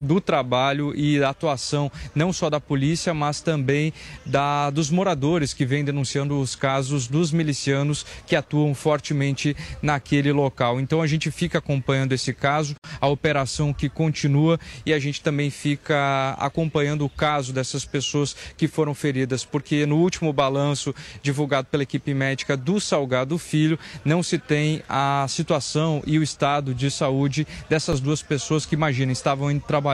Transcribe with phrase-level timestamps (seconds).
[0.00, 3.92] Do trabalho e da atuação não só da polícia, mas também
[4.24, 10.78] da, dos moradores que vêm denunciando os casos dos milicianos que atuam fortemente naquele local.
[10.78, 15.50] Então a gente fica acompanhando esse caso, a operação que continua e a gente também
[15.50, 21.82] fica acompanhando o caso dessas pessoas que foram feridas, porque no último balanço divulgado pela
[21.82, 27.44] equipe médica do Salgado Filho, não se tem a situação e o estado de saúde
[27.68, 29.87] dessas duas pessoas que, imagina, estavam indo trabalhar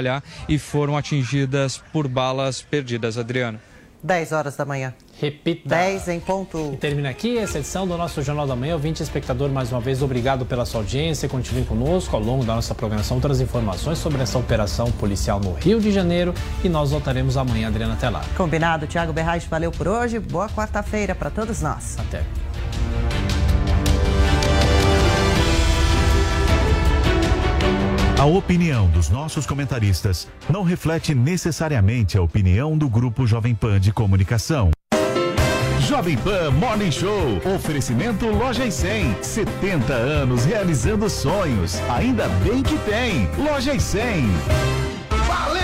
[0.49, 3.19] e foram atingidas por balas perdidas.
[3.19, 3.61] Adriano.
[4.05, 4.93] 10 horas da manhã.
[5.19, 5.67] Repita.
[5.71, 6.73] 10 em ponto.
[6.75, 8.75] E termina aqui essa edição do nosso Jornal da Manhã.
[8.75, 11.27] Ouvinte espectador, mais uma vez, obrigado pela sua audiência.
[11.27, 13.17] Continue conosco ao longo da nossa programação.
[13.17, 16.35] Outras informações sobre essa operação policial no Rio de Janeiro.
[16.63, 18.29] E nós voltaremos amanhã, Adriana Telar.
[18.37, 18.87] Combinado.
[18.87, 20.19] Tiago Berrais, valeu por hoje.
[20.19, 21.97] Boa quarta-feira para todos nós.
[21.99, 22.23] Até.
[28.25, 33.93] A opinião dos nossos comentaristas não reflete necessariamente a opinião do Grupo Jovem Pan de
[33.93, 34.71] Comunicação.
[35.81, 37.39] Jovem Pan Morning Show.
[37.55, 39.23] Oferecimento Loja e 100.
[39.23, 41.79] 70 anos realizando sonhos.
[41.91, 43.29] Ainda bem que tem.
[43.37, 44.25] Loja e 100.
[45.27, 45.64] Valeu, Loja 100!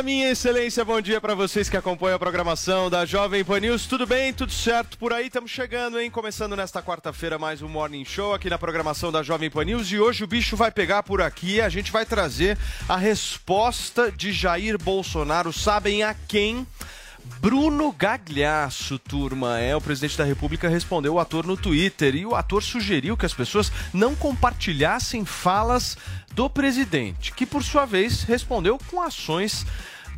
[0.00, 3.84] Fala, minha excelência, bom dia para vocês que acompanham a programação da Jovem Pan News.
[3.84, 4.32] Tudo bem?
[4.32, 5.26] Tudo certo por aí?
[5.26, 6.10] Estamos chegando, hein?
[6.10, 9.92] Começando nesta quarta-feira mais um Morning Show aqui na programação da Jovem Pan News.
[9.92, 11.60] E hoje o bicho vai pegar por aqui.
[11.60, 12.56] A gente vai trazer
[12.88, 15.52] a resposta de Jair Bolsonaro.
[15.52, 16.66] Sabem a quem?
[17.38, 22.34] Bruno Gagliasso, turma, é o presidente da República respondeu o ator no Twitter e o
[22.34, 25.96] ator sugeriu que as pessoas não compartilhassem falas
[26.34, 29.66] do presidente, que por sua vez respondeu com ações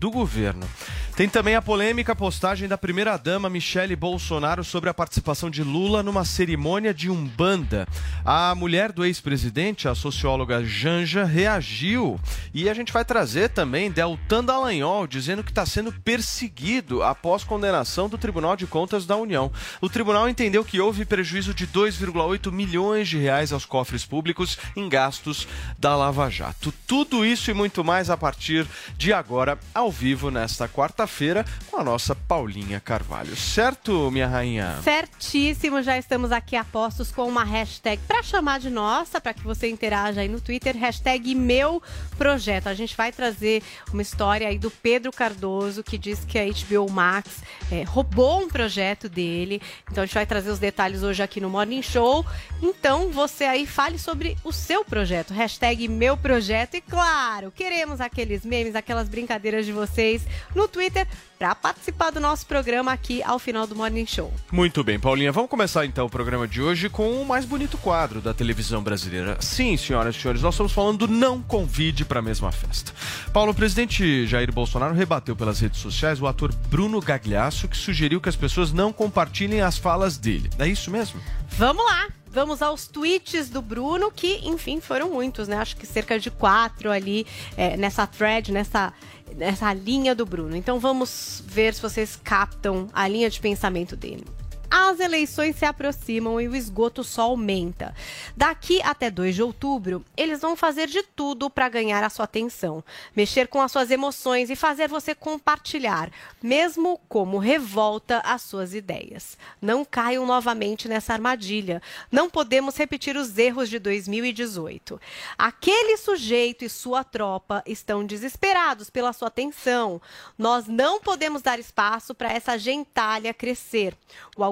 [0.02, 0.68] do governo.
[1.14, 6.24] Tem também a polêmica postagem da primeira-dama Michele Bolsonaro sobre a participação de Lula numa
[6.24, 7.86] cerimônia de Umbanda.
[8.24, 12.18] A mulher do ex-presidente, a socióloga Janja, reagiu
[12.54, 18.08] e a gente vai trazer também Deltan Dallagnol dizendo que está sendo perseguido após condenação
[18.08, 19.52] do Tribunal de Contas da União.
[19.82, 24.88] O tribunal entendeu que houve prejuízo de 2,8 milhões de reais aos cofres públicos em
[24.88, 25.46] gastos
[25.78, 26.72] da Lava Jato.
[26.86, 31.78] Tudo isso e muito mais a partir de agora, ao vivo, nesta quarta quarta-feira com
[31.78, 33.34] a nossa Paulinha Carvalho.
[33.36, 34.78] Certo, minha rainha?
[34.82, 39.42] Certíssimo, já estamos aqui a postos com uma hashtag para chamar de nossa, para que
[39.42, 41.82] você interaja aí no Twitter, hashtag meu
[42.18, 42.66] projeto.
[42.66, 46.90] A gente vai trazer uma história aí do Pedro Cardoso, que diz que a HBO
[46.90, 49.62] Max é, roubou um projeto dele.
[49.90, 52.24] Então a gente vai trazer os detalhes hoje aqui no Morning Show.
[52.60, 56.74] Então você aí fale sobre o seu projeto, hashtag meu projeto.
[56.74, 60.22] E claro, queremos aqueles memes, aquelas brincadeiras de vocês
[60.54, 61.06] no Twitter
[61.38, 64.32] para participar do nosso programa aqui ao final do Morning Show.
[64.52, 65.32] Muito bem, Paulinha.
[65.32, 69.36] Vamos começar então o programa de hoje com o mais bonito quadro da televisão brasileira.
[69.40, 72.92] Sim, senhoras e senhores, nós estamos falando do não convide para a mesma festa.
[73.32, 78.20] Paulo, o presidente Jair Bolsonaro rebateu pelas redes sociais o ator Bruno Gagliasso, que sugeriu
[78.20, 80.48] que as pessoas não compartilhem as falas dele.
[80.60, 81.20] É isso mesmo?
[81.58, 82.21] Vamos lá!
[82.32, 85.56] Vamos aos tweets do Bruno, que, enfim, foram muitos, né?
[85.56, 87.26] Acho que cerca de quatro ali
[87.58, 88.90] é, nessa thread, nessa,
[89.36, 90.56] nessa linha do Bruno.
[90.56, 94.24] Então vamos ver se vocês captam a linha de pensamento dele.
[94.74, 97.94] As eleições se aproximam e o esgoto só aumenta.
[98.34, 102.82] Daqui até 2 de outubro, eles vão fazer de tudo para ganhar a sua atenção,
[103.14, 106.10] mexer com as suas emoções e fazer você compartilhar,
[106.42, 109.36] mesmo como revolta, as suas ideias.
[109.60, 111.82] Não caiam novamente nessa armadilha.
[112.10, 114.98] Não podemos repetir os erros de 2018.
[115.36, 120.00] Aquele sujeito e sua tropa estão desesperados pela sua atenção.
[120.38, 123.94] Nós não podemos dar espaço para essa gentalha crescer.
[124.34, 124.42] O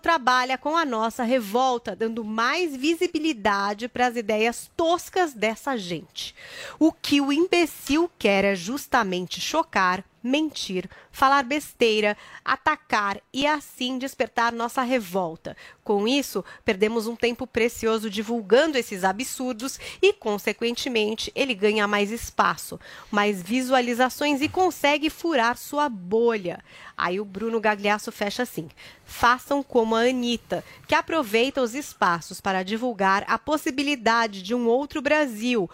[0.00, 6.34] trabalha com a nossa revolta, dando mais visibilidade para as ideias toscas dessa gente.
[6.78, 14.52] O que o imbecil quer é justamente chocar, mentir, falar besteira, atacar e assim despertar
[14.52, 15.56] nossa revolta.
[15.82, 22.78] Com isso, perdemos um tempo precioso divulgando esses absurdos e, consequentemente, ele ganha mais espaço,
[23.10, 26.62] mais visualizações e consegue furar sua bolha.
[26.96, 28.68] Aí o Bruno Gagliasso fecha assim:
[29.04, 35.00] façam como a Anitta, que aproveita os espaços para divulgar a possibilidade de um outro
[35.00, 35.68] Brasil.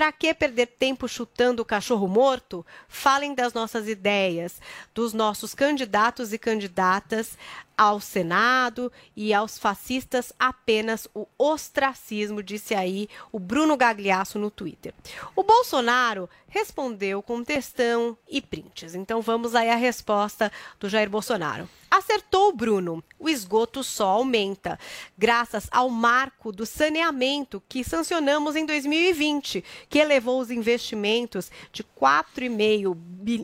[0.00, 2.64] Para que perder tempo chutando o cachorro morto?
[2.88, 4.58] Falem das nossas ideias,
[4.94, 7.36] dos nossos candidatos e candidatas
[7.80, 14.92] ao Senado e aos fascistas apenas o ostracismo, disse aí o Bruno Gagliasso no Twitter.
[15.34, 18.94] O Bolsonaro respondeu com textão e prints.
[18.94, 21.66] Então vamos aí a resposta do Jair Bolsonaro.
[21.90, 23.02] Acertou o Bruno.
[23.18, 24.78] O esgoto só aumenta,
[25.16, 32.94] graças ao marco do saneamento que sancionamos em 2020, que elevou os investimentos de 4,5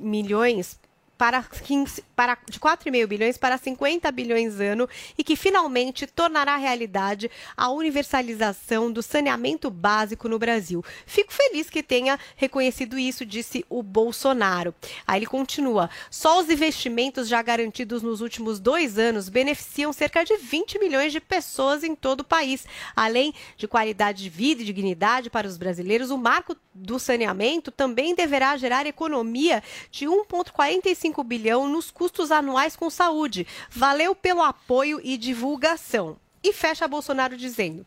[0.03, 0.79] milhões
[1.17, 7.31] para, 15, para de 4,5 bilhões para 50 bilhões ano e que finalmente tornará realidade
[7.57, 10.85] a universalização do saneamento básico no Brasil.
[11.07, 14.75] Fico feliz que tenha reconhecido isso, disse o Bolsonaro.
[15.07, 20.37] Aí ele continua: só os investimentos já garantidos nos últimos dois anos beneficiam cerca de
[20.37, 22.67] 20 milhões de pessoas em todo o país.
[22.95, 28.15] Além de qualidade de vida e dignidade para os brasileiros, o marco do saneamento também
[28.15, 33.47] deverá gerar economia de 1,45 bilhão nos custos anuais com saúde.
[33.71, 36.17] Valeu pelo apoio e divulgação.
[36.43, 37.85] E fecha Bolsonaro dizendo: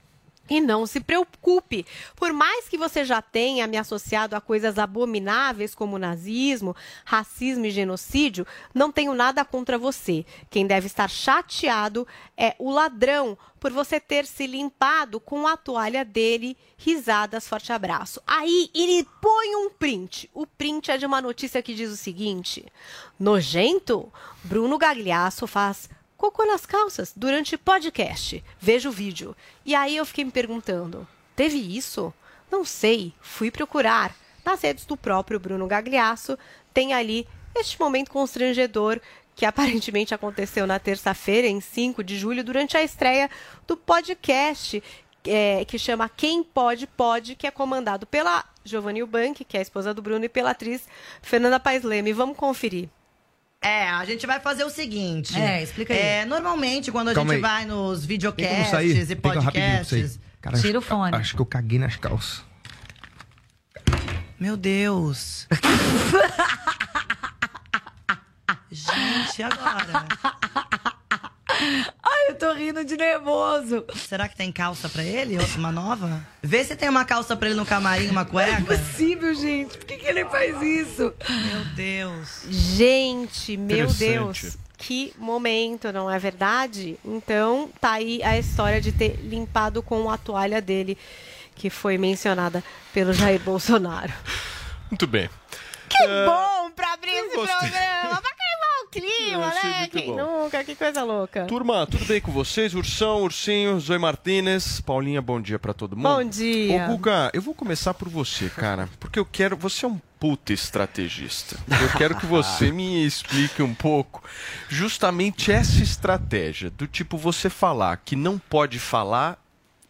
[0.49, 1.85] e não se preocupe,
[2.15, 6.75] por mais que você já tenha me associado a coisas abomináveis como nazismo,
[7.05, 10.25] racismo e genocídio, não tenho nada contra você.
[10.49, 12.07] Quem deve estar chateado
[12.37, 16.57] é o ladrão por você ter se limpado com a toalha dele.
[16.77, 18.21] Risadas, forte abraço.
[18.25, 20.29] Aí ele põe um print.
[20.33, 22.65] O print é de uma notícia que diz o seguinte:
[23.19, 24.11] Nojento?
[24.43, 28.43] Bruno Gagliasso faz cocô nas calças durante podcast.
[28.59, 29.35] Veja o vídeo.
[29.65, 32.13] E aí eu fiquei me perguntando: teve isso?
[32.51, 34.13] Não sei, fui procurar.
[34.43, 36.37] Nas redes do próprio Bruno Gagliasso,
[36.73, 38.99] tem ali este momento constrangedor
[39.35, 43.29] que aparentemente aconteceu na terça-feira, em 5 de julho, durante a estreia
[43.65, 44.83] do podcast
[45.25, 49.63] é, que chama Quem Pode Pode, que é comandado pela Giovanni Ubank, que é a
[49.63, 50.85] esposa do Bruno, e pela atriz
[51.21, 52.11] Fernanda Paes Leme.
[52.11, 52.89] Vamos conferir.
[53.61, 55.37] É, a gente vai fazer o seguinte.
[55.37, 55.99] É, explica aí.
[55.99, 57.51] É, normalmente, quando a Calma gente aí.
[57.51, 60.19] vai nos videocasts e podcasts.
[60.41, 61.15] Cara, Tira o acho- fone.
[61.17, 62.41] Acho que eu caguei nas calças.
[64.39, 65.45] Meu Deus.
[68.71, 70.05] gente, agora?
[72.03, 73.83] Ai, eu tô rindo de nervoso.
[73.95, 75.37] Será que tem calça pra ele?
[75.57, 76.25] Uma nova?
[76.41, 78.59] Vê se tem uma calça pra ele no camarim, uma cueca.
[78.61, 79.77] Não é possível, gente.
[79.77, 81.13] Por que, que ele faz isso?
[81.29, 82.43] Meu Deus.
[82.49, 83.87] Gente, meu.
[83.87, 84.57] Deus.
[84.77, 86.97] Que momento, não é verdade?
[87.03, 90.97] Então, tá aí a história de ter limpado com a toalha dele,
[91.53, 92.63] que foi mencionada
[92.93, 94.13] pelo Jair Bolsonaro.
[94.89, 95.29] Muito bem.
[95.89, 97.57] Que É, bom pra abrir esse gostei.
[97.57, 98.21] programa,
[98.91, 99.87] clima, Eu né?
[99.87, 100.43] Quem bom.
[100.43, 100.63] nunca?
[100.63, 101.45] Que coisa louca.
[101.45, 102.73] Turma, tudo bem com vocês?
[102.73, 106.03] Ursão, Ursinho, Zoe Martinez, Paulinha, bom dia pra todo mundo.
[106.09, 106.85] Bom dia.
[106.85, 109.55] Ô, Guga, eu vou começar por você, cara, porque eu quero.
[109.57, 111.57] Você é um puta estrategista.
[111.81, 114.21] Eu quero que você me explique um pouco
[114.67, 119.41] justamente essa estratégia do tipo você falar que não pode falar,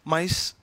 [0.04, 0.54] mas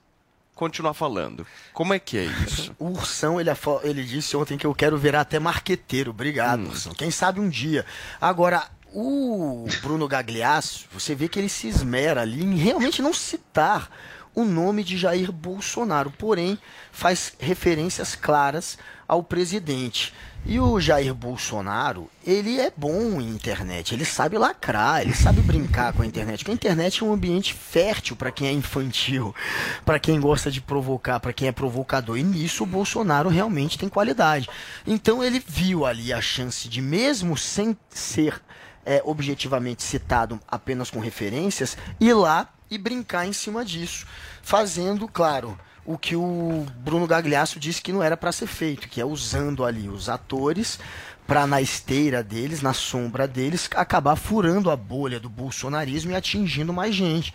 [0.58, 1.46] continuar falando.
[1.72, 2.74] Como é que é isso?
[2.78, 3.50] O Ursão, ele,
[3.84, 6.10] ele disse ontem que eu quero virar até marqueteiro.
[6.10, 6.92] Obrigado, Ursão.
[6.92, 7.86] Quem sabe um dia.
[8.20, 13.90] Agora, o Bruno Gagliasso, você vê que ele se esmera ali em realmente não citar
[14.34, 16.58] o nome de Jair Bolsonaro, porém
[16.92, 20.14] faz referências claras ao presidente.
[20.50, 25.92] E o Jair Bolsonaro, ele é bom em internet, ele sabe lacrar, ele sabe brincar
[25.92, 29.34] com a internet, porque a internet é um ambiente fértil para quem é infantil,
[29.84, 32.16] para quem gosta de provocar, para quem é provocador.
[32.16, 34.48] E nisso o Bolsonaro realmente tem qualidade.
[34.86, 38.40] Então ele viu ali a chance de, mesmo sem ser
[38.86, 44.06] é, objetivamente citado apenas com referências, ir lá e brincar em cima disso,
[44.40, 45.58] fazendo, claro,
[45.88, 49.64] o que o Bruno Gagliasso disse que não era para ser feito, que é usando
[49.64, 50.78] ali os atores
[51.26, 56.74] para na esteira deles, na sombra deles, acabar furando a bolha do bolsonarismo e atingindo
[56.74, 57.32] mais gente.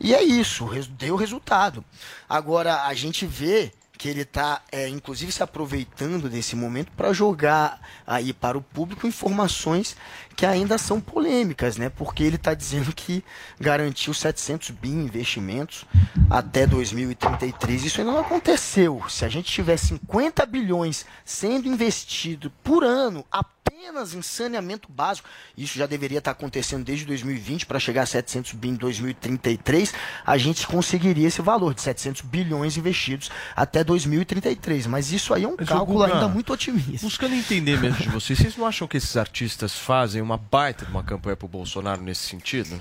[0.00, 1.84] E é isso, deu resultado.
[2.26, 8.32] Agora a gente vê que ele está, inclusive, se aproveitando desse momento para jogar aí
[8.32, 9.94] para o público informações
[10.40, 11.90] que ainda são polêmicas, né?
[11.90, 13.22] Porque ele está dizendo que
[13.60, 15.84] garantiu 700 bi em investimentos
[16.30, 17.84] até 2033.
[17.84, 19.02] Isso ainda não aconteceu.
[19.06, 25.78] Se a gente tiver 50 bilhões sendo investido por ano apenas em saneamento básico, isso
[25.78, 29.92] já deveria estar acontecendo desde 2020 para chegar a 700 bi em 2033,
[30.24, 34.86] a gente conseguiria esse valor de 700 bilhões investidos até 2033.
[34.86, 37.06] Mas isso aí é um Mas, cálculo ainda muito otimista.
[37.06, 40.90] Buscando entender mesmo de vocês, vocês não acham que esses artistas fazem uma baita de
[40.90, 42.80] uma campanha pro Bolsonaro nesse sentido?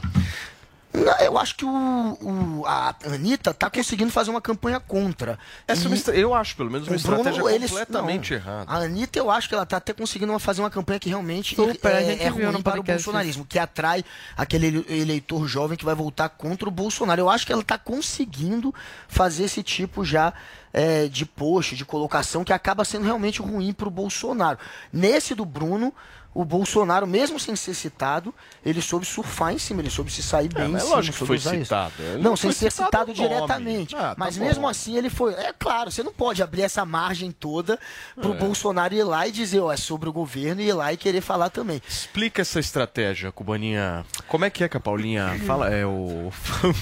[0.92, 5.38] Não, Eu acho que o, o- a Anitta tá conseguindo fazer uma campanha contra.
[5.68, 8.38] Essa é uma estra- eu acho, pelo menos, uma o Bruno, estratégia eles- completamente não.
[8.40, 8.72] errada.
[8.72, 11.56] A Anitta, eu acho que ela tá até conseguindo uma- fazer uma campanha que realmente
[11.56, 14.04] Super, a é, é ruim para o podcast bolsonarismo, que atrai
[14.36, 17.22] aquele ele- eleitor jovem que vai voltar contra o Bolsonaro.
[17.22, 18.74] Eu acho que ela tá conseguindo
[19.08, 20.34] fazer esse tipo já
[20.74, 24.58] é, de post, de colocação, que acaba sendo realmente ruim para o Bolsonaro.
[24.92, 25.94] Nesse do Bruno,
[26.34, 28.34] o Bolsonaro, mesmo sem ser citado,
[28.64, 30.96] ele soube surfar em cima, ele soube se sair bem em mas é cima.
[30.96, 31.94] lógico que foi citado.
[32.14, 33.96] Não, não sem ser citado citado diretamente.
[33.96, 34.46] Ah, tá mas bom.
[34.46, 35.34] mesmo assim ele foi.
[35.34, 37.80] É claro, você não pode abrir essa margem toda
[38.16, 38.38] pro É.
[38.38, 41.22] Bolsonaro ir lá e dizer, ó, é sobre o governo e ir lá e querer
[41.22, 41.82] falar também.
[41.88, 44.06] Explica essa estratégia, Cubaninha.
[44.28, 45.70] Como é que é que a Paulinha fala?
[45.70, 46.32] É o.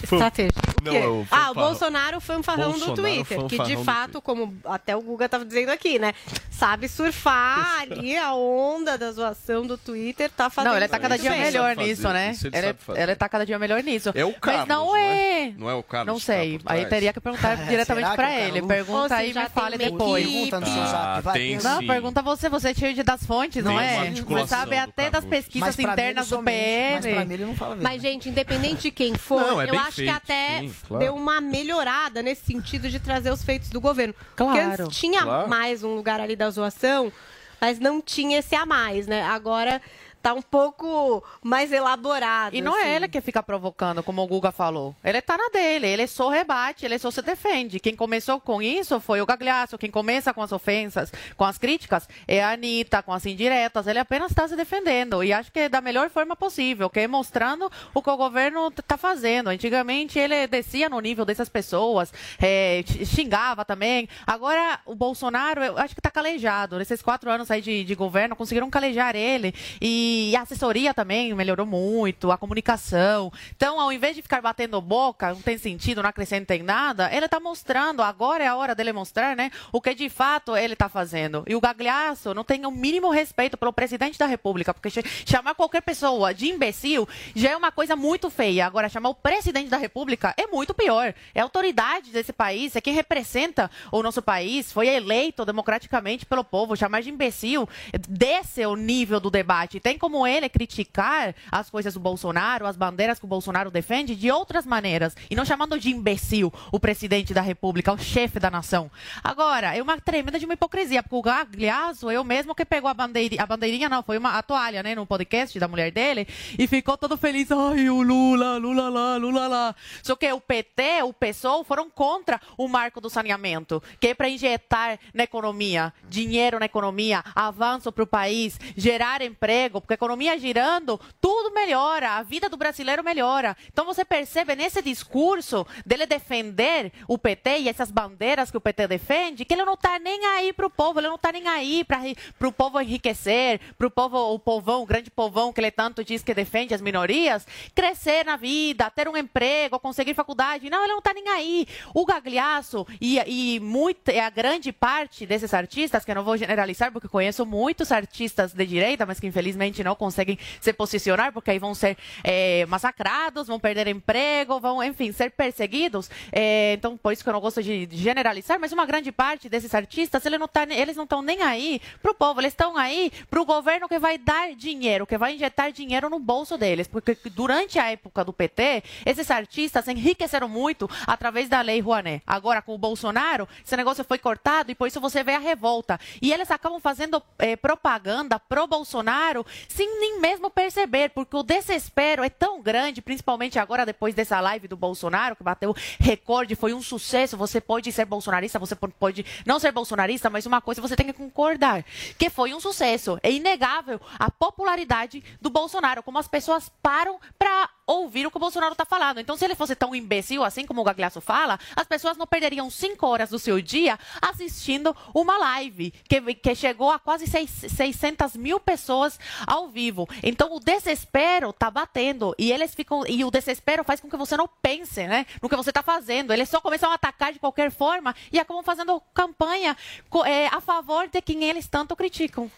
[0.03, 0.51] Estratégia.
[0.83, 1.53] Não, é o ah, o fanfarrão.
[1.53, 5.69] Bolsonaro fanfarrão do Bolsonaro Twitter, que de do fato, como até o Guga estava dizendo
[5.69, 6.13] aqui, né?
[6.51, 11.17] Sabe surfar ali a onda da zoação do Twitter, tá fazendo Não, ele tá cada
[11.17, 12.33] dia melhor fazer, nisso, né?
[12.33, 13.01] sabe fazer.
[13.01, 14.11] ele tá cada dia melhor nisso.
[14.13, 15.41] É o Carlos, Mas não não é?
[15.47, 15.53] é.
[15.57, 16.53] Não é o Carlos Não tá sei.
[16.65, 16.89] Aí trás?
[16.89, 18.61] teria que perguntar É, diretamente pra ele.
[18.61, 20.25] Pergunta aí e me fale depois.
[20.25, 21.57] Pergunta no seu Ah, zap, tem.
[21.57, 21.87] Não, sim.
[21.87, 24.11] pergunta você, você é cheio de das fontes, não Tem uma é?
[24.11, 27.83] Você sabe até das pesquisas internas do somente, Mas mim ele não fala mesmo.
[27.89, 31.03] Mas, gente, independente de quem for, Não, é eu acho que até sim, claro.
[31.03, 34.13] deu uma melhorada nesse sentido de trazer os feitos do governo.
[34.35, 35.49] Claro, Porque antes tinha claro.
[35.49, 37.11] mais um lugar ali da zoação,
[37.59, 39.23] mas não tinha esse a mais, né?
[39.23, 39.81] Agora
[40.21, 42.55] tá um pouco mais elaborado.
[42.55, 42.85] E não assim.
[42.85, 44.95] é ele que fica provocando, como o Guga falou.
[45.03, 47.79] Ele tá na dele, ele só rebate, ele só se defende.
[47.79, 49.77] Quem começou com isso foi o Gagliasso.
[49.77, 53.87] Quem começa com as ofensas, com as críticas, é a Anitta, com as indiretas.
[53.87, 55.23] Ele apenas está se defendendo.
[55.23, 58.67] E acho que é da melhor forma possível, que é mostrando o que o governo
[58.67, 59.49] está fazendo.
[59.49, 64.09] Antigamente ele descia no nível dessas pessoas, é, xingava também.
[64.25, 66.77] Agora o Bolsonaro, eu acho que está calejado.
[66.77, 69.53] Nesses quatro anos aí de, de governo, conseguiram calejar ele.
[69.81, 73.31] E a assessoria também melhorou muito, a comunicação.
[73.55, 77.25] Então, ao invés de ficar batendo boca, não tem sentido, não acrescenta em nada, ele
[77.25, 80.89] está mostrando, agora é a hora dele mostrar, né, o que de fato ele está
[80.89, 81.43] fazendo.
[81.47, 85.55] E o Gagliasso não tem o mínimo respeito pelo presidente da República, porque ch- chamar
[85.55, 88.65] qualquer pessoa de imbecil já é uma coisa muito feia.
[88.65, 91.13] Agora, chamar o presidente da República é muito pior.
[91.33, 96.43] É a autoridade desse país, é quem representa o nosso país, foi eleito democraticamente pelo
[96.43, 96.75] povo.
[96.75, 97.67] Chamar de imbecil,
[98.07, 99.79] desse é o nível do debate.
[99.79, 104.31] Tem como ele criticar as coisas do Bolsonaro, as bandeiras que o Bolsonaro defende, de
[104.31, 105.15] outras maneiras.
[105.29, 108.89] E não chamando de imbecil o presidente da República, o chefe da nação.
[109.23, 112.93] Agora, é uma tremenda de uma hipocrisia, porque o Gagliasso, eu mesmo que pegou a
[112.93, 116.27] bandeirinha, a bandeirinha não, foi uma a toalha, né, no podcast da mulher dele,
[116.57, 117.51] e ficou todo feliz.
[117.51, 119.75] Ai, o Lula, Lula lá, Lula lá.
[120.03, 124.29] Só que o PT, o PSOL foram contra o marco do saneamento, que é para
[124.29, 130.37] injetar na economia, dinheiro na economia, avanço para o país, gerar emprego, porque a economia
[130.37, 133.55] girando, tudo melhora, a vida do brasileiro melhora.
[133.71, 138.85] Então você percebe nesse discurso dele defender o PT e essas bandeiras que o PT
[138.85, 141.85] defende, que ele não está nem aí para o povo, ele não está nem aí
[141.85, 146.03] para o povo enriquecer, para o povo, o povão, o grande povão que ele tanto
[146.03, 150.69] diz que defende as minorias, crescer na vida, ter um emprego, conseguir faculdade.
[150.69, 151.65] Não, ele não está nem aí.
[151.93, 156.91] O Gagliasso e, e muito, a grande parte desses artistas, que eu não vou generalizar
[156.91, 161.59] porque conheço muitos artistas de direita, mas que infelizmente não conseguem se posicionar porque aí
[161.59, 166.09] vão ser eh, massacrados, vão perder emprego, vão, enfim, ser perseguidos.
[166.31, 169.73] Eh, então, por isso que eu não gosto de generalizar, mas uma grande parte desses
[169.73, 173.87] artistas, não tá, eles não estão nem aí pro povo, eles estão aí pro governo
[173.87, 176.87] que vai dar dinheiro, que vai injetar dinheiro no bolso deles.
[176.87, 182.21] Porque durante a época do PT, esses artistas enriqueceram muito através da lei Rouanet.
[182.25, 185.99] Agora, com o Bolsonaro, esse negócio foi cortado e por isso você vê a revolta.
[186.21, 192.23] E eles acabam fazendo eh, propaganda pro Bolsonaro sem nem mesmo perceber, porque o desespero
[192.23, 196.81] é tão grande, principalmente agora depois dessa live do Bolsonaro, que bateu recorde, foi um
[196.81, 197.37] sucesso.
[197.37, 201.13] Você pode ser bolsonarista, você pode não ser bolsonarista, mas uma coisa você tem que
[201.13, 201.83] concordar,
[202.17, 203.19] que foi um sucesso.
[203.21, 208.39] É inegável a popularidade do Bolsonaro, como as pessoas param para ouvir o que o
[208.39, 209.19] Bolsonaro está falando.
[209.19, 212.69] Então, se ele fosse tão imbecil assim como o Gagliasso fala, as pessoas não perderiam
[212.69, 218.35] cinco horas do seu dia assistindo uma live que, que chegou a quase seis, 600
[218.35, 220.07] mil pessoas ao vivo.
[220.21, 224.35] Então, o desespero está batendo e eles ficam e o desespero faz com que você
[224.35, 226.33] não pense, né, no que você está fazendo.
[226.33, 229.77] Eles só começam a atacar de qualquer forma e acabam fazendo campanha
[230.25, 232.51] é, a favor de quem eles tanto criticam.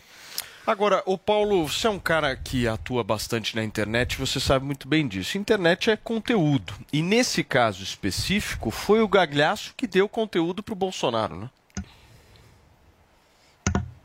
[0.66, 4.88] Agora, o Paulo, você é um cara que atua bastante na internet, você sabe muito
[4.88, 5.38] bem disso.
[5.38, 6.74] Internet é conteúdo.
[6.94, 11.50] E nesse caso específico, foi o Gagliasso que deu conteúdo para o Bolsonaro, né?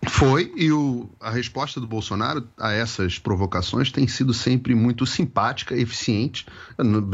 [0.08, 5.76] Foi, e o, a resposta do Bolsonaro a essas provocações tem sido sempre muito simpática,
[5.76, 6.46] eficiente,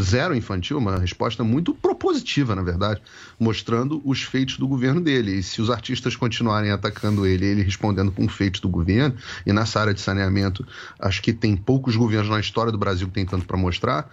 [0.01, 3.03] zero infantil, uma resposta muito propositiva, na verdade,
[3.39, 5.39] mostrando os feitos do governo dele.
[5.39, 9.81] E se os artistas continuarem atacando ele, ele respondendo com feitos do governo, e nessa
[9.81, 10.67] área de saneamento,
[10.99, 14.11] acho que tem poucos governos na história do Brasil que tem tanto para mostrar.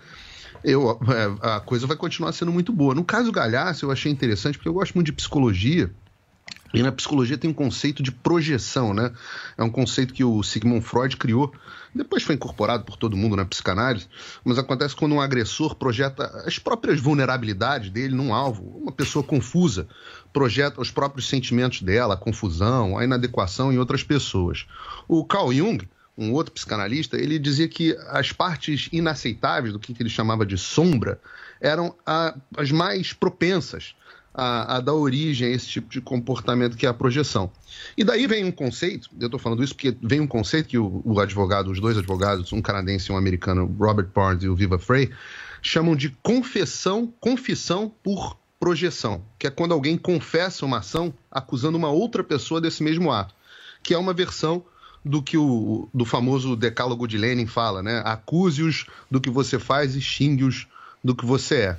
[0.63, 2.95] Eu, é, a coisa vai continuar sendo muito boa.
[2.95, 5.91] No caso Galhaço, eu achei interessante, porque eu gosto muito de psicologia.
[6.73, 9.11] E na psicologia tem um conceito de projeção, né?
[9.57, 11.53] É um conceito que o Sigmund Freud criou,
[11.95, 14.07] depois foi incorporado por todo mundo na psicanálise,
[14.43, 18.63] mas acontece quando um agressor projeta as próprias vulnerabilidades dele num alvo.
[18.77, 19.87] Uma pessoa confusa
[20.31, 24.67] projeta os próprios sentimentos dela, a confusão, a inadequação em outras pessoas.
[25.07, 30.09] O Carl Jung, um outro psicanalista, ele dizia que as partes inaceitáveis do que ele
[30.09, 31.19] chamava de sombra
[31.61, 33.95] eram a, as mais propensas
[34.37, 37.51] a, a, dar origem a esse tipo de comportamento que é a projeção.
[37.97, 41.01] E daí vem um conceito, eu estou falando isso porque vem um conceito que o,
[41.03, 44.77] o, advogado, os dois advogados, um canadense e um americano, Robert Barnes e o Viva
[44.77, 45.09] Frey,
[45.59, 51.89] chamam de confessão, confissão por projeção, que é quando alguém confessa uma ação acusando uma
[51.89, 53.33] outra pessoa desse mesmo ato,
[53.81, 54.63] que é uma versão
[55.03, 58.01] do que o do famoso decálogo de Lenin fala, né?
[58.05, 60.67] Acuse-os do que você faz e xingue-os
[61.03, 61.77] do que você é.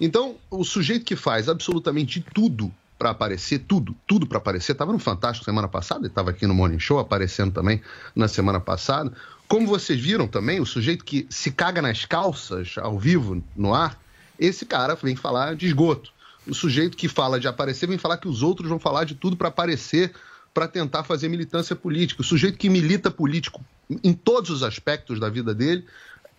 [0.00, 4.98] Então, o sujeito que faz absolutamente tudo para aparecer, tudo, tudo para aparecer, estava no
[4.98, 7.80] Fantástico semana passada, estava aqui no Morning Show aparecendo também
[8.14, 9.12] na semana passada.
[9.48, 13.98] Como vocês viram também, o sujeito que se caga nas calças ao vivo, no ar,
[14.38, 16.12] esse cara vem falar de esgoto.
[16.46, 19.36] O sujeito que fala de aparecer vem falar que os outros vão falar de tudo
[19.36, 20.12] para aparecer,
[20.52, 22.22] para tentar fazer militância política.
[22.22, 23.62] O sujeito que milita político
[24.04, 25.84] em todos os aspectos da vida dele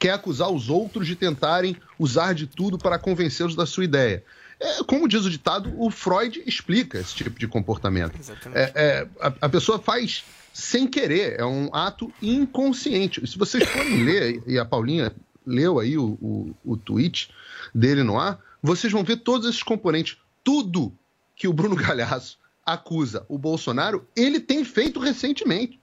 [0.01, 4.23] quer acusar os outros de tentarem usar de tudo para convencê-los da sua ideia.
[4.59, 8.19] É, como diz o ditado, o Freud explica esse tipo de comportamento.
[8.51, 13.25] É, é, a, a, pessoa faz sem querer, é um ato inconsciente.
[13.27, 15.13] Se vocês forem ler, e a Paulinha
[15.45, 17.29] leu aí o, o, o tweet
[17.73, 20.17] dele no ar, vocês vão ver todos esses componentes.
[20.43, 20.91] Tudo
[21.35, 25.79] que o Bruno Galhaço acusa o Bolsonaro, ele tem feito recentemente.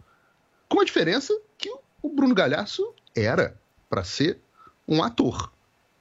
[0.69, 1.71] Com a diferença que
[2.03, 3.57] o Bruno Galhaço era
[3.89, 4.39] para ser
[4.87, 5.53] um ator.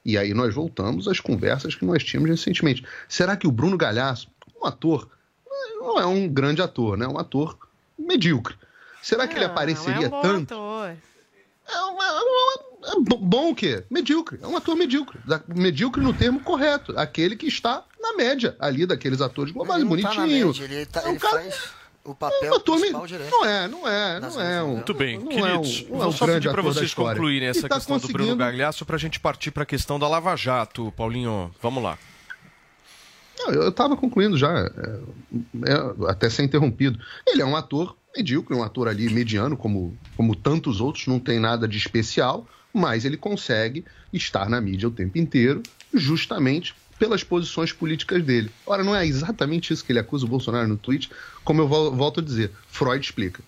[0.03, 2.85] E aí nós voltamos às conversas que nós tínhamos recentemente.
[3.09, 4.29] Será que o Bruno Galhaço,
[4.61, 5.09] um ator,
[5.79, 7.05] não é um grande ator, né?
[7.05, 7.57] É um ator
[7.97, 8.55] medíocre.
[9.01, 10.53] Será que ele apareceria é um tanto?
[10.53, 10.97] Ator.
[11.69, 13.83] É, uma, é, uma, é bom o quê?
[13.89, 14.39] Medíocre.
[14.41, 15.19] É um ator medíocre.
[15.47, 16.97] Medíocre no termo correto.
[16.97, 20.13] Aquele que está na média ali daqueles atores globais, bonitinho.
[20.13, 21.41] Tá na média, ele, tá, é um ele cara...
[21.41, 21.69] faz
[22.07, 23.29] o papel um principal direto.
[23.29, 24.75] Não é, não é, não é um.
[24.75, 25.85] Muito bem, não queridos.
[25.87, 28.07] É um, não vou é um só pedir para vocês concluírem essa tá questão do
[28.07, 30.91] Bruno Gagliasso para a gente partir para a questão da Lava Jato.
[30.95, 31.99] Paulinho, vamos lá.
[33.39, 34.99] Não, eu estava concluindo já, é,
[35.65, 36.97] é, até ser interrompido.
[37.27, 41.39] Ele é um ator medíocre, um ator ali mediano, como, como tantos outros, não tem
[41.39, 45.61] nada de especial, mas ele consegue estar na mídia o tempo inteiro,
[45.93, 48.51] justamente pelas posições políticas dele.
[48.65, 51.09] Ora, não é exatamente isso que ele acusa o Bolsonaro no tweet,
[51.43, 53.43] como eu volto a dizer, Freud explica.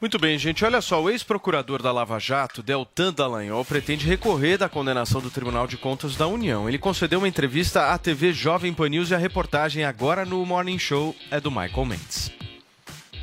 [0.00, 0.64] Muito bem, gente.
[0.64, 5.66] Olha só, o ex-procurador da Lava Jato, Deltan Dallagnol, pretende recorrer da condenação do Tribunal
[5.66, 6.68] de Contas da União.
[6.68, 10.78] Ele concedeu uma entrevista à TV Jovem Pan News e a reportagem agora no Morning
[10.78, 12.30] Show é do Michael Mendes.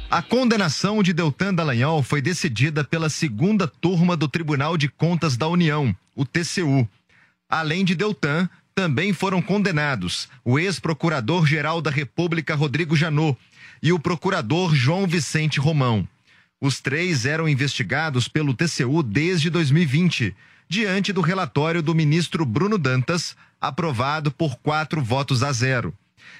[0.09, 5.47] A condenação de Deltan Dallagnol foi decidida pela segunda turma do Tribunal de Contas da
[5.47, 6.89] União, o TCU.
[7.47, 13.37] Além de Deltan, também foram condenados o ex-procurador-geral da República Rodrigo Janot
[13.81, 16.07] e o procurador João Vicente Romão.
[16.59, 20.35] Os três eram investigados pelo TCU desde 2020,
[20.69, 25.93] diante do relatório do ministro Bruno Dantas, aprovado por quatro votos a zero.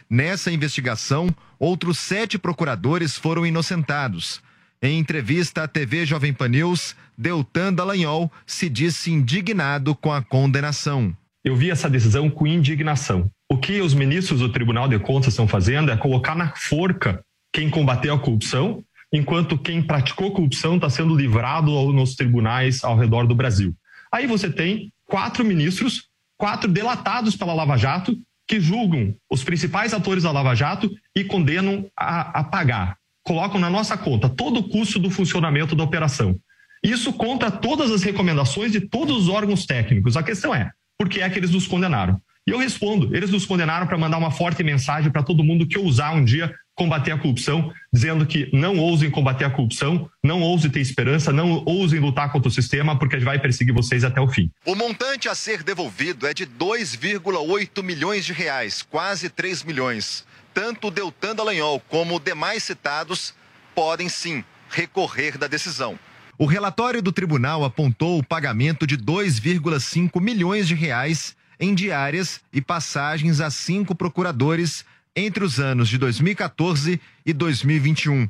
[0.10, 4.41] Nessa investigação, outros sete procuradores foram inocentados.
[4.82, 11.15] Em entrevista à TV Jovem Pan News, Deltan Dallagnol se disse indignado com a condenação.
[11.44, 13.30] Eu vi essa decisão com indignação.
[13.50, 17.70] O que os ministros do Tribunal de Contas estão fazendo é colocar na forca quem
[17.70, 23.36] combateu a corrupção, enquanto quem praticou corrupção está sendo livrado nos tribunais ao redor do
[23.36, 23.76] Brasil.
[24.12, 28.16] Aí você tem quatro ministros, quatro delatados pela Lava Jato,
[28.48, 32.98] que julgam os principais atores da Lava Jato e condenam a, a pagar.
[33.24, 36.40] Colocam na nossa conta todo o custo do funcionamento da operação.
[36.84, 40.18] Isso contra todas as recomendações de todos os órgãos técnicos.
[40.18, 42.22] A questão é, por que é que eles nos condenaram?
[42.46, 45.76] E eu respondo, eles nos condenaram para mandar uma forte mensagem para todo mundo que
[45.76, 50.70] ousar um dia combater a corrupção, dizendo que não ousem combater a corrupção, não ousem
[50.70, 54.52] ter esperança, não ousem lutar contra o sistema, porque vai perseguir vocês até o fim.
[54.64, 60.24] O montante a ser devolvido é de 2,8 milhões de reais, quase 3 milhões.
[60.54, 63.34] Tanto o Deltan Dallagnol como demais citados
[63.74, 65.98] podem sim recorrer da decisão.
[66.42, 72.60] O relatório do tribunal apontou o pagamento de 2,5 milhões de reais em diárias e
[72.60, 74.84] passagens a cinco procuradores
[75.16, 78.28] entre os anos de 2014 e 2021.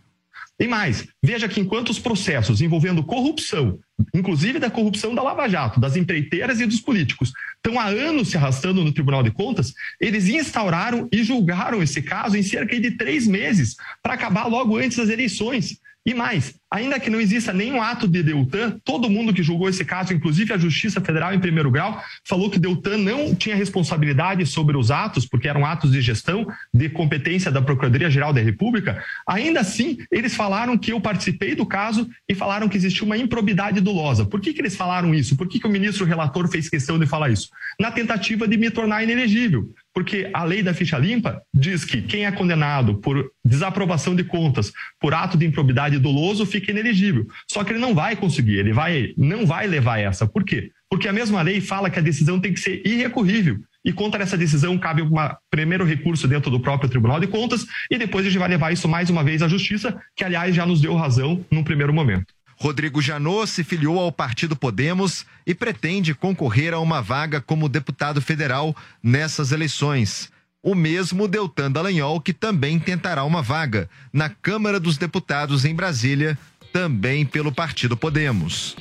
[0.59, 3.77] E mais, veja que enquanto os processos envolvendo corrupção,
[4.13, 8.37] inclusive da corrupção da Lava Jato, das empreiteiras e dos políticos, estão há anos se
[8.37, 13.27] arrastando no Tribunal de Contas, eles instauraram e julgaram esse caso em cerca de três
[13.27, 15.77] meses, para acabar logo antes das eleições.
[16.05, 19.85] E mais, ainda que não exista nenhum ato de Deltan, todo mundo que julgou esse
[19.85, 24.75] caso, inclusive a Justiça Federal em primeiro grau, falou que Deltan não tinha responsabilidade sobre
[24.75, 29.01] os atos, porque eram atos de gestão, de competência da Procuradoria-Geral da República.
[29.25, 33.79] Ainda assim, eles falaram que eu participei do caso e falaram que existia uma improbidade
[33.79, 34.25] dolosa.
[34.25, 35.37] Por que, que eles falaram isso?
[35.37, 37.49] Por que, que o ministro relator fez questão de falar isso?
[37.79, 42.25] Na tentativa de me tornar inelegível porque a lei da ficha limpa diz que quem
[42.25, 47.27] é condenado por desaprovação de contas por ato de improbidade doloso fica inelegível.
[47.51, 50.27] Só que ele não vai conseguir, ele vai, não vai levar essa.
[50.27, 50.71] Por quê?
[50.89, 53.59] Porque a mesma lei fala que a decisão tem que ser irrecorrível.
[53.83, 55.11] E contra essa decisão cabe um
[55.49, 58.87] primeiro recurso dentro do próprio Tribunal de Contas e depois a gente vai levar isso
[58.87, 62.33] mais uma vez à Justiça, que aliás já nos deu razão num primeiro momento.
[62.57, 68.21] Rodrigo Janot se filiou ao partido Podemos e pretende concorrer a uma vaga como deputado
[68.21, 70.31] federal nessas eleições.
[70.63, 76.35] O mesmo Deltan Dallagnol, que também tentará uma vaga na Câmara dos Deputados em Brasília,
[76.75, 78.75] também pelo partido Podemos.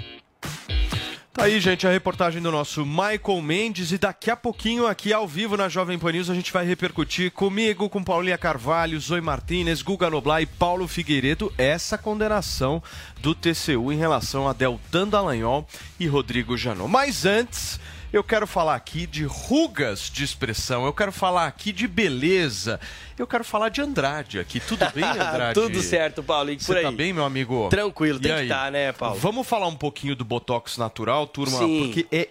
[1.32, 5.28] Tá aí, gente, a reportagem do nosso Michael Mendes e daqui a pouquinho aqui ao
[5.28, 9.80] vivo na Jovem Pan News a gente vai repercutir comigo, com Paulinha Carvalho, Zoe Martinez,
[9.80, 12.82] Guga Noblar e Paulo Figueiredo essa condenação
[13.20, 15.64] do TCU em relação a Deltan Dallagnol
[15.98, 16.90] e Rodrigo Janot.
[16.90, 17.78] Mas antes,
[18.16, 22.78] eu quero falar aqui de rugas de expressão, eu quero falar aqui de beleza,
[23.18, 24.60] eu quero falar de Andrade aqui.
[24.60, 25.54] Tudo bem, Andrade?
[25.54, 26.50] Tudo certo, Paulo.
[26.50, 26.82] E por Você aí?
[26.84, 27.68] tá bem, meu amigo?
[27.68, 28.44] Tranquilo, E tem que aí?
[28.46, 29.18] estar, né, Paulo?
[29.18, 31.58] Vamos falar um pouquinho do Botox natural, turma?
[31.58, 31.86] Sim.
[31.92, 32.28] Porque é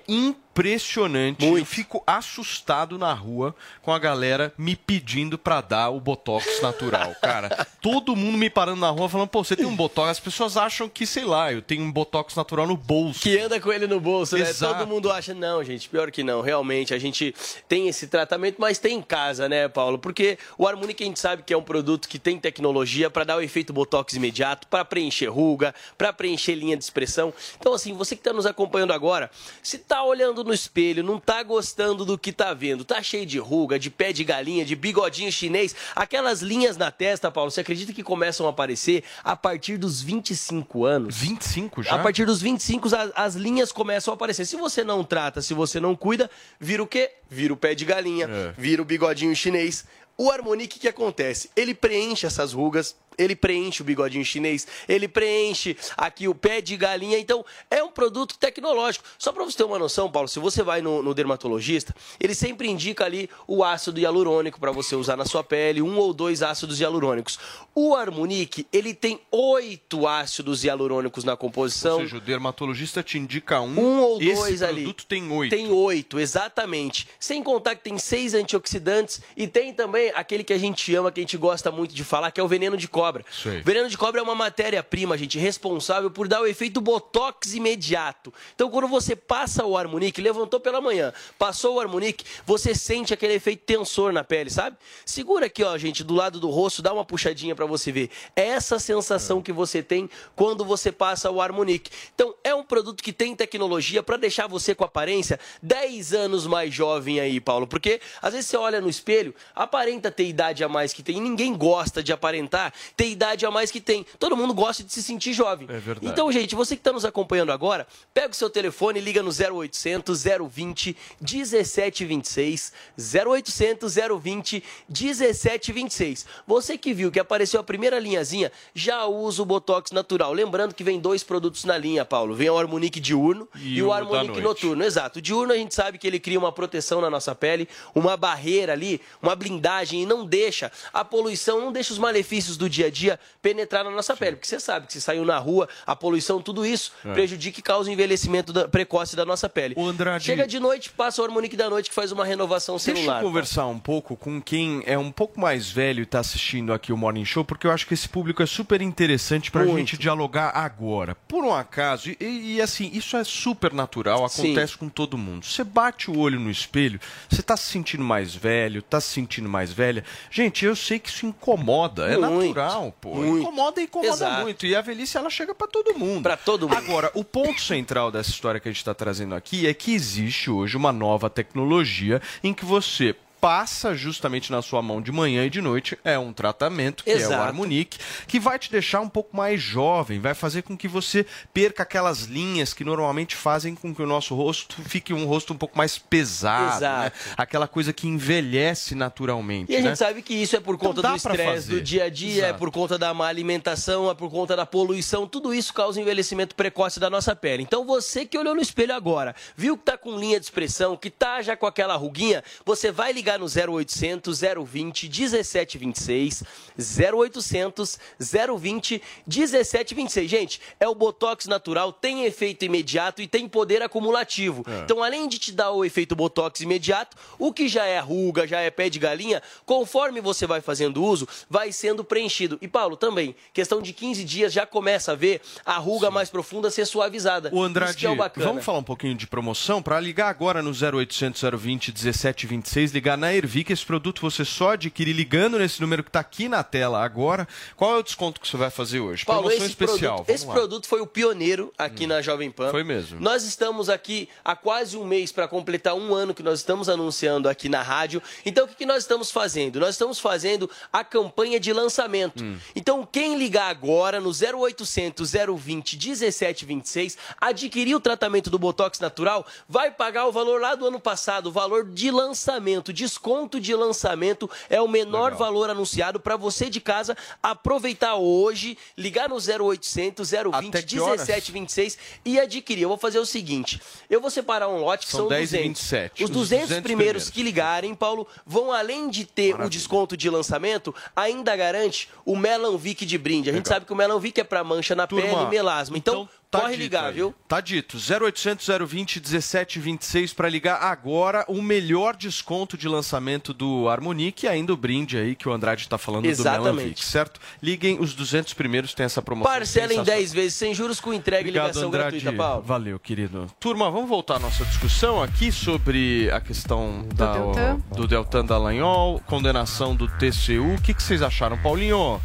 [0.54, 1.44] impressionante.
[1.44, 7.16] Eu fico assustado na rua com a galera me pedindo pra dar o Botox natural.
[7.22, 10.12] Cara, todo mundo me parando na rua falando, pô, você tem um Botox?
[10.12, 13.22] As pessoas acham que, sei lá, eu tenho um Botox natural no bolso.
[13.22, 14.48] Que anda com ele no bolso, né?
[14.48, 14.78] Exato.
[14.78, 16.42] Todo mundo acha, não, gente, pior que não.
[16.42, 17.34] Realmente, a gente
[17.68, 19.98] tem esse tratamento, mas tem em casa, né, Paulo?
[19.98, 23.38] Porque o Harmonic a gente sabe que é um produto que tem tecnologia para dar
[23.38, 27.34] o efeito Botox imediato, para preencher ruga, para preencher linha de expressão.
[27.60, 31.42] Então, assim, você que está nos acompanhando agora, se tá olhando no espelho, não tá
[31.44, 35.32] gostando do que tá vendo, tá cheio de ruga, de pé de galinha, de bigodinho
[35.32, 40.02] chinês, aquelas linhas na testa, Paulo, você acredita que começam a aparecer a partir dos
[40.02, 41.16] 25 anos?
[41.16, 41.96] 25 já?
[41.96, 44.46] A partir dos 25, as, as linhas começam a aparecer.
[44.46, 46.30] Se você não trata, se você não cuida,
[46.60, 47.12] vira o quê?
[47.30, 48.54] Vira o pé de galinha, É.
[48.58, 49.86] vira o bigodinho chinês.
[50.16, 51.50] O Harmonique, o que acontece?
[51.56, 56.76] Ele preenche essas rugas, ele preenche o bigodinho chinês, ele preenche aqui o pé de
[56.78, 57.18] galinha.
[57.18, 59.06] Então, é um produto tecnológico.
[59.18, 62.70] Só para você ter uma noção, Paulo, se você vai no, no dermatologista, ele sempre
[62.70, 66.80] indica ali o ácido hialurônico para você usar na sua pele, um ou dois ácidos
[66.80, 67.40] hialurônicos.
[67.76, 71.96] O Harmonique, ele tem oito ácidos hialurônicos na composição.
[71.96, 74.84] Ou seja, o dermatologista te indica um, Um ou dois ali.
[74.84, 75.50] produto tem oito.
[75.50, 77.08] Tem oito, exatamente.
[77.20, 81.20] Sem contar que tem seis antioxidantes e tem também aquele que a gente ama, que
[81.20, 83.03] a gente gosta muito de falar, que é o veneno de cobra.
[83.46, 83.62] Aí.
[83.62, 88.34] Veneno de cobra é uma matéria-prima, gente, responsável por dar o efeito botox imediato.
[88.56, 93.34] Então, quando você passa o Harmonique, levantou pela manhã, passou o Harmonique, você sente aquele
[93.34, 94.78] efeito tensor na pele, sabe?
[95.06, 98.10] Segura aqui, ó, gente, do lado do rosto, dá uma puxadinha pra você ver.
[98.36, 101.92] É essa sensação que você tem quando você passa o Harmonique.
[102.14, 106.74] Então, é um produto que tem tecnologia pra deixar você com aparência 10 anos mais
[106.74, 107.68] jovem aí, Paulo.
[107.68, 111.18] Porque às vezes você olha no espelho, aparenta ter idade a mais que tem.
[111.18, 114.06] E ninguém gosta de aparentar ter idade a mais que tem.
[114.20, 115.68] Todo mundo gosta de se sentir jovem.
[115.70, 116.08] É verdade.
[116.08, 119.30] Então, gente, você que está nos acompanhando agora, pega o seu telefone e liga no
[119.30, 122.74] 0800 020 1726.
[122.98, 126.26] 0800 020 1726.
[126.46, 130.34] Você que viu que apareceu a primeira linhazinha, já usa o Botox natural.
[130.34, 132.36] Lembrando que vem dois produtos na linha, Paulo.
[132.36, 134.84] Vem o Harmonique diurno E e, o o Harmonique noturno.
[134.84, 135.20] Exato.
[135.20, 138.74] O diurno a gente sabe que ele cria uma proteção na nossa pele, uma barreira
[138.74, 142.90] ali, uma blindagem e não deixa a poluição, não deixa os malefícios do dia a
[142.92, 144.36] dia penetrar na nossa pele.
[144.36, 147.14] Porque você sabe que se saiu na rua, a poluição, tudo isso É.
[147.14, 149.76] prejudica e causa o envelhecimento da- precoce da nossa pele.
[149.78, 153.22] Andrade- Chega de noite, passa o Harmonique da noite que faz uma renovação Deixa celular.
[153.22, 156.92] eu conversar um pouco com quem é um pouco mais velho e está assistindo aqui
[156.94, 159.98] o Morning Show, porque eu acho que esse público é super interessante para a gente
[159.98, 161.16] dialogar agora.
[161.28, 164.46] Por um acaso, e, e, assim, isso é super natural, Sim.
[164.52, 165.46] acontece com todo mundo.
[165.46, 169.50] Você bate o olho no espelho, você está se sentindo mais velho, está se sentindo
[169.50, 170.04] mais velha.
[170.32, 173.16] Gente, eu sei que isso incomoda, é Muito, natural, pô.
[173.16, 173.42] muito.
[173.42, 174.42] Incomoda e incomoda Exato.
[174.42, 174.66] muito.
[174.66, 176.24] E a velhice, ela chega para todo mundo.
[176.24, 176.78] Para todo mundo.
[176.78, 180.50] Agora, o ponto central dessa história que a gente está trazendo aqui é que existe
[180.50, 185.50] hoje uma nova tecnologia em que você passa justamente na sua mão de manhã e
[185.50, 187.44] de noite é um tratamento que é o Exato.
[187.44, 191.84] Harmonique que vai te deixar um pouco mais jovem, vai fazer com que você perca
[191.84, 195.78] aquelas linhas que normalmente fazem com que o nosso rosto fique um rosto um pouco
[195.78, 197.04] mais pesado, Exato.
[197.04, 197.12] né?
[197.36, 199.90] aquela coisa que envelhece naturalmente, E a né?
[199.90, 202.44] gente sabe que isso é por Então conta dá do estresse do dia a dia,
[202.44, 202.60] é Exato.
[202.60, 206.98] por conta da má alimentação, é por conta da poluição, tudo isso causa envelhecimento precoce
[206.98, 207.64] da nossa pele.
[207.64, 211.10] Então você que olhou no espelho agora, viu que tá com linha de expressão, que
[211.10, 216.44] tá já com aquela ruguinha, você vai ligar no 0800 020 1726,
[216.78, 220.30] 0800 020 1726.
[220.30, 224.64] Gente, é o Botox natural, tem efeito imediato e tem poder acumulativo.
[224.68, 224.82] É.
[224.82, 228.60] Então, além de te dar o efeito Botox imediato, o que já é ruga, já
[228.60, 232.58] é pé de galinha, conforme você vai fazendo uso, vai sendo preenchido.
[232.62, 236.70] E Paulo, também, questão de 15 dias já começa a ver a ruga mais profunda
[236.70, 237.50] ser suavizada.
[237.54, 239.82] O Andrade, é o vamos falar um pouquinho de promoção?
[239.82, 245.14] Para ligar agora no 0800 020 1726, ligar na Ervic, esse produto você só adquire
[245.14, 247.48] ligando nesse número que está aqui na tela agora.
[247.78, 249.24] Qual é o desconto que você vai fazer hoje?
[249.24, 250.16] Paulo, promoção esse especial.
[250.16, 250.52] Produto, esse lá.
[250.52, 250.56] Hum.
[250.56, 252.70] produto foi o pioneiro aqui na Jovem Pan.
[252.70, 253.22] Foi mesmo.
[253.22, 257.48] Nós estamos aqui há quase um mês para completar um ano que nós estamos anunciando
[257.48, 258.22] aqui na rádio.
[258.46, 259.80] Então, o que, que nós estamos fazendo?
[259.80, 262.44] Nós estamos fazendo a campanha de lançamento.
[262.44, 262.58] Hum.
[262.76, 269.92] Então, quem ligar agora no 0800 020 1726, adquirir o tratamento do Botox Natural, vai
[269.92, 272.92] pagar o valor lá do ano passado, o valor de lançamento.
[273.14, 275.38] Desconto de lançamento é o menor Legal.
[275.40, 281.22] valor anunciado para você de casa aproveitar hoje, ligar no 0800 020 Até que horas?
[281.28, 282.82] 1726 e adquirir.
[282.84, 285.58] Eu vou fazer o seguinte: eu vou separar um lote que São são, 10 e
[285.58, 285.82] 200.
[285.82, 286.24] 27.
[286.24, 287.30] Os Os 200, 200 primeiros primeiros.
[287.30, 293.06] que ligarem, Paulo, vão além de ter o desconto de lançamento, ainda garante o Melanvic
[293.06, 293.52] de brinde.
[293.52, 293.76] A gente Legal.
[293.76, 295.96] sabe que o Melanvic é para mancha na Turma, pele e melasma.
[295.98, 297.14] Então, tá corre ligar, aí.
[297.14, 297.34] viu?
[297.48, 297.98] Tá dito.
[297.98, 304.74] 0800 020 1726 para ligar agora o melhor desconto de lançamento do Harmonique e ainda
[304.74, 306.70] o brinde aí que o Andrade está falando Exatamente.
[306.70, 307.40] do Melanvic, certo?
[307.62, 309.52] Liguem, os 200 primeiros têm essa promoção.
[309.52, 310.18] Parcela em sensacional.
[310.20, 312.12] 10 vezes sem juros com entrega Obrigado, e ligação Andrade.
[312.20, 312.64] gratuita, Paulo.
[312.64, 313.48] Valeu, querido.
[313.60, 317.80] Turma, vamos voltar à nossa discussão aqui sobre a questão da- Deltan.
[317.96, 320.76] do Deltan Dallagnol, condenação do TCU.
[320.76, 321.58] O que, que vocês acharam?
[321.58, 322.22] Paulinho,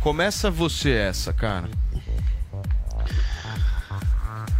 [0.00, 1.68] começa você essa, cara.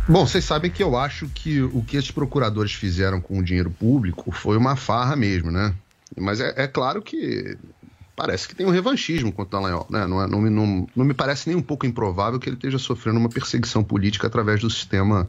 [0.08, 3.70] Bom, vocês sabem que eu acho que o que esses procuradores fizeram com o dinheiro
[3.70, 5.74] público foi uma farra mesmo, né?
[6.18, 7.56] Mas é, é claro que
[8.16, 10.06] parece que tem um revanchismo contra o Dallagnol, né?
[10.06, 12.78] Não, é- não, me- não- não me parece nem um pouco improvável que ele esteja
[12.78, 15.28] sofrendo uma perseguição política através do sistema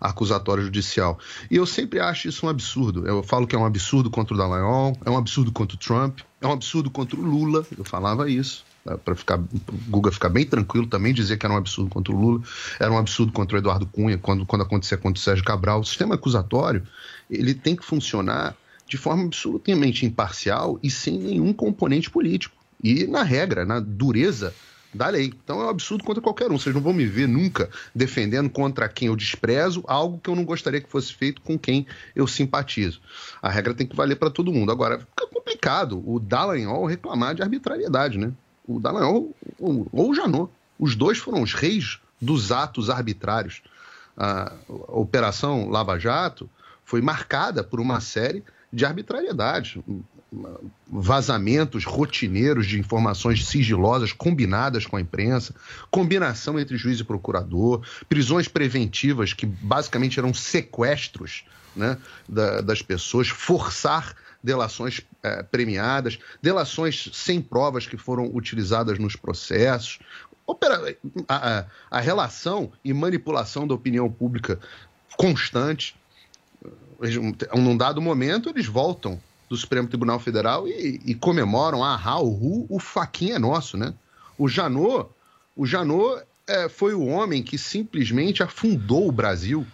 [0.00, 1.18] acusatório judicial.
[1.50, 3.06] E eu sempre acho isso um absurdo.
[3.06, 6.20] Eu falo que é um absurdo contra o Dallagnol, é um absurdo contra o Trump,
[6.40, 8.64] é um absurdo contra o Lula, eu falava isso.
[9.04, 9.40] Para ficar
[9.88, 12.42] Guga ficar bem tranquilo também dizer que era um absurdo contra o Lula,
[12.78, 15.80] era um absurdo contra o Eduardo Cunha quando quando acontecia contra o Sérgio Cabral.
[15.80, 16.86] O sistema acusatório
[17.30, 18.54] ele tem que funcionar
[18.86, 22.56] de forma absolutamente imparcial e sem nenhum componente político.
[22.82, 24.54] E na regra, na dureza
[24.94, 25.32] da lei.
[25.42, 26.58] Então é um absurdo contra qualquer um.
[26.58, 30.44] Vocês não vão me ver nunca defendendo contra quem eu desprezo algo que eu não
[30.44, 33.00] gostaria que fosse feito com quem eu simpatizo.
[33.42, 34.70] A regra tem que valer para todo mundo.
[34.70, 38.32] Agora, fica complicado o Dallagnol reclamar de arbitrariedade, né?
[38.66, 40.50] O Dallagnol ou o Janot.
[40.78, 43.62] Os dois foram os reis dos atos arbitrários.
[44.16, 44.52] A
[44.88, 46.48] Operação Lava Jato
[46.84, 49.82] foi marcada por uma série de arbitrariedade
[50.90, 55.54] vazamentos rotineiros de informações sigilosas combinadas com a imprensa,
[55.90, 61.98] combinação entre juiz e procurador, prisões preventivas que basicamente eram sequestros né,
[62.28, 64.14] da, das pessoas, forçar
[64.44, 69.98] delações é, premiadas, delações sem provas que foram utilizadas nos processos.
[70.46, 70.94] Opera,
[71.26, 74.60] a, a, a relação e manipulação da opinião pública
[75.16, 75.96] constante.
[77.54, 82.66] Num dado momento, eles voltam do Supremo Tribunal Federal e, e comemoram, ah, o Ru,
[82.68, 83.94] o faquinha é nosso, né?
[84.36, 85.08] O Janot,
[85.56, 89.66] o Janot é, foi o homem que simplesmente afundou o Brasil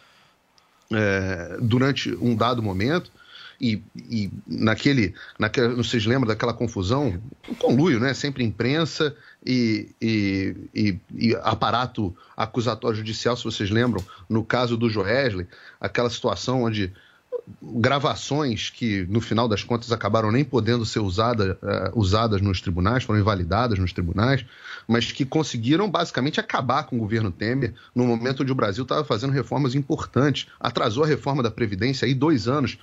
[0.92, 3.10] é, durante um dado momento.
[3.60, 8.14] E, e naquele, naquele, vocês lembram daquela confusão, um conluio, né?
[8.14, 14.88] Sempre imprensa e, e, e, e, aparato acusatório judicial, se vocês lembram, no caso do
[14.88, 15.46] Joesley,
[15.78, 16.92] aquela situação onde
[17.62, 23.04] gravações que, no final das contas, acabaram nem podendo ser usada, uh, usadas nos tribunais,
[23.04, 24.44] foram invalidadas nos tribunais,
[24.86, 29.04] mas que conseguiram basicamente acabar com o governo Temer no momento onde o Brasil estava
[29.04, 30.46] fazendo reformas importantes.
[30.58, 32.78] Atrasou a reforma da Previdência aí dois anos.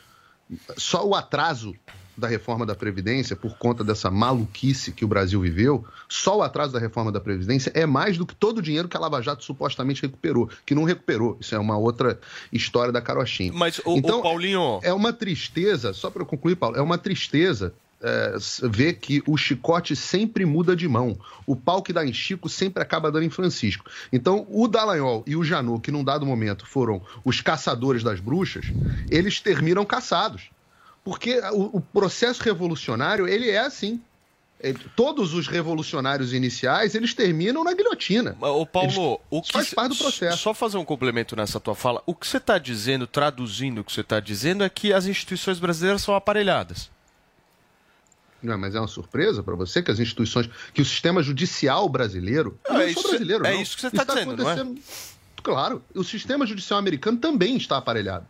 [0.78, 1.76] Só o atraso
[2.18, 6.74] da reforma da Previdência, por conta dessa maluquice que o Brasil viveu, só o atraso
[6.74, 9.44] da reforma da Previdência é mais do que todo o dinheiro que a Lava Jato
[9.44, 11.38] supostamente recuperou, que não recuperou.
[11.40, 12.20] Isso é uma outra
[12.52, 13.54] história da carochinha.
[13.54, 14.80] Mas, o, então, o Paulinho...
[14.82, 19.96] É uma tristeza, só para concluir, Paulo, é uma tristeza é, ver que o chicote
[19.96, 21.18] sempre muda de mão.
[21.46, 23.86] O pau que dá em Chico sempre acaba dando em Francisco.
[24.12, 28.66] Então, o Dallagnol e o Janot, que num dado momento foram os caçadores das bruxas,
[29.10, 30.50] eles terminam caçados.
[31.04, 34.02] Porque o, o processo revolucionário, ele é assim.
[34.60, 38.36] Ele, todos os revolucionários iniciais, eles terminam na guilhotina.
[38.42, 38.98] Ô, Paulo, eles,
[39.30, 40.38] o que faz parte do processo.
[40.38, 42.02] Só fazer um complemento nessa tua fala.
[42.06, 45.60] O que você está dizendo, traduzindo o que você está dizendo, é que as instituições
[45.60, 46.90] brasileiras são aparelhadas.
[48.42, 52.60] Não, mas é uma surpresa para você que as instituições, que o sistema judicial brasileiro,
[52.68, 53.62] não, não é, isso, brasileiro, é não.
[53.62, 54.76] isso que você está tá dizendo, não é?
[55.42, 58.26] Claro, o sistema judicial americano também está aparelhado.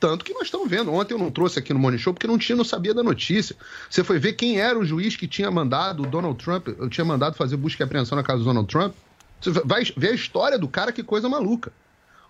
[0.00, 0.92] Tanto que nós estamos vendo.
[0.92, 3.56] Ontem eu não trouxe aqui no Morning Show porque não tinha, não sabia da notícia.
[3.90, 7.04] Você foi ver quem era o juiz que tinha mandado o Donald Trump, eu tinha
[7.04, 8.94] mandado fazer busca e apreensão na casa do Donald Trump.
[9.40, 11.72] Você vai ver a história do cara, que coisa maluca.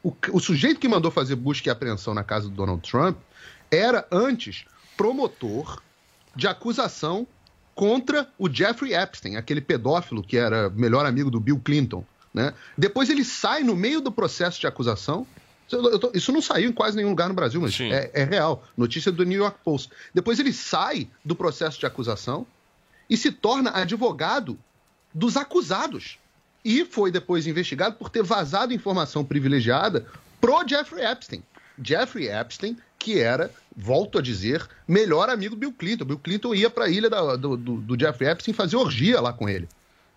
[0.03, 3.19] O, o sujeito que mandou fazer busca e apreensão na casa do Donald Trump
[3.71, 4.65] era antes
[4.97, 5.83] promotor
[6.39, 7.27] de acusação
[7.75, 12.05] contra o Jeffrey Epstein, aquele pedófilo que era melhor amigo do Bill Clinton.
[12.33, 12.55] Né?
[12.77, 15.27] Depois ele sai no meio do processo de acusação
[15.69, 18.65] Tô, isso não saiu em quase nenhum lugar no Brasil, mas é, é, real.
[18.75, 19.91] Notícia do New York Post.
[20.15, 22.47] Depois ele sai do processo de acusação
[23.11, 24.59] e se torna advogado
[25.13, 26.19] dos acusados.
[26.65, 30.07] E foi depois investigado por ter vazado informação privilegiada
[30.41, 31.43] pro Jeffrey Epstein.
[31.83, 36.05] Jeffrey Epstein, que era, volto a dizer, melhor amigo do Bill Clinton.
[36.05, 39.33] Bill Clinton ia para a ilha da, do, do, do Jeffrey Epstein fazer orgia lá
[39.33, 39.69] com ele.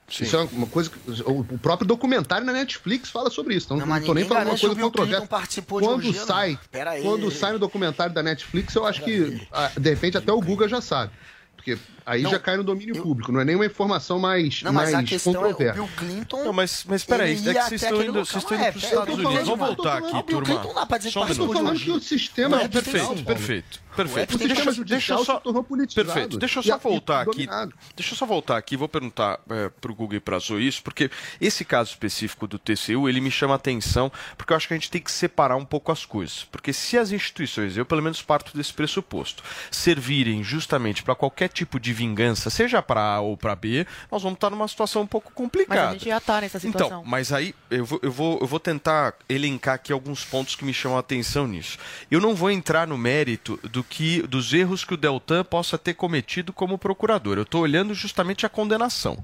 [0.10, 0.26] Sim.
[0.26, 3.68] Isso é uma coisa que o próprio documentário na Netflix fala sobre isso.
[3.68, 5.28] Então não, não tô nem falando uma coisa controversa.
[5.68, 6.60] Quando de sai,
[7.02, 10.68] quando sai no documentário da Netflix, eu acho que ah, de repente até o Google
[10.68, 11.14] já sabe.
[11.56, 13.04] Porque aí não, já cai no domínio eu...
[13.04, 15.64] público, não é nenhuma informação mais, não, mas mais a questão controversa.
[15.64, 16.44] É, o Bill Clinton.
[16.44, 19.16] Não, mas, mas peraí, é que vocês estão indo, vocês estão indo para os Estados
[19.16, 19.48] Unidos.
[19.48, 20.64] Vamos voltar aqui, turma.
[20.64, 23.82] Não dá pra dizer Só que eu falando que o sistema é perfeito, perfeito.
[23.96, 24.36] Perfeito.
[24.36, 26.08] O sistema judicial deixa só, se tornou politizado.
[26.08, 26.38] Perfeito.
[26.38, 27.48] Deixa eu só voltar aqui.
[27.96, 28.78] Deixa eu só voltar aqui.
[28.78, 32.48] Vou perguntar é, para o Google e para a Zoe isso, porque esse caso específico
[32.48, 35.12] do TCU ele me chama a atenção, porque eu acho que a gente tem que
[35.12, 36.46] separar um pouco as coisas.
[36.46, 41.80] Porque se as instituições, eu pelo menos parto desse pressuposto, servirem justamente para qualquer tipo
[41.80, 45.32] de vingança, seja para A ou para B, nós vamos estar numa situação um pouco
[45.34, 45.82] complicada.
[45.82, 47.00] Mas a gente já está nessa situação.
[47.00, 50.66] Então, mas aí eu vou, eu, vou, eu vou tentar elencar aqui alguns pontos que
[50.66, 51.78] me chamam a atenção nisso.
[52.10, 55.94] Eu não vou entrar no mérito do que dos erros que o Deltan possa ter
[55.94, 57.38] cometido como procurador.
[57.38, 59.24] Eu estou olhando justamente a condenação.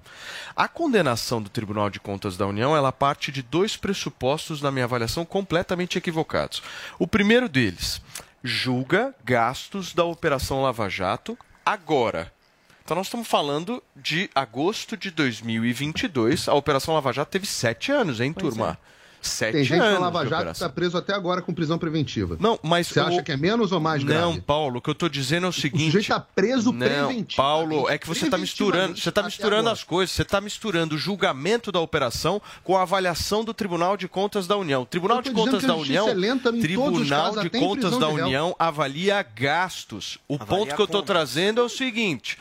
[0.56, 4.86] A condenação do Tribunal de Contas da União ela parte de dois pressupostos, na minha
[4.86, 6.62] avaliação, completamente equivocados.
[6.98, 8.02] O primeiro deles
[8.44, 12.32] julga gastos da Operação Lava Jato agora
[12.88, 16.48] Então nós estamos falando de agosto de 2022.
[16.48, 18.78] A Operação Lava Jato teve sete anos, hein, Pois turma?
[19.20, 19.94] Sete Tem gente anos.
[20.00, 22.38] na Lava Jato que está preso até agora com prisão preventiva.
[22.40, 24.22] Não, mas Você o- acha que é menos ou mais grave?
[24.22, 25.84] Não, Paulo, o que eu tô dizendo é o seguinte.
[25.88, 27.36] sujeito tá preso Não, preventivamente.
[27.36, 29.74] Paulo, é que você está misturando, você tá até misturando agora.
[29.74, 34.08] as coisas, você está misturando o julgamento da operação com a avaliação do Tribunal de
[34.08, 34.84] Contas da União.
[34.84, 38.14] O Tribunal de Contas da União, é lenta Tribunal casos, de Contas da de.
[38.14, 40.20] União avalia gastos.
[40.26, 42.38] O ponto que eu estou trazendo é o seguinte: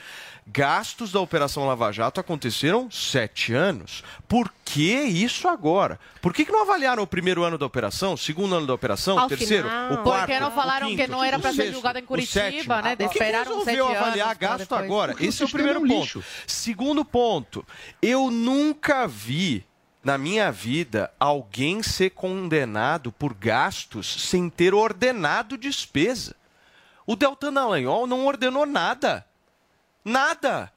[0.47, 4.03] gastos da Operação Lava Jato aconteceram sete anos.
[4.29, 5.99] Por que isso agora?
[6.23, 9.19] Por que, que não avaliaram o primeiro ano da operação, o segundo ano da operação,
[9.19, 9.93] Ao o terceiro, final.
[9.93, 10.27] o quarto?
[10.27, 12.95] Porque não falaram o que quinto, não era o pra ser julgado em Curitiba, né?
[12.97, 14.83] Por que Esperaram resolveu sete avaliar anos gasto depois.
[14.85, 15.13] agora?
[15.13, 16.25] Porque Esse é o primeiro ponto.
[16.47, 17.67] Segundo ponto,
[18.01, 19.67] eu nunca vi
[20.05, 26.37] na minha vida alguém ser condenado por gastos sem ter ordenado despesa.
[27.05, 29.26] O Deltan Dallagnol não ordenou nada.
[30.07, 30.73] Nada.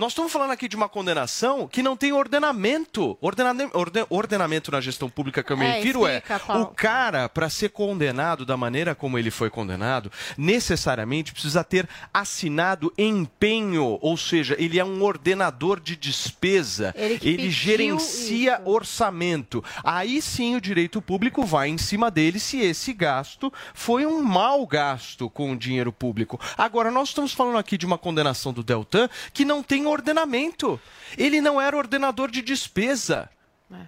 [0.00, 3.18] Nós estamos falando aqui de uma condenação que não tem ordenamento.
[3.20, 3.76] Ordenamento,
[4.08, 6.62] ordenamento na gestão pública que eu me É, refiro explica, é Paulo.
[6.62, 12.90] o cara, para ser condenado da maneira como ele foi condenado, necessariamente precisa ter assinado
[12.96, 19.62] empenho, ou seja, ele é um ordenador de despesa, Ele ele gerencia orçamento.
[19.84, 24.66] Aí sim o direito público vai em cima dele se esse gasto foi um mau
[24.66, 26.40] gasto com o dinheiro público.
[26.56, 30.80] Agora, nós estamos falando aqui de uma condenação do Deltan que não tem ordenamento.
[31.18, 33.28] Ele não era ordenador de despesa.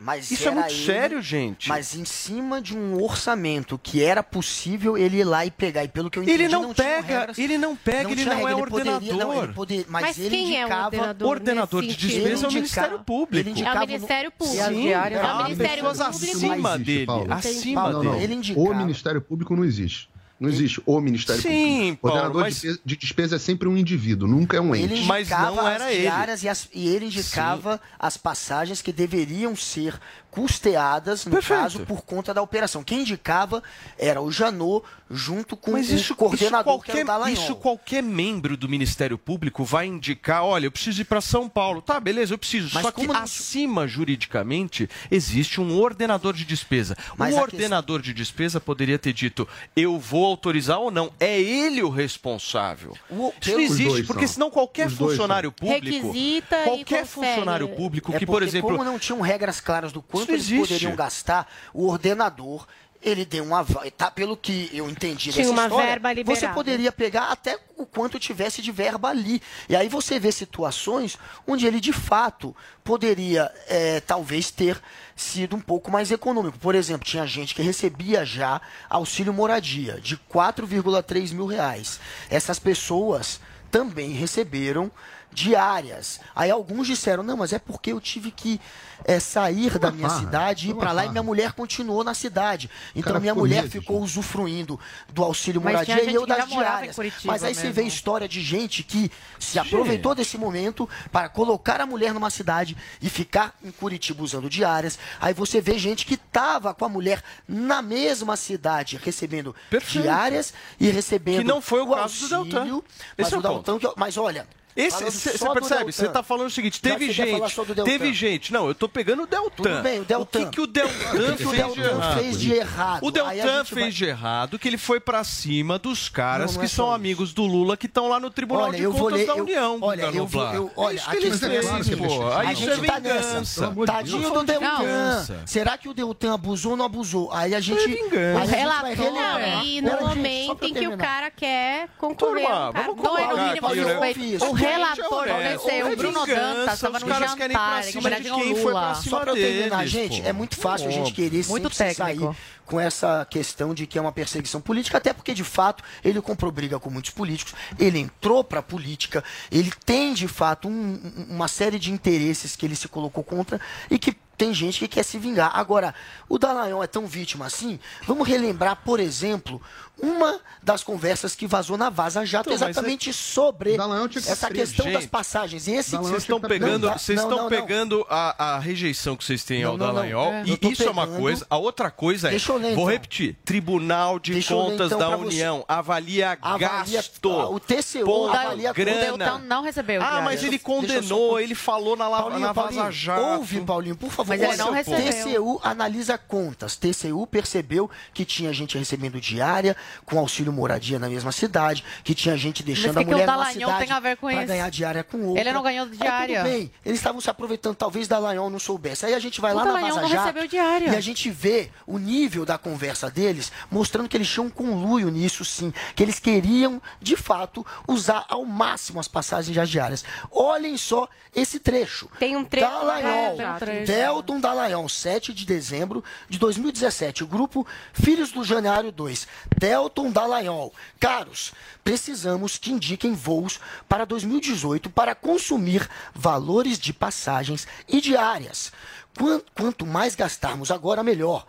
[0.00, 1.68] Mas Isso é muito ele, sério, gente.
[1.68, 5.82] Mas em cima de um orçamento que era possível ele ir lá e pegar.
[5.82, 8.26] E pelo que eu entendi, Ele não tinham pega, regras- ele não pega, ele tinha
[8.26, 9.18] não é regra, ele poderia- ordenador.
[9.34, 10.84] não, ele poder- mas, Mas ele quem é o indicava...
[10.84, 13.48] ordenador Ordenador nesse de despesa é o Ele Ministério indica- Público.
[13.50, 14.62] ele É o Ministério Público.
[14.70, 16.36] E diárias- É o Ministério pessoas Público.
[16.36, 17.32] acima Não dele, Paulo.
[17.32, 18.20] acima Não, não, não.
[18.20, 18.68] Ele indicava.
[18.70, 20.08] O Ministério Público não existe.
[20.42, 21.92] Não existe o Ministério Sim, Público.
[21.94, 24.94] O Paulo, ordenador mas- de de despesa é sempre um indivíduo, nunca é um Ele
[24.94, 25.02] ente.
[25.08, 29.98] indicava as diárias e, as- e ele indicava as passagens que deveriam ser
[30.32, 31.60] custeadas, no Perfeito.
[31.60, 32.82] caso, por conta da operação.
[32.82, 33.62] Quem indicava
[33.98, 37.42] era o Janot, junto com Mas o isso, coordenador, isso que era qualquer, o Dallagnol.
[37.44, 41.82] isso qualquer membro do Ministério Público vai indicar, olha, eu preciso ir para São Paulo.
[41.82, 42.70] Tá, beleza, eu preciso.
[42.72, 46.96] Mas Só que como acima, juridicamente, existe um ordenador de despesa.
[47.16, 51.12] Mas o ordenador de despesa poderia ter dito, eu vou autorizar ou não.
[51.20, 52.96] É ele o responsável.
[53.10, 54.34] O- Isso não existe, dois porque são.
[54.34, 55.82] senão qualquer Os funcionário público...
[56.08, 58.70] Requisita qualquer funcionário público É que, por exemplo...
[58.70, 60.68] como não tinham regras claras do quanto Isso eles existe.
[60.68, 62.66] poderiam gastar, o ordenador
[63.04, 63.64] ele deu uma
[63.96, 66.38] tá pelo que eu entendi Tinha dessa uma história, verba liberada.
[66.40, 71.18] você poderia pegar até o quanto tivesse de verba ali e aí você vê situações
[71.44, 72.54] onde ele de fato
[72.84, 74.80] poderia é, talvez ter
[75.16, 80.16] sido um pouco mais econômico por exemplo tinha gente que recebia já auxílio moradia de
[80.16, 81.98] 4,3 mil reais
[82.30, 84.92] essas pessoas também receberam
[85.32, 86.20] diárias.
[86.34, 88.60] Aí alguns disseram, não, mas é porque eu tive que
[89.04, 92.14] é, sair da minha farra, cidade e ir para lá e minha mulher continuou na
[92.14, 92.70] cidade.
[92.94, 94.78] Então cara minha mulher ficou usufruindo
[95.12, 96.96] do auxílio moradia e gente eu das diárias.
[97.24, 97.74] Mas aí você mesmo.
[97.74, 102.76] vê história de gente que se aproveitou desse momento para colocar a mulher numa cidade
[103.00, 104.98] e ficar em Curitiba usando diárias.
[105.20, 110.02] Aí você vê gente que tava com a mulher na mesma cidade recebendo Perfeito.
[110.02, 112.82] diárias e recebendo Que não foi o caso do auxílio, Deltan.
[113.18, 113.42] Mas é o o.
[113.42, 115.60] Deltan, que- mas olha, você percebe?
[115.84, 115.92] Deltan.
[115.92, 117.56] Você está falando o seguinte: teve que gente.
[117.56, 117.84] Deltan.
[117.84, 118.52] Teve gente.
[118.52, 119.62] Não, eu tô pegando o Deltan.
[119.62, 120.38] Tudo bem, o Deltan.
[120.40, 122.18] O que, que o Deltan O que que o fez de Deltan errado?
[122.18, 123.02] fez de errado?
[123.02, 126.08] O Aí a Deltan gente fez vai- de errado que ele foi pra cima dos
[126.08, 128.64] caras Não, não que é são só amigos do Lula que estão lá no Tribunal
[128.68, 129.78] Olha, de vou Contas ler- da eu- União.
[129.80, 132.28] olha, eu vou- eu- olha, é isso que aqui ele é fez, que é pô.
[132.32, 133.74] Aí a isso é gente tá nessa.
[133.86, 135.26] Tadinho do Deltan.
[135.46, 137.30] Será que o Deltan abusou ou não abusou?
[137.32, 137.86] Aí a gente.
[137.86, 138.54] vingança.
[138.54, 142.46] aí a gente e Pera, no gente, momento em que o cara quer concorrer.
[142.48, 144.10] Vamos é no colocar.
[144.12, 144.44] Isso.
[144.50, 148.28] O Gente, relator, é, é o Bruno Dantas, estava no jantar, em cima homenagem de
[148.30, 150.28] ao quem foi pra cima Só pra eu terminar, deles, gente, pô.
[150.28, 152.24] é muito fácil a gente querer Muito sempre se técnico.
[152.34, 156.20] sair com essa questão de que é uma perseguição política, até porque, de fato, ele
[156.22, 160.98] comprou briga com muitos políticos, ele entrou pra política, ele tem, de fato, um-
[161.28, 163.60] uma série de interesses que ele se colocou contra
[163.90, 165.52] e que tem gente que quer se vingar.
[165.54, 165.94] Agora,
[166.28, 167.78] o Dallagnol é tão vítima assim?
[168.08, 169.62] Vamos relembrar, por exemplo,
[170.02, 173.76] uma das conversas que vazou na Vaza Jato Então, mas exatamente sobre
[174.08, 175.68] que ser essa questão das Gente, passagens.
[175.68, 177.48] E esse Vocês estão Não, pegando, não, vocês não, estão não.
[177.48, 179.94] pegando a, a rejeição que vocês têm Não, ao não, não.
[179.94, 180.32] Dallagnol.
[180.32, 180.44] É.
[180.46, 181.46] E isso é uma pegando- coisa.
[181.48, 182.30] A outra coisa é.
[182.30, 182.86] Deixa eu ler, vou então.
[182.86, 185.26] repetir: Tribunal de Deixa eu ler, Contas então, da pra você.
[185.26, 187.30] União avalia, Avalia- gasto.
[187.30, 188.36] o TCU Ponto.
[188.36, 188.82] avalia tudo.
[188.82, 189.38] O grana.
[189.38, 190.02] não recebeu.
[190.02, 193.20] Ah, mas ele só- condenou, ele falou na, Paulinho, na Vaza Jato.
[193.20, 194.31] ouve, Paulinho, por favor.
[194.38, 195.12] Mas ele não recebeu.
[195.34, 196.76] TCU analisa contas.
[196.76, 202.36] TCU percebeu que tinha gente recebendo diária com auxílio moradia na mesma cidade, que tinha
[202.36, 204.36] gente deixando Mas a que que o mulher na cidade tem a ver com pra
[204.38, 204.46] isso?
[204.46, 205.40] ganhar diária com outra.
[205.40, 206.42] Ele não ganhou Aí, diária.
[206.42, 209.06] tudo bem, eles estavam se aproveitando, talvez Dallagnol não soubesse.
[209.06, 210.90] Aí a gente vai O lá na Dallagnol Vaza não Jato recebeu diária.
[210.92, 215.08] e a gente vê o nível da conversa deles, mostrando que eles tinham um conluio
[215.10, 220.04] nisso sim, que eles queriam, de fato, usar ao máximo as passagens diárias.
[220.30, 222.08] Olhem só esse trecho.
[222.18, 222.66] Tem um trecho.
[222.66, 223.86] Dallagnol, É, tem um trecho.
[224.12, 227.24] Delton Dallagnol, 7 de dezembro de 2017.
[227.24, 229.26] O grupo Filhos do Januário 2.
[229.58, 230.70] Delton Dallagnol.
[231.00, 231.52] Caros,
[231.82, 233.58] precisamos que indiquem voos
[233.88, 238.70] para 2018 para consumir valores de passagens e diárias.
[239.18, 241.46] Quan- Quanto mais gastarmos agora, melhor.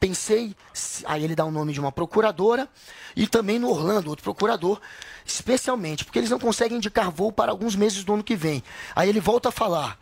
[0.00, 2.66] Pensei, se- aí ele dá o nome de uma procuradora,
[3.14, 4.80] e também no Orlando, outro procurador,
[5.24, 8.62] especialmente, porque eles não conseguem indicar voo para alguns meses do ano que vem.
[8.94, 9.98] Aí ele volta a falar.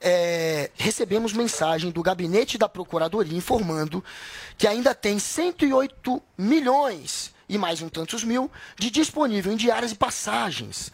[0.00, 4.04] É, recebemos mensagem do gabinete da Procuradoria informando
[4.56, 9.94] que ainda tem 108 milhões e mais um tantos mil de disponível em diárias e
[9.96, 10.92] passagens.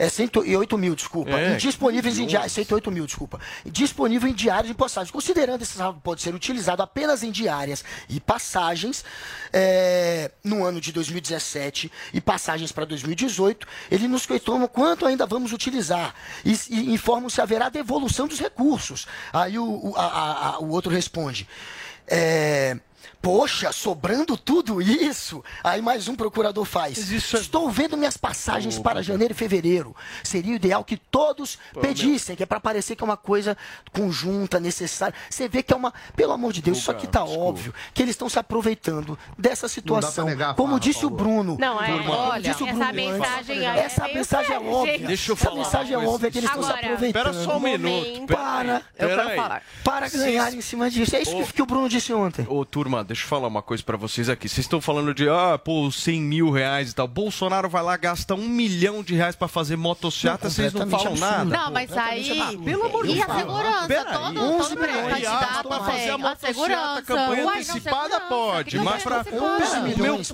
[0.00, 1.30] É 108 mil, desculpa.
[1.30, 3.38] É, Em disponíveis em diárias, 108 mil, desculpa.
[3.66, 5.10] Disponível em diárias e passagens.
[5.10, 9.04] Considerando esse saldo pode ser utilizado apenas em diárias e passagens
[9.52, 15.52] é, no ano de 2017 e passagens para 2018, ele nos questiona quanto ainda vamos
[15.52, 19.06] utilizar e, e informa se haverá devolução dos recursos.
[19.32, 21.46] Aí o, o, a- a- o outro responde.
[22.06, 22.76] É,
[23.20, 25.44] Poxa, sobrando tudo isso?
[25.62, 26.98] Aí mais um procurador faz.
[27.10, 29.94] Estou vendo minhas passagens para janeiro e fevereiro.
[30.24, 33.56] Seria o ideal que todos Pô, pedissem, que é para parecer que é uma coisa
[33.92, 35.14] conjunta, necessária.
[35.28, 35.92] Você vê que é uma.
[36.16, 37.74] Pelo amor de Deus, isso aqui tá óbvio.
[37.92, 40.24] Que eles estão se aproveitando dessa situação.
[40.26, 41.56] negar Como farra, disse o Bruno.
[41.60, 44.92] Não, é, olha, disse o essa Bruno antes, mensagem é Essa mensagem é óbvia.
[44.98, 45.06] gente.
[45.06, 47.26] Deixa eu Essa falar mensagem é óbvia que eles estão se Agora, aproveitando.
[47.26, 48.26] Espera só um minuto.
[48.26, 49.36] Para, Eu quero aí.
[49.36, 49.62] falar.
[49.84, 51.14] para ganhar em cima disso.
[51.16, 52.46] É isso que o Bruno disse ontem.
[52.48, 54.48] Ô, turma, deixa eu falar uma coisa pra vocês aqui.
[54.48, 57.06] Vocês estão falando de, ah, pô, 100 mil reais e tal.
[57.08, 61.06] Bolsonaro vai lá, gasta um milhão de reais pra fazer motociata, Não, vocês não falam
[61.12, 61.20] absurdo.
[61.20, 61.44] nada.
[61.44, 62.58] Não, mas aí.
[62.64, 63.38] Pelo amor de E a Deus.
[63.38, 63.86] segurança?
[63.88, 64.12] Peraí.
[64.12, 65.08] Todo, 11 todo milhões.
[65.12, 66.10] candidato pra fazer a tem.
[66.10, 67.02] A motociata, segurança.
[67.02, 69.24] campanha Uai, antecipada pode, mas pra...
[69.24, 69.40] Pera,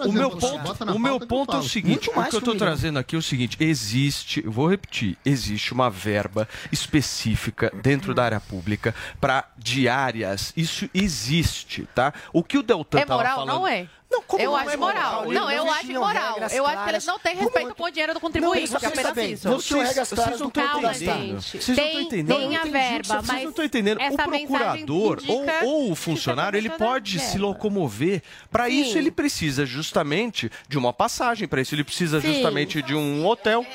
[0.07, 3.15] o meu, ponto, o meu ponto é o seguinte, o que eu tô trazendo aqui
[3.17, 8.95] é o seguinte, existe, eu vou repetir, existe uma verba específica dentro da área pública
[9.21, 12.13] para diárias, isso existe, tá?
[12.33, 13.35] O que o Deltan É tava moral?
[13.41, 13.55] falando...
[13.59, 13.89] Não é.
[14.09, 15.25] Não, como eu não acho é moral.
[15.25, 15.33] moral?
[15.33, 17.91] Não, eu não acho regras Eu acho que eles não têm respeito é- com o
[17.91, 19.49] dinheiro do Não, contribuinte, é apenas bem, isso.
[19.49, 21.43] não Vocês- vocês claras não estão gente.
[21.43, 22.39] Vocês não estão entendendo.
[22.39, 23.99] tem a verba, Vocês mas não estão entendendo.
[24.01, 25.19] O procurador
[25.65, 27.47] ou, o que funcionário, ele tá pode se verba.
[27.47, 28.23] locomover.
[28.49, 31.49] Para isso, ele precisa justamente de uma passagem.
[31.49, 33.67] Para isso, ele precisa justamente de um hotel.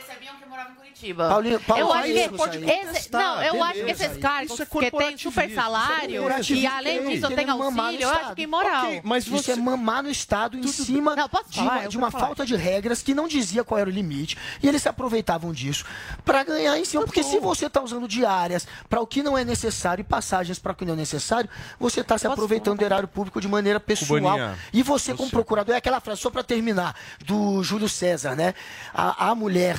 [1.02, 1.30] Curitiba.
[1.30, 2.70] Paulinho, Paulo, eu faz acho que isso aí.
[2.96, 4.06] esse- não, eu acho que beleza.
[4.06, 7.64] esses cargos Isso é que têm super salário Isso é e além disso tem no
[7.64, 8.86] auxílio, eu acho que é imoral.
[8.86, 9.52] Ok, mas Isso você...
[9.54, 11.72] é mamar no Estado em cima Não, posso de falar?
[11.72, 14.38] uma, Eu de uma falta de regras que não dizia qual era o limite.
[14.62, 15.86] E eles se aproveitavam disso
[16.24, 17.04] para ganhar em cima.
[17.04, 20.72] Porque se você está usando diárias para o que não é necessário e passagens para
[20.72, 21.50] o que não é necessário,
[21.80, 24.22] você está se aproveitando do erário público de maneira pessoal.
[24.22, 26.96] Cubaninha, E você, como procurador, é aquela frase, só para terminar,
[27.26, 28.54] do Júlio César, né?
[28.94, 29.78] A, a mulher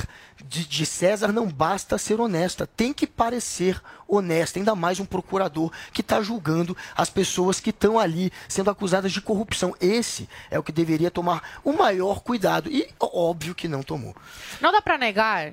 [0.49, 5.71] de, de César não basta ser honesta, tem que parecer honesta, ainda mais um procurador
[5.93, 9.75] que está julgando as pessoas que estão ali sendo acusadas de corrupção.
[9.81, 12.71] Esse é o que deveria tomar o maior cuidado.
[12.71, 14.15] E óbvio que não tomou.
[14.61, 15.53] Não dá para negar.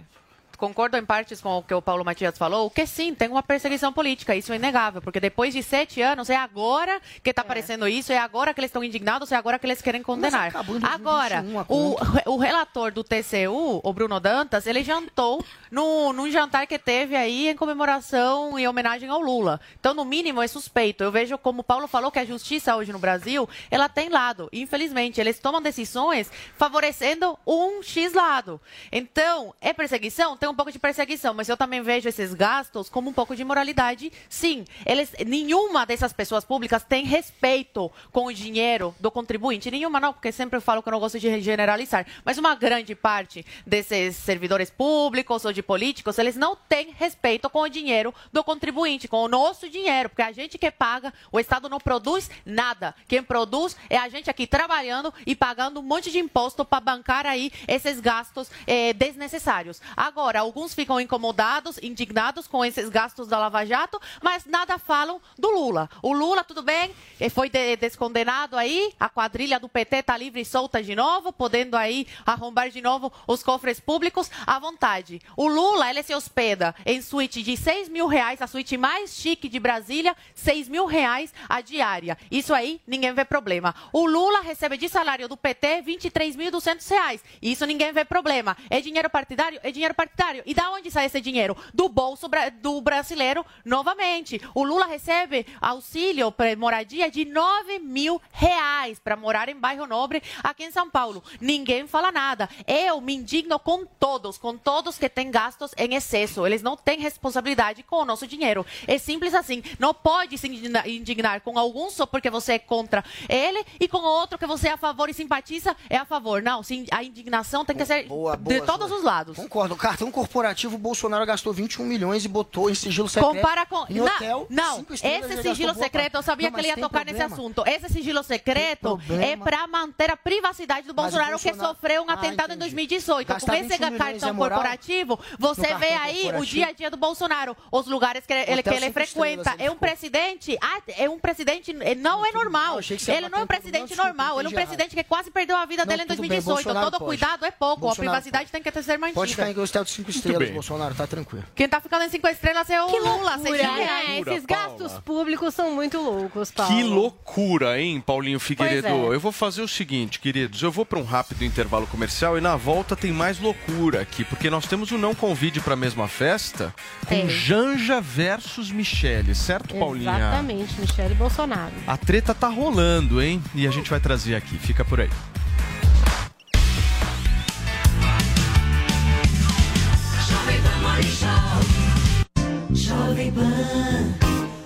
[0.59, 3.93] Concordo em partes com o que o Paulo Matias falou, que sim, tem uma perseguição
[3.93, 8.11] política, isso é inegável, porque depois de sete anos, é agora que está aparecendo isso,
[8.11, 10.51] é agora que eles estão indignados, é agora que eles querem condenar.
[10.83, 16.29] Agora, 2021 a o, o relator do TCU, o Bruno Dantas, ele jantou no, num
[16.29, 19.61] jantar que teve aí em comemoração e homenagem ao Lula.
[19.79, 21.03] Então, no mínimo, é suspeito.
[21.03, 24.49] Eu vejo, como o Paulo falou, que a justiça hoje no Brasil, ela tem lado.
[24.51, 28.59] Infelizmente, eles tomam decisões favorecendo um X lado.
[28.91, 30.35] Então, é perseguição?
[30.35, 33.43] Tem um pouco de perseguição, mas eu também vejo esses gastos como um pouco de
[33.43, 34.11] moralidade.
[34.27, 39.71] Sim, eles, nenhuma dessas pessoas públicas tem respeito com o dinheiro do contribuinte.
[39.71, 42.05] Nenhuma não, porque sempre eu falo que eu não gosto de generalizar.
[42.23, 47.61] Mas uma grande parte desses servidores públicos ou de políticos, eles não têm respeito com
[47.61, 51.69] o dinheiro do contribuinte, com o nosso dinheiro, porque a gente que paga, o Estado
[51.69, 52.95] não produz nada.
[53.07, 57.25] Quem produz é a gente aqui trabalhando e pagando um monte de imposto para bancar
[57.25, 59.81] aí esses gastos eh, desnecessários.
[59.95, 65.21] Agora, Agora, alguns ficam incomodados, indignados com esses gastos da Lava Jato, mas nada falam
[65.37, 65.89] do Lula.
[66.01, 66.91] O Lula, tudo bem,
[67.33, 71.75] foi de- descondenado aí, a quadrilha do PT tá livre e solta de novo, podendo
[71.75, 75.21] aí arrombar de novo os cofres públicos à vontade.
[75.35, 79.49] O Lula, ele se hospeda em suíte de 6 mil reais, a suíte mais chique
[79.49, 82.17] de Brasília, 6 mil reais a diária.
[82.31, 83.75] Isso aí, ninguém vê problema.
[83.91, 87.23] O Lula recebe de salário do PT 23.200 reais.
[87.41, 88.55] Isso ninguém vê problema.
[88.69, 89.59] É dinheiro partidário?
[89.63, 90.28] É dinheiro partidário.
[90.45, 91.55] E da onde sai esse dinheiro?
[91.73, 92.29] Do bolso
[92.61, 94.41] do brasileiro, novamente.
[94.53, 100.21] O Lula recebe auxílio para moradia de 9 mil reais para morar em bairro nobre
[100.43, 101.23] aqui em São Paulo.
[101.39, 102.49] Ninguém fala nada.
[102.67, 106.45] Eu me indigno com todos, com todos que têm gastos em excesso.
[106.45, 108.65] Eles não têm responsabilidade com o nosso dinheiro.
[108.87, 109.63] É simples assim.
[109.79, 113.97] Não pode se indigna- indignar com algum só porque você é contra ele e com
[113.99, 116.41] outro que você é a favor e simpatiza é a favor.
[116.41, 119.37] Não, sim, a indignação tem que ser de todos os lados.
[119.37, 119.73] Concordo.
[119.73, 123.33] O cartão corporativo, o Bolsonaro gastou 21 milhões e botou em sigilo secreto.
[123.35, 123.85] Compara com.
[123.89, 127.05] Em não, hotel, não, estrelas, esse sigilo secreto, eu sabia Não, que ele ia tocar
[127.05, 127.35] nesse problema.
[127.35, 127.63] assunto.
[127.67, 132.03] Esse sigilo secreto é para manter a privacidade do Mas o Bolsonaro, que Bolsonaro- sofreu
[132.03, 132.59] um Ah, atentado em entendi.
[132.75, 133.27] 2018.
[133.27, 136.71] Com Gastar esse 21 milhões cartão é corporativo, você cartão vê aí o dia a
[136.71, 139.55] dia do Bolsonaro, os lugares que ele, que ele frequenta.
[139.57, 142.79] É um presidente, ah, é um presidente, não é normal.
[142.79, 145.65] Ele não é um presidente Não, normal, ele é um presidente que quase perdeu a
[145.65, 146.63] vida Não, dele em tudo bem, 2018.
[146.65, 149.15] Bolsonaro Todo cuidado é pouco, a Bolsonaro privacidade tem que ser mantida.
[149.15, 149.53] Pode ficar em
[149.85, 150.53] de 5 estrelas, bem.
[150.53, 151.45] Bolsonaro, tá tranquilo.
[151.55, 153.83] Quem tá ficando em cinco estrelas é o Que Lula, loucura, mil né?
[153.83, 154.27] reais.
[154.27, 156.75] Esses gastos públicos são muito loucos, Paulo.
[156.75, 158.87] Que loucura, hein, Paulinho Figueiredo?
[158.87, 159.15] É.
[159.15, 160.61] Eu vou fazer o seguinte, queridos.
[160.61, 164.49] Eu vou para um rápido intervalo comercial e na volta tem mais loucura aqui, porque
[164.49, 167.29] nós temos o não convide para a mesma festa com Tem.
[167.29, 170.15] Janja versus Michele, certo, Paulinha?
[170.15, 171.73] Exatamente, Michele Bolsonaro.
[171.87, 173.41] A treta tá rolando, hein?
[173.55, 174.57] E a gente vai trazer aqui.
[174.57, 175.09] Fica por aí.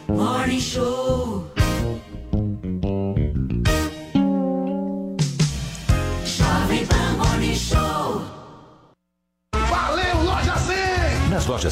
[0.07, 1.22] Morning Show.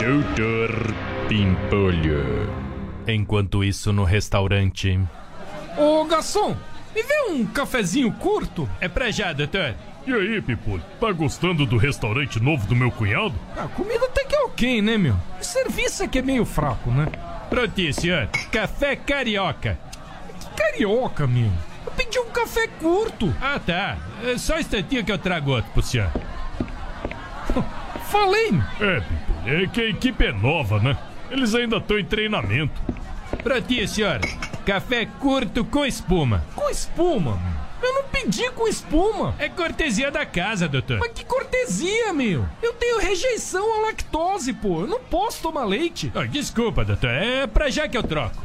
[0.00, 0.94] Doutor
[1.28, 2.50] Pimpolho.
[3.06, 4.98] Enquanto isso, no restaurante.
[5.76, 6.56] Ô, garçom,
[6.94, 8.66] me vê um cafezinho curto?
[8.80, 9.74] É pra já, doutor.
[10.06, 13.34] E aí, Pipolho, tá gostando do restaurante novo do meu cunhado?
[13.58, 15.16] A comida até que é ok, né, meu?
[15.38, 17.08] O serviço é que é meio fraco, né?
[17.50, 18.26] Prontinho, senhor.
[18.50, 19.78] Café carioca.
[20.40, 21.50] Que carioca, meu.
[21.84, 23.34] Eu pedi um café curto.
[23.38, 23.98] Ah, tá.
[24.22, 26.10] É Só um instantinho que eu trago outro pro senhor.
[28.10, 28.52] Falei.
[28.80, 30.96] É, é que a equipe é nova, né?
[31.30, 32.80] Eles ainda estão em treinamento.
[33.42, 34.20] Prontinho, senhor.
[34.64, 36.44] Café curto com espuma.
[36.54, 37.38] Com espuma?
[37.82, 39.34] Eu não pedi com espuma.
[39.38, 40.98] É cortesia da casa, doutor.
[40.98, 42.46] Mas que cortesia, meu.
[42.62, 44.82] Eu tenho rejeição à lactose, pô.
[44.82, 46.10] Eu não posso tomar leite.
[46.14, 47.10] Ah, desculpa, doutor.
[47.10, 48.42] É pra já que eu troco.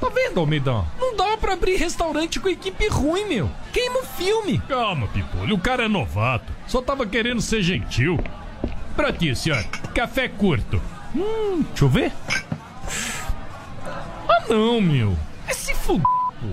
[0.00, 0.86] Tá vendo, Almeidão?
[0.98, 3.50] Não dá pra abrir restaurante com equipe ruim, meu.
[3.72, 4.58] Queima o filme.
[4.68, 6.52] Calma, Pipolho, o cara é novato.
[6.66, 8.18] Só tava querendo ser gentil.
[8.94, 9.62] Prontinho, senhor.
[9.94, 10.80] Café curto.
[11.14, 12.12] Hum, deixa eu ver.
[14.28, 15.16] Ah, não, meu.
[15.46, 16.46] É se fuder, pô.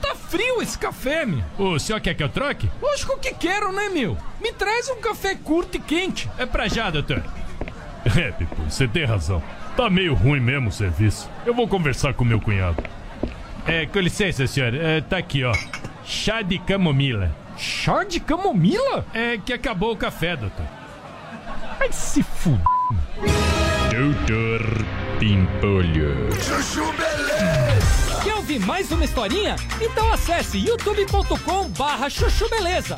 [0.00, 1.42] Tá frio esse café, meu.
[1.58, 2.70] O senhor quer que eu troque?
[2.80, 4.16] Lógico que quero, né, meu?
[4.40, 6.30] Me traz um café curto e quente.
[6.38, 7.22] É pra já, doutor.
[8.16, 9.42] É, Pipo, você tem razão.
[9.76, 11.28] Tá meio ruim mesmo o serviço.
[11.44, 12.82] Eu vou conversar com meu cunhado.
[13.66, 14.74] É, com licença, senhor.
[14.74, 15.52] É, tá aqui, ó.
[16.04, 17.30] Chá de camomila.
[17.58, 19.04] Chá de camomila?
[19.12, 20.64] É que acabou o café, doutor.
[21.78, 22.64] Ai, se fuder.
[23.90, 24.62] Doutor
[25.18, 26.32] Pimpolho.
[26.42, 28.20] Chuchu Beleza.
[28.22, 29.56] Quer ouvir mais uma historinha?
[29.80, 32.96] Então acesse youtube.com barra chuchu beleza.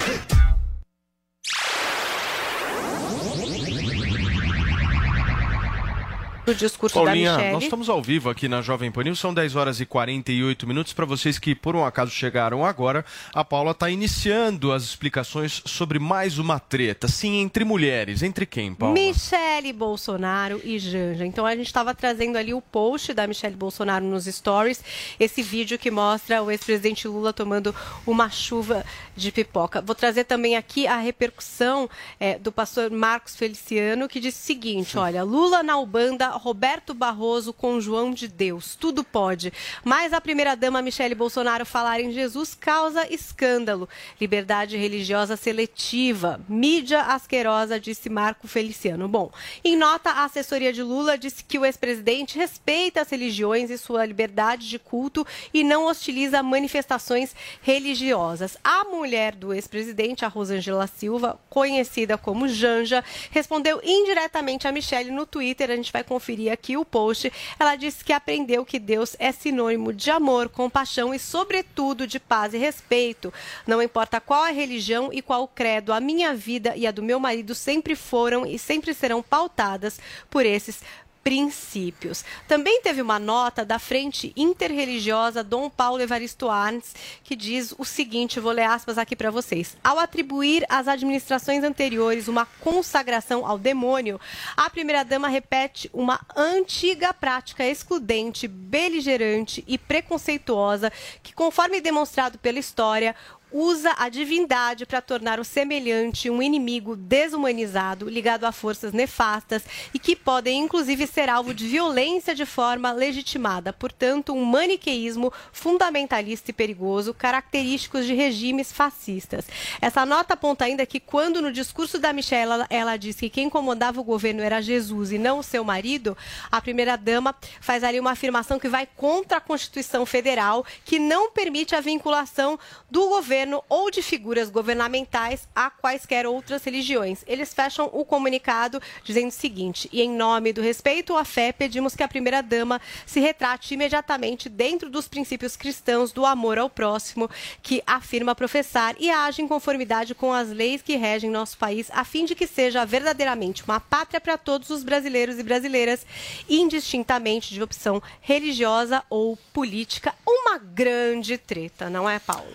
[6.48, 7.52] O discurso Paulinha, da Michelle.
[7.52, 10.94] nós estamos ao vivo aqui na Jovem Pan News, são 10 horas e 48 minutos.
[10.94, 15.98] Para vocês que por um acaso chegaram agora, a Paula está iniciando as explicações sobre
[15.98, 17.06] mais uma treta.
[17.06, 18.22] Sim, entre mulheres.
[18.22, 18.94] Entre quem, Paula?
[18.94, 21.26] Michele Bolsonaro e Janja.
[21.26, 24.82] Então a gente estava trazendo ali o post da Michele Bolsonaro nos stories,
[25.20, 27.74] esse vídeo que mostra o ex-presidente Lula tomando
[28.06, 29.82] uma chuva de pipoca.
[29.82, 34.96] Vou trazer também aqui a repercussão eh, do pastor Marcos Feliciano, que disse o seguinte:
[34.96, 39.52] olha, Lula na Ubanda, Roberto Barroso com João de Deus, tudo pode.
[39.84, 43.88] Mas a primeira-dama Michele Bolsonaro falar em Jesus causa escândalo.
[44.20, 46.40] Liberdade religiosa seletiva.
[46.48, 49.08] Mídia asquerosa, disse Marco Feliciano.
[49.08, 49.30] Bom,
[49.64, 54.06] em nota, a assessoria de Lula disse que o ex-presidente respeita as religiões e sua
[54.06, 58.56] liberdade de culto e não hostiliza manifestações religiosas.
[58.62, 65.26] A mulher do ex-presidente, a Rosângela Silva, conhecida como Janja, respondeu indiretamente a Michele no
[65.26, 65.70] Twitter.
[65.70, 67.32] A gente vai conferir aqui o post.
[67.58, 72.54] Ela disse que aprendeu que Deus é sinônimo de amor, compaixão e, sobretudo, de paz
[72.54, 73.32] e respeito.
[73.66, 77.02] Não importa qual a religião e qual o credo, a minha vida e a do
[77.02, 80.82] meu marido sempre foram e sempre serão pautadas por esses
[81.28, 82.24] princípios.
[82.46, 88.40] Também teve uma nota da Frente Interreligiosa Dom Paulo Evaristo Arnes, que diz o seguinte,
[88.40, 89.76] vou ler aspas aqui para vocês.
[89.84, 94.18] Ao atribuir às administrações anteriores uma consagração ao demônio,
[94.56, 100.90] a primeira-dama repete uma antiga prática excludente, beligerante e preconceituosa
[101.22, 103.14] que, conforme demonstrado pela história,
[103.50, 109.98] usa a divindade para tornar o semelhante um inimigo desumanizado, ligado a forças nefastas e
[109.98, 113.72] que podem inclusive ser alvo de violência de forma legitimada.
[113.72, 119.46] Portanto, um maniqueísmo fundamentalista e perigoso, característicos de regimes fascistas.
[119.80, 123.48] Essa nota aponta ainda que quando no discurso da Michelle ela, ela diz que quem
[123.48, 126.16] comandava o governo era Jesus e não o seu marido,
[126.50, 131.74] a primeira-dama faz ali uma afirmação que vai contra a Constituição Federal, que não permite
[131.74, 132.58] a vinculação
[132.90, 133.37] do governo
[133.68, 137.24] ou de figuras governamentais a quaisquer outras religiões.
[137.26, 141.94] Eles fecham o comunicado dizendo o seguinte: e em nome do respeito à fé, pedimos
[141.94, 147.30] que a primeira-dama se retrate imediatamente dentro dos princípios cristãos do amor ao próximo,
[147.62, 152.04] que afirma professar e age em conformidade com as leis que regem nosso país, a
[152.04, 156.06] fim de que seja verdadeiramente uma pátria para todos os brasileiros e brasileiras,
[156.48, 160.14] indistintamente de opção religiosa ou política.
[160.26, 162.48] Uma grande treta, não é, Paulo?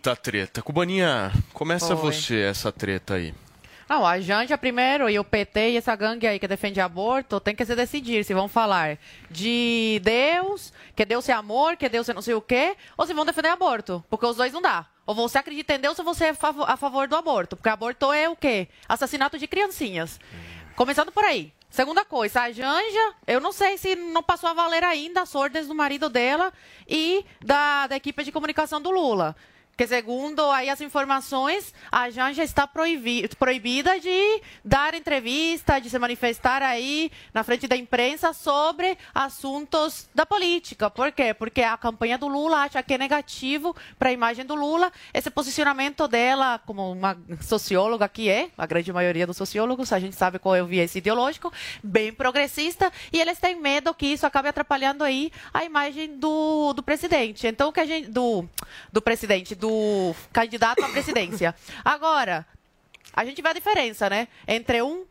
[0.00, 0.62] Muita treta.
[0.62, 2.10] Cubaninha, começa Foi.
[2.10, 3.34] você essa treta aí.
[3.86, 7.54] Não, a Janja primeiro e o PT e essa gangue aí que defende aborto tem
[7.54, 8.96] que se decidir se vão falar
[9.30, 13.12] de Deus, que Deus é amor, que Deus é não sei o quê, ou se
[13.12, 14.86] vão defender aborto, porque os dois não dá.
[15.04, 16.34] Ou você acredita em Deus ou você é
[16.66, 18.68] a favor do aborto, porque aborto é o quê?
[18.88, 20.18] Assassinato de criancinhas.
[20.76, 21.52] Começando por aí.
[21.68, 25.68] Segunda coisa, a Janja, eu não sei se não passou a valer ainda as ordens
[25.68, 26.50] do marido dela
[26.88, 29.36] e da, da equipe de comunicação do Lula.
[29.80, 35.98] Que segundo aí as informações, a Janja está proibi- proibida de dar entrevista, de se
[35.98, 40.90] manifestar aí na frente da imprensa sobre assuntos da política.
[40.90, 41.32] Por quê?
[41.32, 45.30] Porque a campanha do Lula acha que é negativo para a imagem do Lula esse
[45.30, 50.38] posicionamento dela como uma socióloga que é, a grande maioria dos sociólogos, a gente sabe
[50.38, 51.50] qual é o viés ideológico,
[51.82, 56.82] bem progressista, e eles têm medo que isso acabe atrapalhando aí a imagem do, do
[56.82, 57.46] presidente.
[57.46, 58.44] Então, que a gente do
[58.92, 59.69] do presidente, do
[60.32, 61.54] candidato à presidência.
[61.84, 62.46] Agora,
[63.12, 64.28] a gente vê a diferença, né?
[64.46, 65.04] Entre um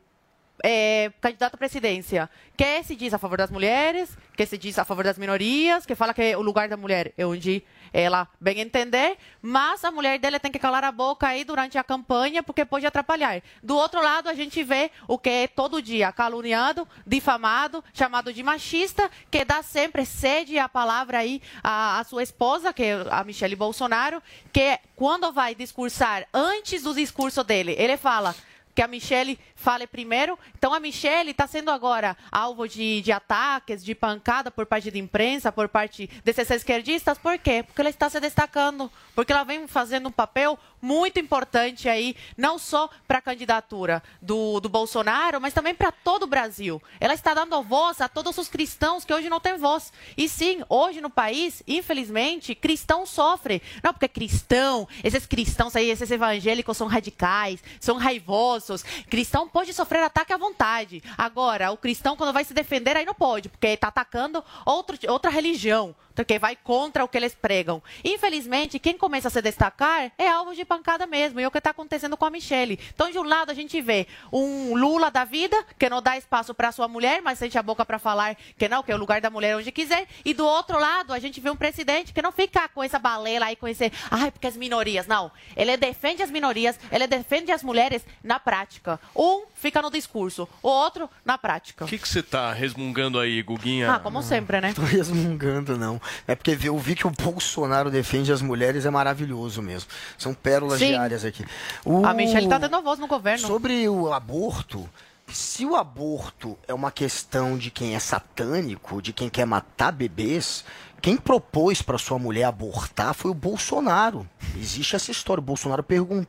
[0.63, 4.85] é, candidato à presidência que se diz a favor das mulheres, que se diz a
[4.85, 9.17] favor das minorias, que fala que o lugar da mulher é onde ela bem entender,
[9.41, 12.85] mas a mulher dele tem que calar a boca aí durante a campanha porque pode
[12.85, 13.41] atrapalhar.
[13.61, 18.43] Do outro lado, a gente vê o que é todo dia caluniado, difamado, chamado de
[18.43, 23.23] machista, que dá sempre cede a palavra aí à, à sua esposa, que é a
[23.23, 24.21] Michele Bolsonaro,
[24.51, 28.35] que quando vai discursar, antes do discurso dele, ele fala
[28.79, 30.39] que a Michelle fale primeiro.
[30.57, 34.97] Então a Michelle está sendo agora alvo de, de ataques, de pancada por parte da
[34.97, 37.17] imprensa, por parte desses esquerdistas.
[37.17, 37.61] Por quê?
[37.61, 42.57] Porque ela está se destacando, porque ela vem fazendo um papel muito importante aí, não
[42.57, 46.81] só para a candidatura do, do Bolsonaro, mas também para todo o Brasil.
[46.99, 49.91] Ela está dando voz a todos os cristãos que hoje não têm voz.
[50.17, 53.61] E sim, hoje no país, infelizmente, cristão sofre.
[53.83, 58.83] Não, porque cristão, esses cristãos aí, esses evangélicos são radicais, são raivosos.
[59.09, 61.03] Cristão pode sofrer ataque à vontade.
[61.17, 65.29] Agora, o cristão, quando vai se defender, aí não pode, porque está atacando outro, outra
[65.29, 67.81] religião porque vai contra o que eles pregam.
[68.03, 71.59] Infelizmente, quem começa a se destacar é alvo de pancada mesmo, e é o que
[71.59, 72.77] está acontecendo com a Michelle.
[72.93, 76.53] Então, de um lado, a gente vê um Lula da vida, que não dá espaço
[76.53, 79.21] para sua mulher, mas sente a boca para falar que não, que é o lugar
[79.21, 80.07] da mulher onde quiser.
[80.25, 83.45] E do outro lado, a gente vê um presidente que não fica com essa balela
[83.45, 85.07] aí, com esse, ai, porque as minorias.
[85.07, 88.99] Não, ele defende as minorias, ele defende as mulheres na prática.
[89.15, 91.85] Um fica no discurso, o outro na prática.
[91.85, 93.93] O que você tá resmungando aí, Guguinha?
[93.93, 94.73] Ah, como sempre, né?
[94.73, 96.01] Tô resmungando, não.
[96.27, 99.89] É porque eu vi que o Bolsonaro defende as mulheres, é maravilhoso mesmo.
[100.17, 100.89] São pérolas Sim.
[100.89, 101.45] diárias aqui.
[101.85, 103.45] O- A Michelle tá dando voz no governo.
[103.47, 104.89] Sobre o aborto,
[105.27, 110.63] se o aborto é uma questão de quem é satânico, de quem quer matar bebês,
[111.01, 114.27] quem propôs para sua mulher abortar foi o Bolsonaro.
[114.57, 115.39] Existe essa história.
[115.39, 116.27] O Bolsonaro perguntou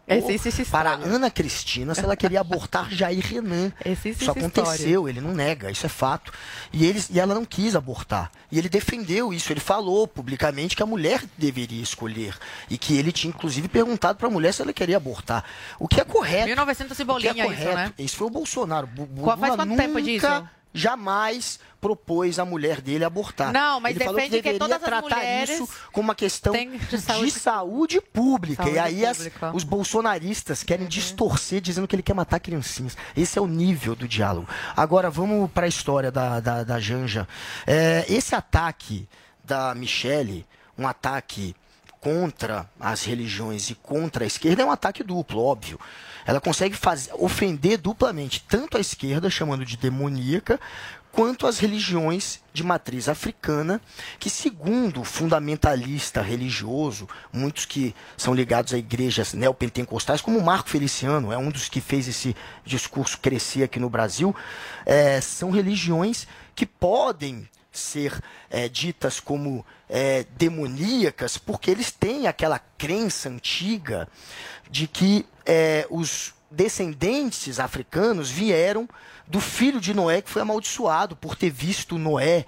[0.70, 3.72] para a Ana Cristina se ela queria abortar Jair Renan.
[3.84, 6.32] Existe Isso aconteceu, ele não nega, isso é fato.
[6.72, 8.30] E, eles, e ela não quis abortar.
[8.52, 12.36] E ele defendeu isso, ele falou publicamente que a mulher deveria escolher.
[12.68, 15.44] E que ele tinha, inclusive, perguntado para a mulher se ela queria abortar.
[15.78, 16.46] O que é correto.
[16.46, 17.74] 1900 e O que é bolinha isso, correto.
[17.76, 17.92] né?
[17.98, 18.88] Isso foi o Bolsonaro.
[19.20, 20.48] Qual- faz quanto tempo nunca, disso?
[20.72, 23.52] Jamais propôs a mulher dele abortar.
[23.52, 26.98] Não, mas ele falou que deveria todas as tratar isso como uma questão de de
[27.00, 28.62] saúde, saúde- pública.
[28.62, 32.96] Saúde e aí as- os bolsonaristas querem distorcer dizendo que ele quer matar criancinhas.
[33.16, 34.48] Esse é o nível do diálogo.
[34.76, 37.26] Agora vamos para a história da, da, da Janja.
[37.66, 39.08] É, esse ataque
[39.42, 40.46] da Michele,
[40.78, 41.56] um ataque
[42.00, 45.78] contra as religiões e contra a esquerda é um ataque duplo, óbvio.
[46.30, 50.60] Ela consegue fazer, ofender duplamente tanto a esquerda, chamando de demoníaca,
[51.10, 53.80] quanto as religiões de matriz africana,
[54.16, 61.36] que segundo fundamentalista religioso, muitos que são ligados a igrejas neopentecostais, como Marco Feliciano, é
[61.36, 64.32] um dos que fez esse discurso crescer aqui no Brasil,
[64.86, 67.48] eh, são religiões que podem
[67.80, 74.08] ser eh, ditas como eh, demoníacas, porque eles têm aquela crença antiga
[74.70, 78.88] de que eh, os descendentes africanos vieram
[79.26, 82.44] do filho de Noé que foi amaldiçoado por ter visto Noé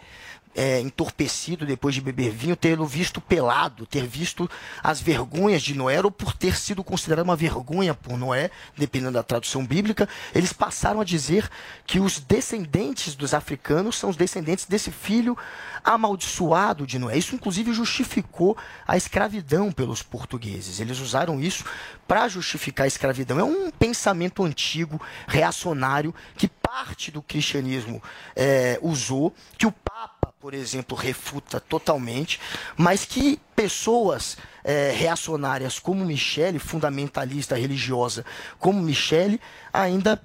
[0.54, 4.48] é, entorpecido depois de beber vinho, tê-lo visto pelado, ter visto
[4.82, 9.22] as vergonhas de Noé, ou por ter sido considerado uma vergonha por Noé, dependendo da
[9.22, 11.48] tradução bíblica, eles passaram a dizer
[11.86, 15.36] que os descendentes dos africanos são os descendentes desse filho
[15.84, 17.16] amaldiçoado de Noé.
[17.16, 20.80] Isso, inclusive, justificou a escravidão pelos portugueses.
[20.80, 21.64] Eles usaram isso
[22.06, 23.38] para justificar a escravidão.
[23.38, 28.02] É um pensamento antigo, reacionário, que parte do cristianismo
[28.34, 32.40] eh, usou, que o Papa, por exemplo, refuta totalmente,
[32.76, 38.26] mas que pessoas eh, reacionárias como Michele, fundamentalista religiosa
[38.58, 39.40] como Michele,
[39.72, 40.20] ainda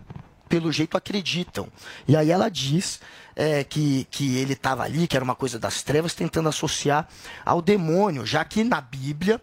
[0.50, 1.68] pelo jeito acreditam.
[2.08, 3.00] E aí ela diz
[3.38, 7.08] eh, que, que ele estava ali, que era uma coisa das trevas, tentando associar
[7.46, 9.40] ao demônio, já que na Bíblia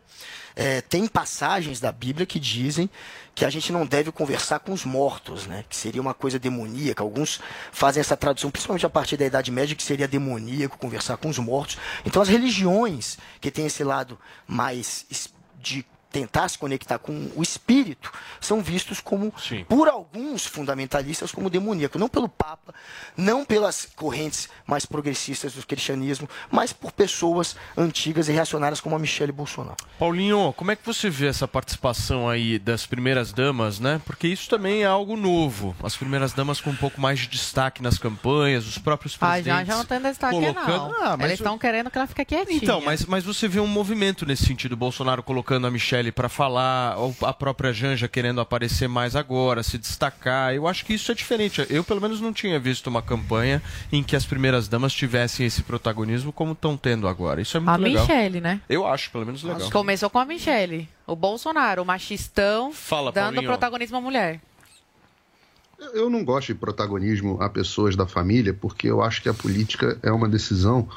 [0.57, 2.91] eh, tem passagens da Bíblia que dizem
[3.37, 5.65] que a gente não deve conversar com os mortos, né?
[5.69, 7.05] Que seria uma coisa demoníaca.
[7.05, 7.41] Alguns
[7.71, 11.39] fazem essa tradução, principalmente a partir da Idade Média, que seria demoníaco conversar com os
[11.39, 11.79] mortos.
[12.05, 15.07] Então as religiões que têm esse lado mais
[15.61, 15.85] de
[16.15, 19.33] tentar se conectar com o espírito são vistos como
[19.69, 22.73] por alguns fundamentalistas como demoníaco, não pelo Papa,
[23.17, 28.99] não pelas correntes mais progressistas do cristianismo, mas por pessoas antigas e reacionárias como a
[28.99, 29.77] Michelle Bolsonaro.
[29.99, 34.01] Paulinho, como é que você vê essa participação aí das primeiras damas, né?
[34.07, 35.75] Porque isso também é algo novo.
[35.83, 39.59] As primeiras damas com um pouco mais de destaque nas campanhas, os próprios Ah, presidentes.
[39.59, 40.93] já, já não tem destaque, colocando...
[40.93, 41.03] não.
[41.03, 42.57] Ah, mas Eles estão querendo que ela fique quietinha.
[42.63, 46.97] Então, mas, mas você vê um movimento nesse sentido, Bolsonaro colocando a Michelle para falar,
[46.99, 50.55] ou a própria Janja querendo aparecer mais agora, se destacar.
[50.55, 51.67] Eu acho que isso é diferente.
[51.71, 55.63] Eu, pelo menos, não tinha visto uma campanha em que as primeiras damas tivessem esse
[55.63, 57.41] protagonismo como estão tendo agora.
[57.41, 58.07] Isso é muito A legal.
[58.07, 58.61] Michelle, né?
[58.69, 59.71] Eu acho, pelo menos, legal.
[59.71, 60.89] Começou com a Michelle.
[61.07, 63.51] O Bolsonaro, o machistão, Fala, dando Paulinho.
[63.51, 64.41] protagonismo à mulher.
[65.93, 69.99] Eu não gosto de protagonismo a pessoas da família, porque eu acho que a política
[70.03, 70.89] é uma decisão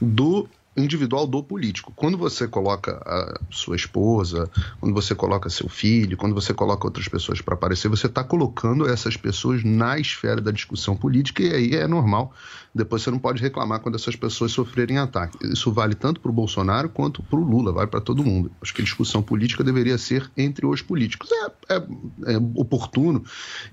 [0.00, 0.46] do
[0.76, 1.92] individual do político.
[1.94, 4.50] Quando você coloca a sua esposa,
[4.80, 8.88] quando você coloca seu filho, quando você coloca outras pessoas para aparecer, você está colocando
[8.88, 12.32] essas pessoas na esfera da discussão política e aí é normal.
[12.76, 15.38] Depois você não pode reclamar quando essas pessoas sofrerem ataque.
[15.46, 18.50] Isso vale tanto para o Bolsonaro quanto para o Lula, vale para todo mundo.
[18.60, 21.30] Acho que a discussão política deveria ser entre os políticos.
[21.32, 21.76] É, é,
[22.34, 23.24] é oportuno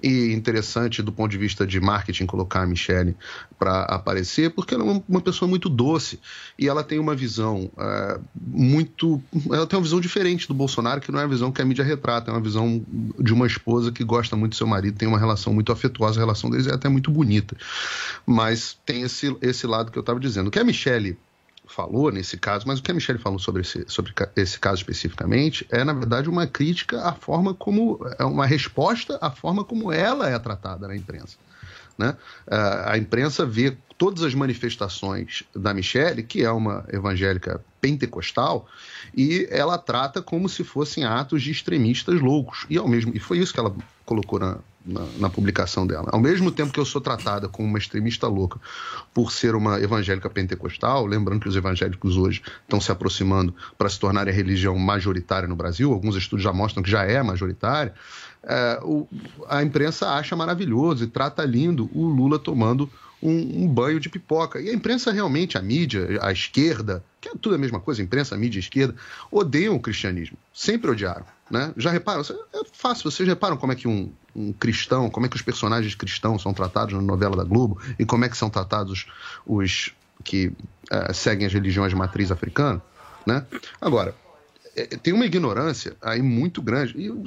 [0.02, 3.16] e interessante do ponto de vista de marketing colocar a Michelle
[3.60, 6.20] para aparecer, porque ela é uma, pessoa muito doce
[6.58, 9.22] e ela tem uma visão é, muito.
[9.52, 11.84] Ela tem uma visão diferente do Bolsonaro, que não é a visão que a mídia
[11.84, 12.84] retrata, é uma visão
[13.20, 16.24] de uma esposa que gosta muito do seu marido, tem uma relação muito afetuosa, a
[16.24, 17.56] relação deles é até muito bonita.
[18.26, 20.48] Mas tem esse, esse lado que eu estava dizendo.
[20.48, 21.18] O que a Michelle
[21.66, 25.66] falou nesse caso, mas o que a Michelle falou sobre esse, sobre esse caso especificamente
[25.72, 28.00] é, na verdade, uma crítica à forma como.
[28.20, 31.38] é uma resposta à forma como ela é tratada na imprensa.
[31.98, 32.16] Né?
[32.86, 38.68] A imprensa vê todas as manifestações da Michelle, que é uma evangélica pentecostal,
[39.16, 42.66] e ela trata como se fossem atos de extremistas loucos.
[42.70, 43.76] E, ao mesmo, e foi isso que ela
[44.06, 46.10] colocou na, na, na, publicação dela.
[46.12, 48.60] Ao mesmo tempo que eu sou tratada como uma extremista louca
[49.14, 54.00] por ser uma evangélica pentecostal, lembrando que os evangélicos hoje estão se aproximando para se
[54.00, 57.94] tornarem a religião majoritária no Brasil, alguns estudos já mostram que já é majoritária,
[58.44, 59.08] é, o,
[59.48, 62.90] a imprensa acha maravilhoso e trata lindo o Lula tomando
[63.22, 64.60] um, um, banho de pipoca.
[64.60, 68.36] E a imprensa realmente, a mídia, a esquerda, que é tudo a mesma coisa, imprensa,
[68.36, 68.96] mídia, esquerda,
[69.32, 70.38] odeiam o cristianismo.
[70.54, 71.26] Sempre odiaram.
[71.50, 71.74] Né?
[71.78, 72.22] Já reparam?
[72.22, 75.96] É fácil, vocês reparam como é que um, um cristão, como é que os personagens
[75.96, 79.06] cristãos são tratados na novela da Globo e como é que são tratados
[79.46, 82.82] os que uh, seguem as religiões de matriz africana?
[83.26, 83.46] Né?
[83.80, 84.16] Agora,
[84.76, 86.96] é, tem uma ignorância aí muito grande.
[86.98, 87.24] E o,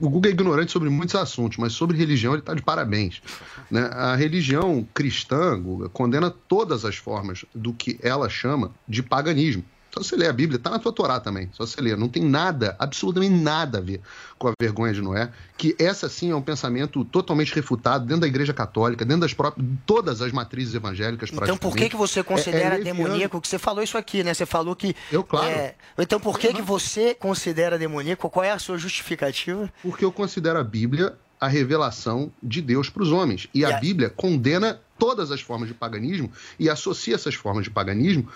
[0.00, 3.22] o Google é ignorante sobre muitos assuntos, mas sobre religião ele está de parabéns.
[3.70, 3.88] Né?
[3.92, 9.64] A religião cristã, Guga, condena todas as formas do que ela chama de paganismo.
[9.92, 11.48] Só você ler a Bíblia, está na tua Torá também.
[11.52, 11.96] Só você ler.
[11.96, 14.00] Não tem nada, absolutamente nada a ver
[14.38, 15.30] com a vergonha de Noé.
[15.56, 19.66] Que essa sim é um pensamento totalmente refutado dentro da Igreja Católica, dentro das próprias.
[19.86, 21.30] todas as matrizes evangélicas.
[21.32, 23.40] Então por que, que você considera é, é demoníaco?
[23.40, 24.34] Que você falou isso aqui, né?
[24.34, 24.94] Você falou que.
[25.10, 25.48] Eu, claro.
[25.48, 25.74] É...
[25.98, 28.28] Então por que, que você considera demoníaco?
[28.28, 29.72] Qual é a sua justificativa?
[29.82, 33.48] Porque eu considero a Bíblia a revelação de Deus para os homens.
[33.54, 38.28] E, a Bíblia condena todas as formas de paganismo e associa essas formas de paganismo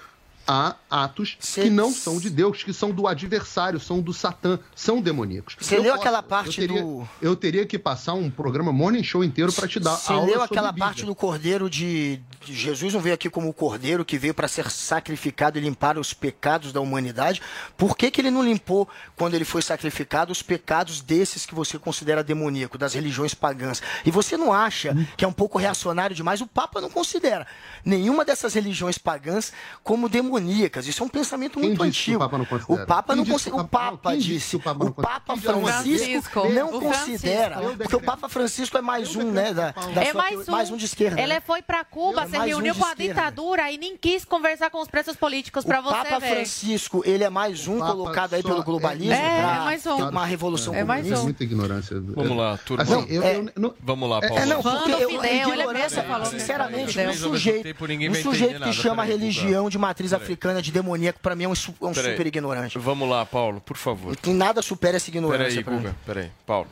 [0.46, 1.62] a atos Cê...
[1.62, 5.56] que não são de Deus, que são do adversário, são do Satã, são demoníacos.
[5.60, 7.08] Você leu posso, aquela parte eu teria, do.
[7.20, 10.72] Eu teria que passar um programa Morning Show inteiro para te dar Você leu aquela
[10.72, 12.20] parte do Cordeiro de...
[12.44, 12.54] de.
[12.54, 16.12] Jesus não veio aqui como o Cordeiro que veio para ser sacrificado e limpar os
[16.12, 17.40] pecados da humanidade.
[17.76, 21.78] Por que, que ele não limpou, quando ele foi sacrificado, os pecados desses que você
[21.78, 23.82] considera demoníaco, das religiões pagãs?
[24.04, 26.40] E você não acha que é um pouco reacionário demais?
[26.40, 27.46] O Papa não considera
[27.84, 30.86] nenhuma dessas religiões pagãs como demoníaco demoníacas.
[30.86, 32.16] Isso é um pensamento Quem muito antigo.
[32.16, 32.82] o Papa não considera?
[32.82, 33.62] O Papa não considera.
[33.62, 34.56] O Papa disse.
[34.56, 37.56] O Papa, o Papa Francisco não considera.
[37.76, 39.52] Porque o Papa Francisco é mais um, né?
[39.52, 40.52] Da, da é sua, mais um.
[40.52, 41.20] mais um de esquerda.
[41.20, 41.42] Ele né?
[41.44, 44.88] foi para Cuba, se reuniu um com a ditadura e nem quis conversar com os
[44.88, 46.34] presos políticos para O você Papa ver.
[46.34, 49.96] Francisco, ele é mais um colocado aí pelo globalismo é- É, pra mais um.
[49.96, 51.20] ter uma revolução É mais comunista.
[51.20, 51.24] um.
[51.24, 52.00] Muita ignorância.
[52.00, 52.82] Vamos lá, turma.
[52.82, 54.42] Assim, eu- É- eu- não- Vamos lá, É, Paulo.
[54.42, 56.26] é, não, porque eu, Fidel, a ele mesmo ignorância, falou.
[56.26, 60.12] sinceramente, um sujeito, um sujeito que chama religião de matriz.
[60.22, 62.78] Africana de demoníaco, pra mim é um, é um super ignorante.
[62.78, 64.16] Vamos lá, Paulo, por favor.
[64.24, 65.62] E nada supera essa ignorância.
[65.62, 65.78] Peraí.
[65.78, 66.30] Guga, peraí.
[66.46, 66.68] Paulo.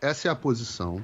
[0.00, 1.02] Essa é a posição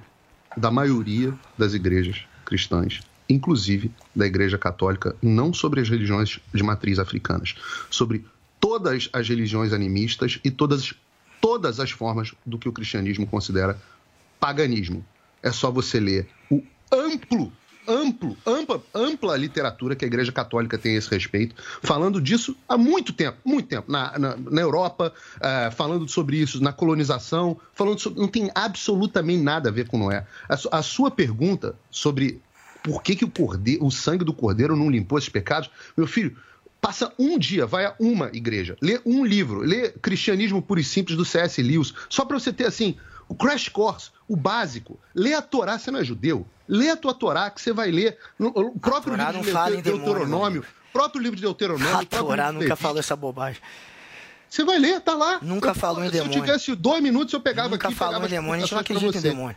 [0.57, 6.99] da maioria das igrejas cristãs, inclusive da Igreja Católica, não sobre as religiões de matriz
[6.99, 7.55] africanas,
[7.91, 8.25] sobre
[8.59, 10.95] todas as religiões animistas e todas,
[11.41, 13.81] todas as formas do que o cristianismo considera
[14.41, 15.05] paganismo.
[15.43, 17.53] É só você ler o amplo,
[17.89, 22.77] amplo, ampla, ampla literatura que a Igreja Católica tem a esse respeito, falando disso há
[22.77, 27.99] muito tempo, muito tempo, na, na, na Europa, eh, falando sobre isso na colonização, falando
[27.99, 28.21] sobre.
[28.21, 30.27] Não tem absolutamente nada a ver com Noé.
[30.49, 32.41] A, a sua pergunta sobre
[32.83, 36.37] por que, que o, cordeiro, o sangue do cordeiro não limpou esses pecados, meu filho.
[36.81, 41.17] Passa um dia, vai a uma igreja, lê um livro, lê Cristianismo Puro e Simples
[41.17, 41.61] do C.S.
[41.61, 42.97] Lewis, só para você ter assim,
[43.29, 44.99] o crash course, o básico.
[45.15, 46.47] Lê a Torá, você não é judeu?
[46.67, 49.83] Lê a tua Torá, que você vai ler o próprio Torá livro não de demônio,
[49.83, 51.97] Deuteronômio, próprio livro de Deuteronômio.
[51.99, 53.61] A Torá nunca falou essa bobagem.
[54.51, 55.39] Você vai ler, tá lá.
[55.43, 56.43] Nunca Eu- falou em Se eu demônio.
[56.45, 59.19] tivesse dois minutos, eu pegava Nunca aqui e falou em demônio, a gente não acredita
[59.19, 59.57] em demônio.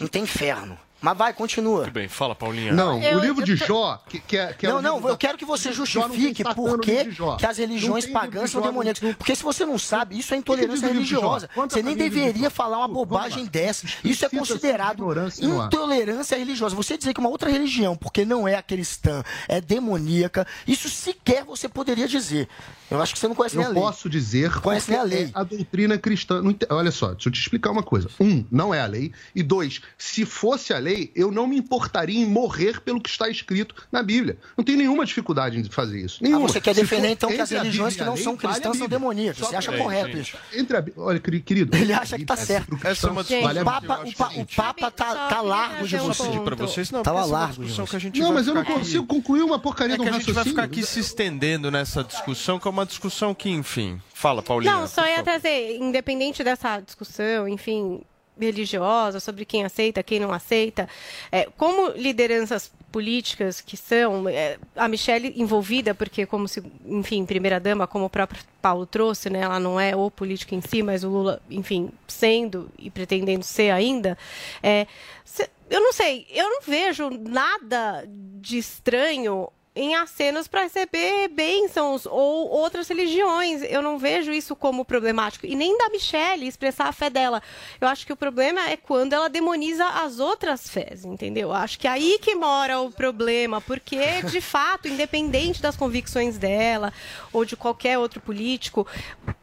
[0.00, 0.78] Não tem inferno.
[1.02, 1.80] Mas vai, continua.
[1.84, 2.72] Tudo bem, fala, Paulinha.
[2.72, 4.96] Não, Eu- o livro eu de Jó, que, que é, que é não, o não,
[4.98, 7.08] eu da- quero que você justifique por que,
[7.46, 9.14] as religiões pagãs são demoníacas.
[9.16, 11.50] Porque se você não sabe, isso é intolerância religiosa.
[11.56, 13.86] Você nem deveria falar uma bobagem dessa.
[14.04, 15.04] Isso é considerado
[15.40, 16.74] intolerância religiosa.
[16.76, 21.44] Você dizer que uma outra religião, porque não é a cristã, é demoníaca, isso sequer
[21.44, 22.48] você poderia dizer.
[22.90, 23.82] Eu acho que você não conhece nem a Eu lei.
[23.82, 25.24] posso dizer Conhece nem a lei.
[25.24, 26.42] é a doutrina cristã.
[26.68, 28.08] Olha só, deixa eu te explicar uma coisa.
[28.20, 29.12] Um, não é a lei.
[29.34, 33.28] E dois, se fosse a lei, eu não me importaria em morrer pelo que está
[33.28, 34.36] escrito na Bíblia.
[34.56, 36.18] Não tenho nenhuma dificuldade em fazer isso.
[36.20, 36.48] Ah, Nenhuma.
[36.48, 39.38] você quer defender então que as religiões que não lei, são cristãs são demoníacas.
[39.46, 40.36] Você acha pra- correto Gente, isso?
[40.54, 41.76] Entre a, olha, queri- querido.
[41.76, 42.78] Ele acha que tá certo.
[42.84, 43.62] Essa é uma Gente, discussão.
[43.62, 46.28] o Papa, o, pa- o Papa tá, tá largo de Eu você.
[46.40, 48.64] pra vocês, não, é uma largo de discussão que a gente Não, mas eu não
[48.64, 52.58] consigo concluir uma porcaria É que a gente vai ficar aqui se estendendo nessa discussão,
[52.58, 54.00] que é uma discussão que, enfim.
[54.14, 54.72] Fala, Paulinha.
[54.72, 58.00] Não, só ia trazer, independente dessa discussão, enfim,
[58.46, 60.88] religiosa, sobre quem aceita, quem não aceita,
[61.30, 67.86] é, como lideranças políticas que são, é, a Michelle envolvida, porque como se, enfim, primeira-dama,
[67.86, 71.08] como o próprio Paulo trouxe, né, ela não é o político em si, mas o
[71.08, 74.16] Lula, enfim, sendo e pretendendo ser ainda,
[74.62, 74.86] é,
[75.24, 78.04] se- eu não sei, eu não vejo nada
[78.40, 83.62] de estranho em acenos para receber bênçãos ou outras religiões.
[83.62, 85.46] Eu não vejo isso como problemático.
[85.46, 87.42] E nem da Michelle expressar a fé dela.
[87.80, 91.48] Eu acho que o problema é quando ela demoniza as outras fés, entendeu?
[91.48, 96.36] Eu acho que é aí que mora o problema, porque, de fato, independente das convicções
[96.36, 96.92] dela
[97.32, 98.86] ou de qualquer outro político,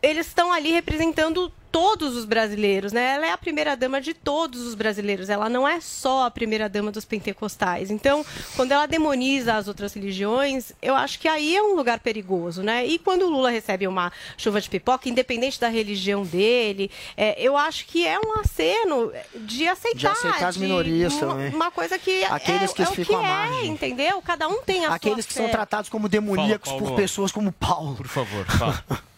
[0.02, 3.15] eles estão ali representando todos os brasileiros, né?
[3.15, 5.30] Ela é a primeira dama de todos os brasileiros.
[5.30, 7.89] Ela não é só a primeira dama dos pentecostais.
[7.91, 12.63] Então, quando ela demoniza as outras religiões, eu acho que aí é um lugar perigoso,
[12.63, 12.86] né?
[12.86, 17.55] E quando o Lula recebe uma chuva de pipoca, independente da religião dele, é, eu
[17.55, 21.53] acho que é um aceno de aceitar, De aceitar as minorias uma, também.
[21.53, 23.67] uma coisa que Aqueles é, que é o que ficam à é, margem.
[23.72, 24.22] entendeu?
[24.22, 25.51] Cada um tem a Aqueles sua que são fé.
[25.51, 27.01] tratados como demoníacos Fala, por Paulo.
[27.01, 27.95] pessoas como Paulo.
[27.95, 28.84] Por favor, fala.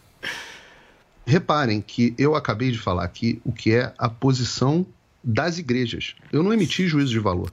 [1.24, 4.86] Reparem que eu acabei de falar aqui o que é a posição
[5.22, 6.16] das igrejas.
[6.32, 7.52] Eu não emiti juízo de valor.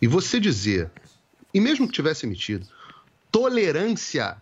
[0.00, 0.90] E você dizer,
[1.52, 2.66] e mesmo que tivesse emitido,
[3.30, 4.36] tolerância,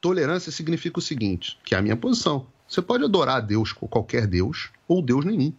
[0.00, 2.46] tolerância significa o seguinte, que é a minha posição.
[2.68, 5.52] Você pode adorar a Deus, qualquer Deus, ou Deus nenhum.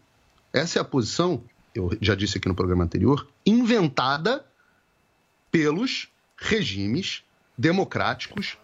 [0.52, 1.44] Essa é a posição,
[1.74, 4.46] eu já disse aqui no programa anterior, inventada
[5.52, 7.24] pelos regimes
[7.58, 8.58] democráticos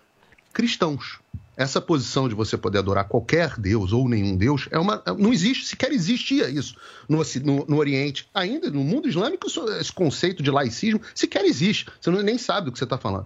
[0.54, 1.20] cristãos.
[1.58, 5.02] Essa posição de você poder adorar qualquer Deus ou nenhum Deus é uma.
[5.18, 6.76] Não existe, sequer existia isso
[7.08, 8.28] no, no- no Oriente.
[8.34, 9.48] Ainda no mundo islâmico,
[9.80, 11.88] esse conceito de laicismo sequer existe.
[12.00, 13.26] Você não, nem sabe do que você está falando.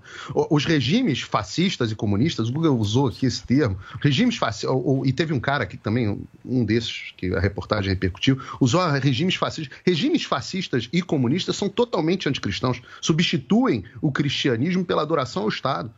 [0.49, 5.33] Os regimes fascistas e comunistas, o Google usou aqui esse termo, regimes fascistas, e teve
[5.33, 9.77] um cara aqui também, um desses, que a reportagem repercutiu, usou regimes fascistas.
[9.85, 15.91] Regimes fascistas e comunistas são totalmente anticristãos, substituem o cristianismo pela adoração ao Estado.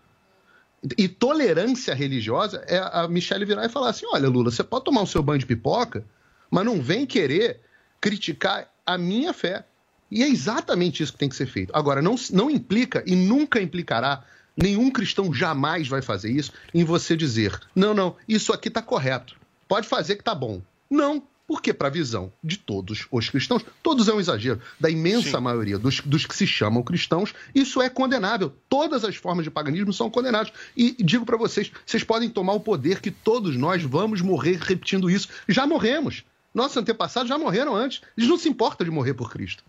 [0.97, 5.01] E tolerância religiosa é a Michelle virar e falar assim: olha, Lula, você pode tomar
[5.01, 6.03] o seu banho de pipoca,
[6.49, 7.59] mas não vem querer
[7.99, 9.65] criticar a minha fé.
[10.09, 11.71] E é exatamente isso que tem que ser feito.
[11.73, 14.23] Agora, não, não implica e nunca implicará,
[14.57, 19.36] nenhum cristão jamais vai fazer isso, em você dizer: não, não, isso aqui está correto.
[19.67, 20.61] Pode fazer que tá bom.
[20.89, 25.38] Não, porque para a visão de todos os cristãos, todos é um exagero, da imensa
[25.41, 28.54] maioria dos, dos que se chamam cristãos, isso é condenável.
[28.70, 30.54] Todas as formas de paganismo são condenadas.
[30.78, 35.10] E digo para vocês, vocês podem tomar o poder que todos nós vamos morrer repetindo
[35.10, 35.28] isso.
[35.45, 36.24] Já morremos.
[36.54, 37.99] Nossos antepassados já morreram antes.
[38.18, 39.62] Eles não se importam de morrer por Cristo.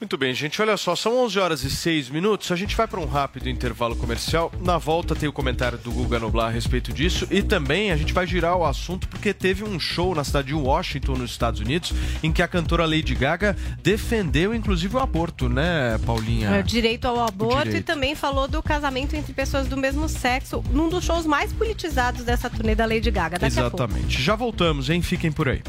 [0.00, 0.62] Muito bem, gente.
[0.62, 2.52] Olha só, são 11 horas e 6 minutos.
[2.52, 4.52] A gente vai para um rápido intervalo comercial.
[4.60, 7.26] Na volta tem o comentário do Guga Noblar a respeito disso.
[7.32, 10.54] E também a gente vai girar o assunto porque teve um show na cidade de
[10.54, 11.92] Washington, nos Estados Unidos,
[12.22, 16.50] em que a cantora Lady Gaga defendeu inclusive o aborto, né, Paulinha?
[16.50, 17.86] É, direito ao aborto e direito.
[17.86, 22.48] também falou do casamento entre pessoas do mesmo sexo, num dos shows mais politizados dessa
[22.48, 23.36] turnê da Lady Gaga.
[23.36, 23.58] Daqui.
[23.58, 24.22] Exatamente.
[24.22, 25.02] Já voltamos, hein?
[25.02, 25.60] Fiquem por aí.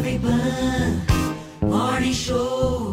[0.00, 0.10] Show.
[0.10, 1.02] Jovem Pan
[1.60, 2.89] Morning Show.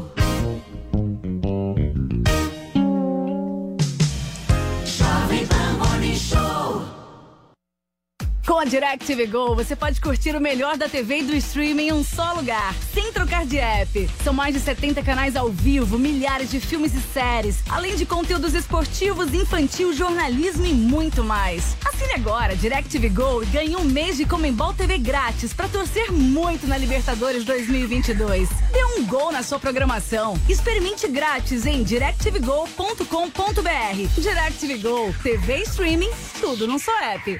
[8.57, 11.93] Com a DirecTV Go, você pode curtir o melhor da TV e do streaming em
[11.93, 14.09] um só lugar, sem trocar de app.
[14.23, 18.55] São mais de 70 canais ao vivo, milhares de filmes e séries, além de conteúdos
[18.55, 21.77] esportivos, infantil, jornalismo e muito mais.
[21.85, 26.65] Assine agora DirecTV Go e ganhe um mês de Comembol TV grátis para torcer muito
[26.65, 28.49] na Libertadores 2022.
[28.73, 30.35] Dê um gol na sua programação.
[30.49, 34.19] Experimente grátis em directvgo.com.br.
[34.19, 36.09] DirecTV Go, TV e streaming,
[36.41, 37.39] tudo num só app.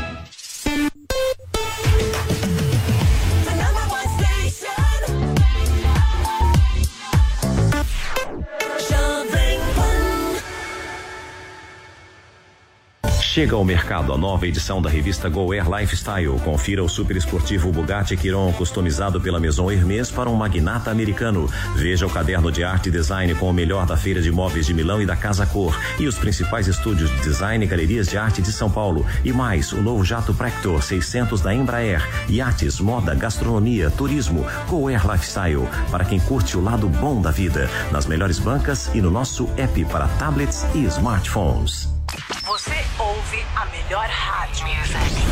[13.33, 16.37] Chega ao mercado a nova edição da revista Go Air Lifestyle.
[16.43, 21.49] Confira o super esportivo Bugatti Chiron customizado pela Maison Hermès para um magnata americano.
[21.73, 24.73] Veja o caderno de arte e design com o melhor da Feira de Móveis de
[24.73, 28.41] Milão e da Casa Cor e os principais estúdios de design e galerias de arte
[28.41, 29.05] de São Paulo.
[29.23, 32.05] E mais, o novo jato Prector 600 da Embraer.
[32.27, 34.45] Iates, moda, gastronomia, turismo.
[34.67, 37.69] Go Air Lifestyle para quem curte o lado bom da vida.
[37.93, 42.00] Nas melhores bancas e no nosso app para tablets e smartphones.
[42.43, 44.65] Você ouve a melhor rádio.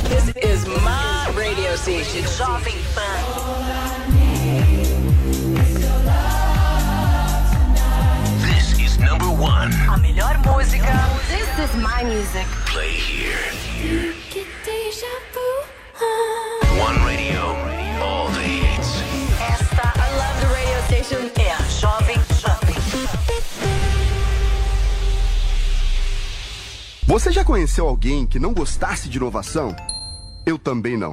[0.07, 2.23] This is my radio station.
[2.23, 3.23] Jovem Pan.
[8.41, 9.71] This is number one.
[9.89, 10.93] A melhor música.
[11.27, 12.45] This is my music.
[12.65, 13.37] Play here.
[16.79, 17.55] One radio.
[18.01, 19.01] All the hits.
[19.41, 21.48] Esta, I love the radio station.
[27.09, 29.75] Você já conheceu alguém que não gostasse de inovação?
[30.45, 31.11] Eu também não.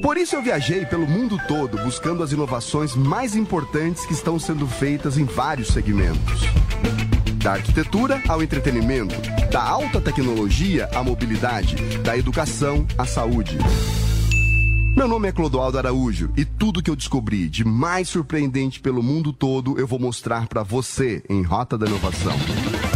[0.00, 4.68] Por isso eu viajei pelo mundo todo buscando as inovações mais importantes que estão sendo
[4.68, 6.42] feitas em vários segmentos.
[7.42, 9.16] Da arquitetura ao entretenimento,
[9.50, 11.74] da alta tecnologia à mobilidade,
[12.04, 13.58] da educação à saúde.
[14.96, 19.32] Meu nome é Clodoaldo Araújo e tudo que eu descobri de mais surpreendente pelo mundo
[19.32, 22.95] todo eu vou mostrar para você em Rota da Inovação.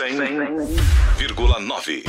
[0.00, 2.02] 100,9.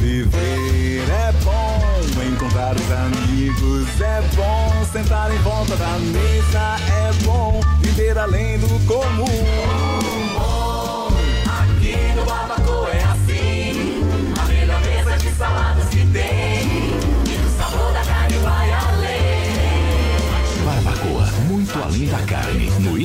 [0.00, 1.78] Viver é bom,
[2.24, 8.66] encontrar os amigos é bom, sentar em volta da mesa é bom, viver além do
[8.86, 9.81] comum.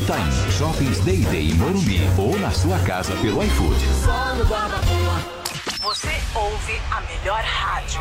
[0.07, 3.75] No Itaim, Shoppings Day Day em Morumbi ou na sua casa pelo iFood.
[4.05, 5.21] Só no Barbacoa.
[5.81, 7.99] Você ouve a melhor rádio.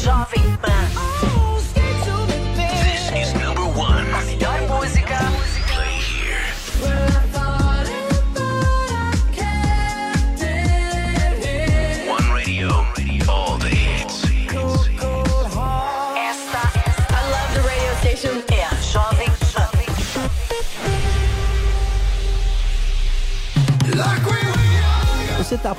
[0.00, 0.70] Jovem Pan.
[2.84, 4.06] This is number one.
[4.14, 4.63] A melhor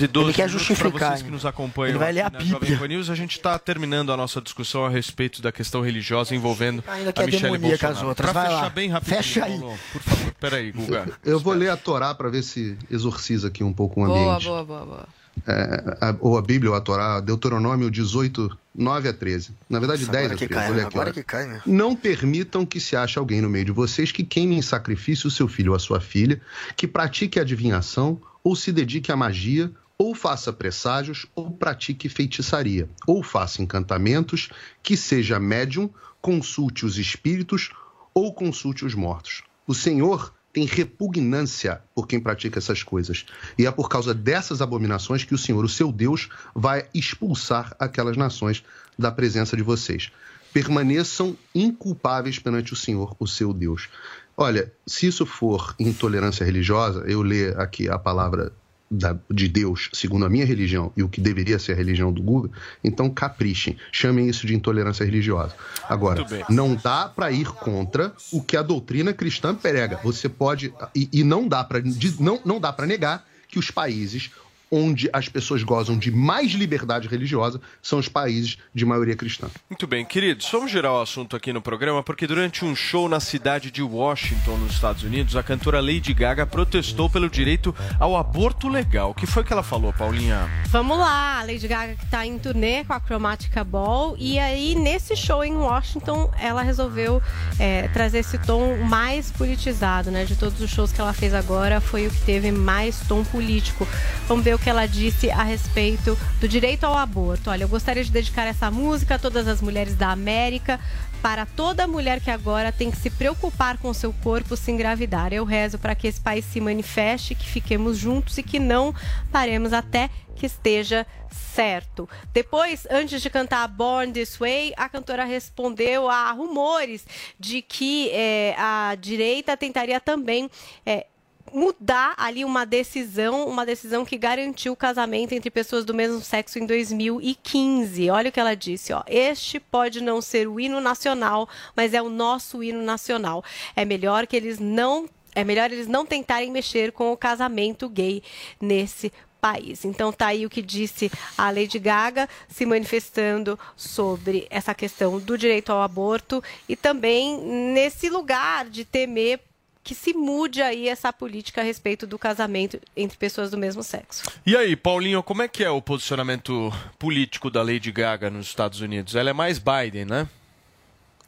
[0.00, 2.58] E 12 Ele quer justificar, Para vocês que nos acompanham Ele vai ler a Jovem
[2.60, 2.78] Bíblia.
[2.78, 6.82] Pan News, a gente está terminando a nossa discussão a respeito da questão religiosa envolvendo
[6.86, 7.96] Ainda que a é Michelle demoníaca Bolsonaro.
[7.98, 8.30] as outras.
[8.30, 8.70] Pra Vai fechar lá.
[8.70, 9.58] bem rapidinho, Fecha aí.
[9.58, 10.32] Por favor.
[10.40, 11.06] Peraí, Guga.
[11.24, 14.44] Eu vou ler a Torá para ver se exorciza aqui um pouco o Boa, ambiente.
[14.46, 15.08] boa, boa, boa.
[15.46, 19.52] É, a, ou a Bíblia ou a Torá, Deuteronômio 18, 9 a 13.
[19.70, 20.54] Na verdade, Nossa, 10 agora a que 13.
[20.60, 21.60] cai, vou ler aqui, agora que cai, meu.
[21.64, 25.30] Não permitam que se ache alguém no meio de vocês que queime em sacrifício o
[25.30, 26.40] seu filho ou a sua filha,
[26.76, 33.20] que pratique adivinhação, ou se dedique à magia, ou faça presságios, ou pratique feitiçaria, ou
[33.20, 34.48] faça encantamentos,
[34.80, 37.70] que seja médium, consulte os espíritos,
[38.14, 39.42] ou consulte os mortos.
[39.66, 43.26] O Senhor tem repugnância por quem pratica essas coisas.
[43.58, 48.16] E é por causa dessas abominações que o Senhor, o seu Deus, vai expulsar aquelas
[48.16, 48.64] nações
[48.98, 50.10] da presença de vocês.
[50.52, 53.88] Permaneçam inculpáveis perante o Senhor, o seu Deus.
[54.36, 58.52] Olha, se isso for intolerância religiosa, eu ler aqui a palavra
[58.90, 62.22] da- de Deus, segundo a minha religião, e o que deveria ser a religião do
[62.22, 62.50] Google,
[62.82, 65.54] então caprichem, chamem isso de intolerância religiosa.
[65.88, 70.00] Agora, não dá para ir contra o que a doutrina cristã prega.
[70.02, 71.82] Você pode e, e não dá para
[72.18, 74.30] não, não dá para negar que os países
[74.70, 79.48] onde as pessoas gozam de mais liberdade religiosa são os países de maioria cristã.
[79.68, 83.20] Muito bem, queridos, vamos girar o assunto aqui no programa, porque durante um show na
[83.20, 88.68] cidade de Washington, nos Estados Unidos, a cantora Lady Gaga protestou pelo direito ao aborto
[88.68, 89.10] legal.
[89.10, 90.48] O que foi que ela falou, Paulinha?
[90.68, 94.16] Vamos lá, a Lady Gaga que tá em turnê com a Chromatica Ball.
[94.18, 97.22] E aí, nesse show em Washington, ela resolveu
[97.58, 100.24] é, trazer esse tom mais politizado, né?
[100.24, 103.86] De todos os shows que ela fez agora, foi o que teve mais tom político.
[104.26, 107.48] Vamos ver o que ela disse a respeito do direito ao aborto.
[107.48, 110.78] Olha, eu gostaria de dedicar essa música a todas as mulheres da América.
[111.22, 115.32] Para toda mulher que agora tem que se preocupar com seu corpo se engravidar.
[115.32, 118.94] Eu rezo para que esse país se manifeste, que fiquemos juntos e que não
[119.32, 122.06] paremos até que esteja certo.
[122.34, 127.06] Depois, antes de cantar Born This Way, a cantora respondeu a rumores
[127.40, 130.50] de que eh, a direita tentaria também.
[130.84, 131.06] eh,
[131.52, 136.58] mudar ali uma decisão, uma decisão que garantiu o casamento entre pessoas do mesmo sexo
[136.58, 138.10] em 2015.
[138.10, 139.02] Olha o que ela disse, ó.
[139.06, 143.44] Este pode não ser o hino nacional, mas é o nosso hino nacional.
[143.74, 148.22] É melhor que eles não é melhor eles não tentarem mexer com o casamento gay
[148.60, 149.84] nesse país.
[149.84, 155.38] Então tá aí o que disse a Lady Gaga se manifestando sobre essa questão do
[155.38, 157.40] direito ao aborto e também
[157.72, 159.40] nesse lugar de temer
[159.88, 164.22] que se mude aí essa política a respeito do casamento entre pessoas do mesmo sexo.
[164.44, 168.82] E aí, Paulinho, como é que é o posicionamento político da Lady Gaga nos Estados
[168.82, 169.14] Unidos?
[169.14, 170.28] Ela é mais Biden, né?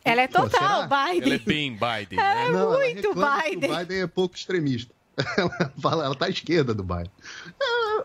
[0.05, 1.23] Ela é total Biden.
[1.23, 2.49] Ela é bem Biden, É né?
[2.51, 3.71] Não, ela muito Biden.
[3.73, 4.95] O Biden é pouco extremista.
[5.37, 7.11] Ela fala, ela tá à esquerda do Biden.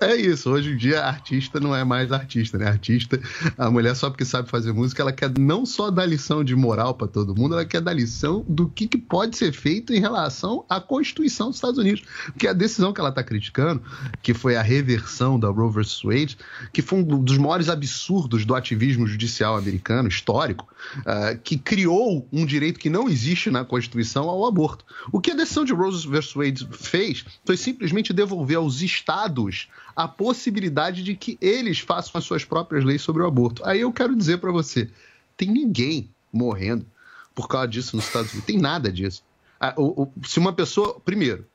[0.01, 2.67] É, é isso, hoje em dia artista não é mais artista, né?
[2.67, 3.19] Artista,
[3.57, 6.93] a mulher só porque sabe fazer música, ela quer não só dar lição de moral
[6.93, 10.65] para todo mundo, ela quer dar lição do que, que pode ser feito em relação
[10.69, 12.03] à Constituição dos Estados Unidos.
[12.27, 13.81] Porque a decisão que ela tá criticando,
[14.21, 16.01] que foi a reversão da Roe vs.
[16.03, 16.37] Wade,
[16.73, 20.67] que foi um dos maiores absurdos do ativismo judicial americano, histórico,
[21.05, 24.85] ah, que criou um direito que não existe na Constituição ao aborto.
[25.11, 26.33] O que a decisão de Roe vs.
[26.33, 27.04] Wade fez
[27.43, 33.01] foi simplesmente devolver aos estados a possibilidade de que eles façam as suas próprias leis
[33.01, 33.63] sobre o aborto.
[33.65, 34.89] Aí eu quero dizer para você,
[35.37, 36.85] tem ninguém morrendo
[37.33, 38.47] por causa disso nos Estados Unidos.
[38.47, 39.23] Tem nada disso.
[39.59, 39.75] Ah,
[40.23, 41.45] se uma pessoa, primeiro,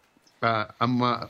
[0.42, 0.74] a,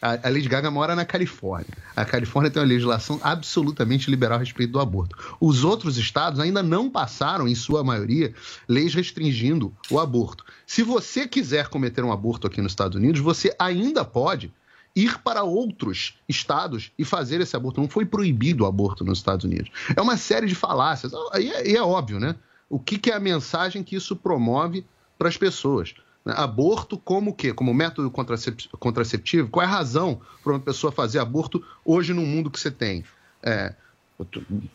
[0.00, 1.68] a, a Lady Gaga mora na Califórnia.
[1.94, 5.16] A Califórnia tem uma legislação absolutamente liberal a respeito do aborto.
[5.40, 8.34] Os outros estados ainda não passaram, em sua maioria,
[8.68, 10.44] leis restringindo o aborto.
[10.66, 14.52] Se você quiser cometer um aborto aqui nos Estados Unidos, você ainda pode
[14.94, 17.80] ir para outros estados e fazer esse aborto.
[17.80, 19.70] Não foi proibido o aborto nos Estados Unidos.
[19.94, 21.12] É uma série de falácias.
[21.38, 22.36] E é, e é óbvio, né?
[22.68, 24.84] O que, que é a mensagem que isso promove
[25.18, 25.94] para as pessoas?
[26.24, 26.34] Né?
[26.36, 27.52] Aborto como o quê?
[27.52, 29.48] Como método contracep- contraceptivo?
[29.48, 33.04] Qual é a razão para uma pessoa fazer aborto hoje no mundo que você tem?
[33.42, 33.74] É,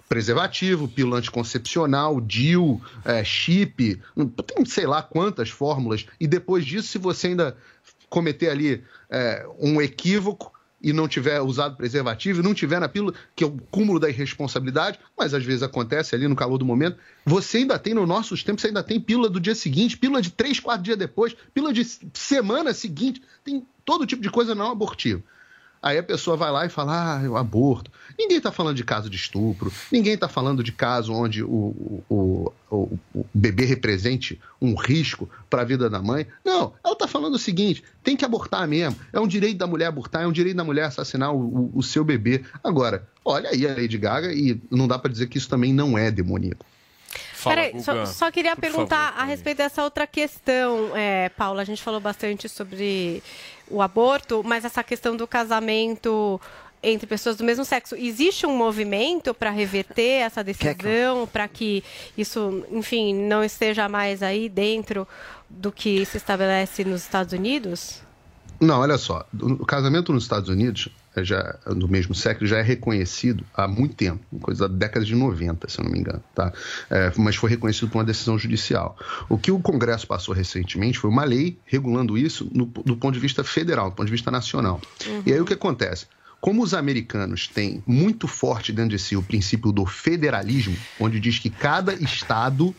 [0.10, 4.02] preservativo, pílula anticoncepcional, DIU, é, chip,
[4.46, 6.06] tem sei lá quantas fórmulas.
[6.20, 7.56] E depois disso, se você ainda
[8.10, 10.52] cometer ali é, um equívoco,
[10.82, 15.00] e não tiver usado preservativo, não tiver na pílula, que é o cúmulo da irresponsabilidade,
[15.18, 18.62] mas às vezes acontece ali no calor do momento, você ainda tem, no nossos tempos,
[18.62, 21.86] você ainda tem pílula do dia seguinte, pílula de três, quatro dias depois, pílula de
[22.14, 25.24] semana seguinte, tem todo tipo de coisa não abortiva.
[25.82, 27.92] Aí a pessoa vai lá e fala, ah, eu aborto.
[28.18, 32.52] Ninguém está falando de caso de estupro, ninguém está falando de caso onde o, o,
[32.70, 36.26] o, o bebê represente um risco para a vida da mãe.
[36.44, 39.00] Não, ela está falando o seguinte: tem que abortar mesmo.
[39.14, 41.84] É um direito da mulher abortar, é um direito da mulher assassinar o, o- o
[41.84, 42.44] seu bebê.
[42.64, 45.96] Agora, olha aí a Lady Gaga e não dá para dizer que isso também não
[45.98, 46.66] é demoníaco.
[47.56, 51.62] Peraí, só, só queria perguntar a respeito dessa outra questão, é, Paula.
[51.62, 53.22] A gente falou bastante sobre
[53.70, 56.40] o aborto, mas essa questão do casamento
[56.82, 57.96] entre pessoas do mesmo sexo.
[57.96, 61.84] Existe um movimento para reverter essa decisão, para que
[62.18, 65.08] isso, enfim, não esteja mais aí dentro
[65.50, 68.07] do que se estabelece nos Estados Unidos?
[68.60, 72.62] Não, olha só, o casamento nos Estados Unidos, é já, do mesmo sexo, já é
[72.62, 76.52] reconhecido há muito tempo, coisa da década de 90, se eu não me engano, tá?
[76.90, 78.98] É, mas foi reconhecido por uma decisão judicial.
[79.30, 83.20] O que o Congresso passou recentemente foi uma lei regulando isso no- do ponto de
[83.20, 84.80] vista federal, do ponto de vista nacional.
[85.26, 86.06] E aí o que acontece?
[86.40, 91.40] Como os americanos têm muito forte dentro de si o princípio do federalismo, onde diz
[91.40, 92.76] que cada estado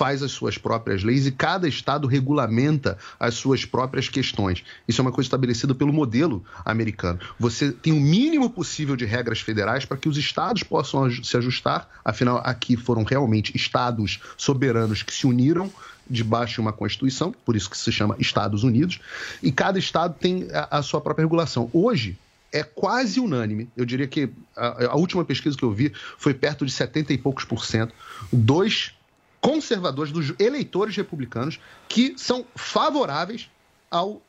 [0.00, 4.64] faz as suas próprias leis e cada estado regulamenta as suas próprias questões.
[4.88, 7.20] Isso é uma coisa estabelecida pelo modelo americano.
[7.38, 11.86] Você tem o mínimo possível de regras federais para que os estados possam se ajustar,
[12.02, 15.70] afinal, aqui foram realmente estados soberanos que se uniram
[16.08, 19.00] debaixo de uma Constituição, por isso que se chama Estados Unidos,
[19.42, 21.68] e cada estado tem a, a sua própria regulação.
[21.74, 22.18] Hoje,
[22.50, 23.68] é quase unânime.
[23.76, 27.18] Eu diria que a, a última pesquisa que eu vi foi perto de 70 e
[27.18, 27.94] poucos por cento.
[28.32, 28.94] Dois
[29.40, 31.58] conservadores, dos eleitores republicanos,
[31.88, 33.48] que são favoráveis
[33.90, 34.22] ao,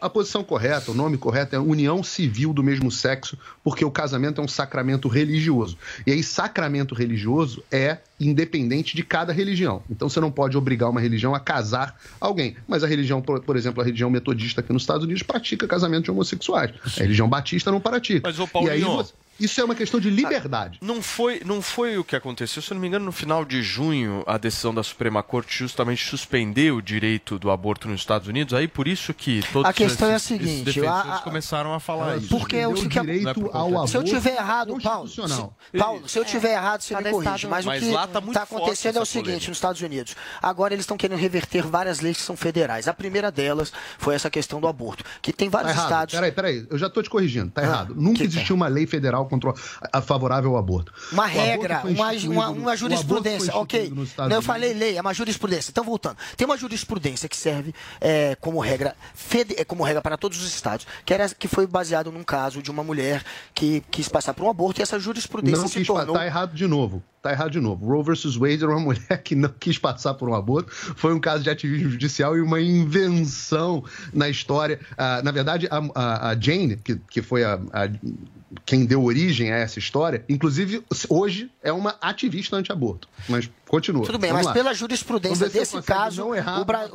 [0.00, 4.40] à posição correta, o nome correto é união civil do mesmo sexo, porque o casamento
[4.40, 5.76] é um sacramento religioso.
[6.06, 9.82] E aí, sacramento religioso é independente de cada religião.
[9.90, 12.56] Então, você não pode obrigar uma religião a casar alguém.
[12.66, 16.10] Mas a religião, por, exemplo, a religião metodista aqui nos Estados Unidos pratica casamento de
[16.12, 16.72] homossexuais.
[16.96, 18.22] A religião batista não pratica.
[18.28, 20.78] Mas, ô, e aí, Paulinho, você- isso é uma questão de liberdade.
[20.82, 22.62] Não foi, não foi o que aconteceu.
[22.62, 26.04] Se eu não me engano, no final de junho, a decisão da Suprema Corte justamente
[26.08, 28.54] suspendeu o direito do aborto nos Estados Unidos.
[28.54, 31.20] Aí por isso que todos A questão é a esses, esses seguinte, defensores a- a-
[31.20, 32.28] começaram a falar isso.
[32.28, 35.20] Porque o que Não é por conta Se eu tiver errado, Paulo, se,
[35.78, 37.34] Paulo, se eu tiver errado, você me Cada corrige.
[37.34, 39.48] estado- Mas, Mas o que lá tá está forte acontecendo é o seguinte, polêmica.
[39.48, 40.16] nos Estados Unidos.
[40.42, 42.88] Agora eles estão querendo reverter várias leis que são federais.
[42.88, 45.84] A primeira delas foi essa questão do aborto, que tem Tá vários errado.
[45.86, 46.14] estados.
[46.14, 47.94] Peraí, peraí, eu já tô te corrigindo, tá Ah, errado.
[47.96, 49.52] Nunca existiu uma lei federal contra,
[49.92, 50.92] a, favorável ao aborto.
[51.12, 53.92] Uma aborto regra, uma, uma, uma jurisprudência, ok.
[54.28, 55.70] Não, eu falei lei, é uma jurisprudência.
[55.70, 56.16] Então, voltando.
[56.36, 60.46] Tem uma jurisprudência que serve é, como regra fede- é, como regra para todos os
[60.48, 63.22] estados, que, era, que foi baseado num caso de uma mulher
[63.54, 66.14] que quis passar por um aborto e essa jurisprudência Não se quis tornou...
[66.16, 67.02] Tá errado de novo.
[67.22, 67.86] Tá errado de novo.
[67.86, 70.70] Roe versus Wade era uma mulher que não quis passar por um aborto.
[70.72, 73.82] Foi um caso de ativismo judicial e uma invenção
[74.12, 74.78] na história.
[74.96, 77.88] Ah, na verdade, a, a- a Jane, que, que foi a, a-
[78.64, 83.08] quem deu origem a essa história, inclusive hoje é uma ativista anti-aborto.
[83.28, 84.04] Mas continua.
[84.04, 84.62] Tudo bem, Vamos mas lá.
[84.62, 86.88] pela jurisprudência desse caso, o Bra-.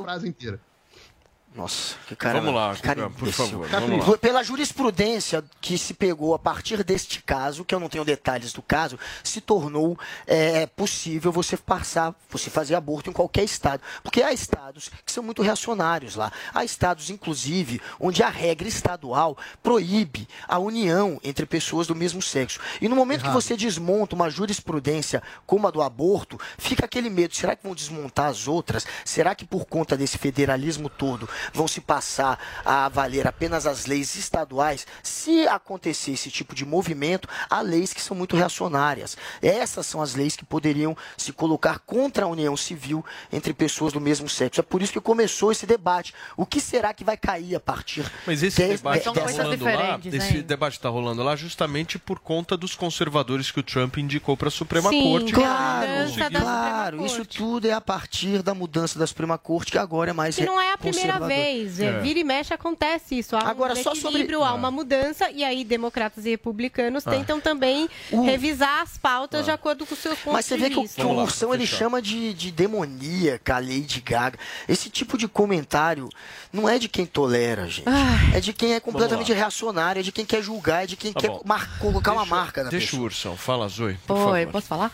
[1.53, 2.39] Nossa, que cara.
[2.39, 4.17] Vamos lá, que cara por favor, vamos lá.
[4.17, 8.61] Pela jurisprudência que se pegou a partir deste caso, que eu não tenho detalhes do
[8.61, 13.81] caso, se tornou é, possível você passar, você fazer aborto em qualquer estado.
[14.01, 16.31] Porque há estados que são muito reacionários lá.
[16.53, 22.61] Há estados, inclusive, onde a regra estadual proíbe a união entre pessoas do mesmo sexo.
[22.79, 27.35] E no momento que você desmonta uma jurisprudência como a do aborto, fica aquele medo:
[27.35, 28.87] será que vão desmontar as outras?
[29.03, 34.15] Será que por conta desse federalismo todo vão se passar a valer apenas as leis
[34.15, 34.85] estaduais?
[35.03, 39.17] Se acontecer esse tipo de movimento, há leis que são muito reacionárias.
[39.41, 44.01] Essas são as leis que poderiam se colocar contra a união civil entre pessoas do
[44.01, 44.59] mesmo sexo.
[44.59, 46.13] É por isso que começou esse debate.
[46.37, 49.65] O que será que vai cair a partir Mas esse de- debate de- está rolando
[49.65, 54.35] lá, esse debate está rolando lá justamente por conta dos conservadores que o Trump indicou
[54.37, 55.31] para a Suprema Sim, Corte.
[55.33, 57.05] claro, claro.
[57.05, 60.45] Isso tudo é a partir da mudança da Suprema Corte, que agora é mais Que
[60.45, 61.30] não é a primeira conservador.
[61.35, 61.79] Vez.
[61.79, 61.99] É.
[61.99, 63.35] Vira e mexe acontece isso.
[63.35, 64.53] Há Agora, um só sobre- equilíbrio, há Ah.
[64.53, 67.11] uma mudança, e aí democratas e republicanos Ah.
[67.11, 70.77] tentam também revisar as pautas de acordo com os seus pontos Mas você vê que
[70.79, 74.37] o, que o Ursão ele chama de, de demoníaca, a Lady Gaga.
[74.67, 76.09] Esse tipo de comentário
[76.51, 77.87] não é de quem tolera, gente.
[78.33, 81.19] É de quem é completamente reacionário, é de quem quer julgar, é de quem Tá
[81.21, 83.01] quer mar- colocar uma marca na Deixa pessoa.
[83.01, 83.95] o Ursão, fala, Zoe.
[84.07, 84.51] Por Oi, favor.
[84.51, 84.91] posso falar?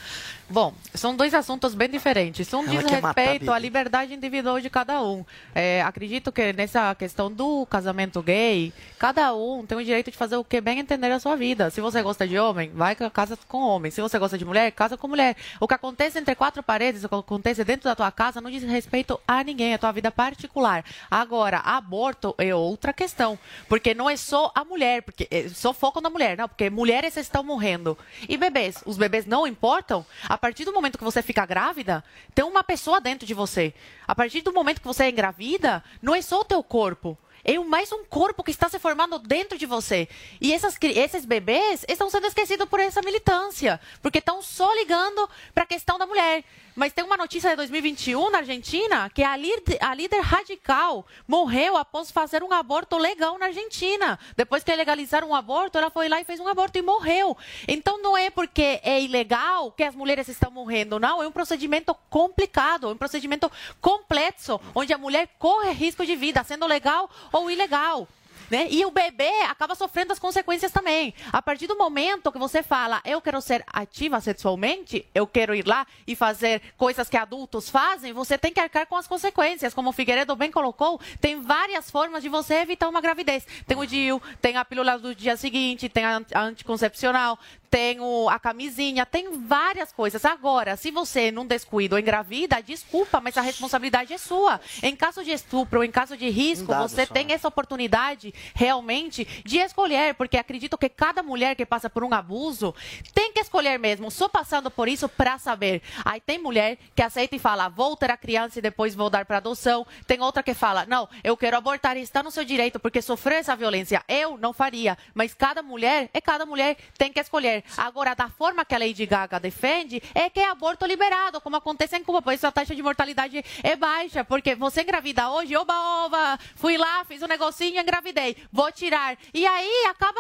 [0.50, 2.54] Bom, são dois assuntos bem diferentes.
[2.54, 5.26] Um Ela diz respeito à liberdade individual de cada um.
[5.54, 10.38] É, acredito que nessa questão do casamento gay, cada um tem o direito de fazer
[10.38, 11.70] o que bem entender a sua vida.
[11.70, 13.92] Se você gosta de homem, vai ca- casa com homem.
[13.92, 15.36] Se você gosta de mulher, casa com mulher.
[15.60, 18.64] O que acontece entre quatro paredes, o que acontece dentro da tua casa, não diz
[18.64, 20.86] respeito a ninguém, é a tua vida particular.
[21.12, 23.38] Agora, aborto é outra questão,
[23.68, 27.18] porque não é só a mulher, porque é só foco na mulher, não, porque mulheres
[27.18, 27.98] estão morrendo.
[28.30, 30.06] E bebês, os bebês não importam?
[30.30, 32.04] A partir do momento que você fica grávida,
[32.34, 33.74] tem uma pessoa dentro de você.
[34.08, 37.18] A partir do momento que você é engravida, não é só o teu corpo.
[37.50, 40.10] É mais um corpo que está se formando dentro de você.
[40.42, 45.64] E essas, esses bebês estão sendo esquecidos por essa militância, porque estão só ligando para
[45.64, 46.44] a questão da mulher.
[46.76, 51.76] Mas tem uma notícia de 2021 na Argentina que a, líder- a líder radical morreu
[51.76, 54.20] após fazer um aborto legal na Argentina.
[54.36, 57.36] Depois que legalizaram um aborto, ela foi lá e fez um aborto e morreu.
[57.68, 61.24] Então não é porque é ilegal que as mulheres estão morrendo, não.
[61.24, 63.50] É um procedimento complicado, é um procedimento
[63.82, 68.08] complexo, onde a mulher corre risco de vida, sendo legal ou ilegal.
[68.50, 68.68] Né?
[68.72, 71.14] E o bebê acaba sofrendo as consequências também.
[71.34, 75.68] A partir do momento que você fala, eu quero ser ativa sexualmente, eu quero ir
[75.68, 79.74] lá e fazer coisas que adultos fazem, você tem que arcar com as consequências.
[79.74, 83.46] Como o Figueiredo bem colocou, tem várias formas de você evitar uma gravidez.
[83.68, 87.38] Tem o DIU, tem a pílula do dia seguinte, tem a ant- a anticoncepcional,
[87.70, 90.24] tem o- a camisinha, tem várias coisas.
[90.26, 94.60] Agora, se você não descuida ou engravida, desculpa, mas a responsabilidade é sua.
[94.82, 97.14] Em caso de estupro, em caso de risco, você só.
[97.14, 102.14] tem essa oportunidade realmente de escolher, porque acredito que cada mulher que passa por um
[102.14, 102.74] abuso
[103.14, 105.82] tem que escolher mesmo, só passando por isso para saber.
[106.04, 109.26] Aí tem mulher que aceita e fala, vou ter a criança e depois vou dar
[109.26, 109.86] para adoção.
[110.06, 113.38] Tem outra que fala, não, eu quero abortar e está no seu direito porque sofreu
[113.38, 114.04] essa violência.
[114.08, 117.57] Eu não faria, mas cada mulher é cada mulher tem que escolher.
[117.76, 121.98] Agora, da forma que a Lady Gaga defende, é que é aborto liberado, como acontece
[121.98, 125.74] em Cuba, por isso a taxa de mortalidade é baixa, porque você engravida hoje, oba,
[126.06, 129.18] oba, fui lá, fiz um negocinho, engravidei, vou tirar.
[129.34, 130.20] E aí acaba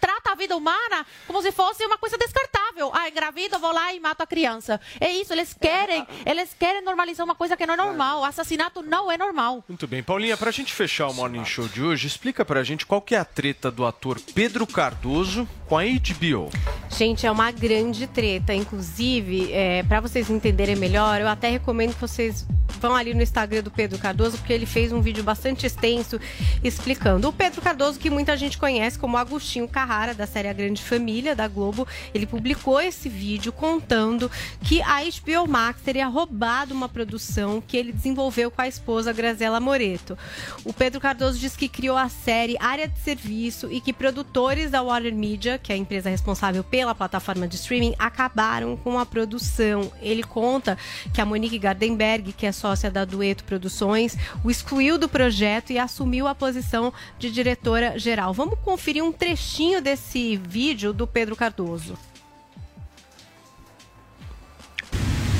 [0.00, 2.90] trata a vida humana como se fosse uma coisa descartável.
[2.94, 4.80] Ah, engravida, vou lá e mato a criança.
[5.00, 8.24] É isso, eles querem, eles querem normalizar uma coisa que não é normal.
[8.24, 9.64] Assassinato não é normal.
[9.68, 13.00] Muito bem, Paulinha, pra gente fechar o Morning Show de hoje, explica pra gente qual
[13.00, 16.50] que é a treta do ator Pedro Cardoso com a HBO.
[16.90, 18.54] Gente, é uma grande treta.
[18.54, 22.46] Inclusive, é, para vocês entenderem melhor, eu até recomendo que vocês
[22.80, 26.20] vão ali no Instagram do Pedro Cardoso, porque ele fez um vídeo bastante extenso
[26.62, 27.28] explicando.
[27.28, 31.34] O Pedro Cardoso, que muita gente conhece como Agostinho Carrara, da série A Grande Família,
[31.34, 34.30] da Globo, ele publicou esse vídeo contando
[34.62, 39.60] que a HBO Max teria roubado uma produção que ele desenvolveu com a esposa Graziela
[39.60, 40.16] Moreto.
[40.64, 44.82] O Pedro Cardoso diz que criou a série Área de Serviço e que produtores da
[44.82, 49.90] Warner Media, que é a empresa responsável pela plataforma de streaming, acabaram com a produção.
[50.00, 50.76] Ele conta
[51.12, 55.78] que a Monique Gardenberg, que é sócia da Dueto Produções, o excluiu do projeto e
[55.78, 58.32] assumiu a posição de diretora geral.
[58.32, 61.96] Vamos conferir um trechinho desse vídeo do Pedro Cardoso.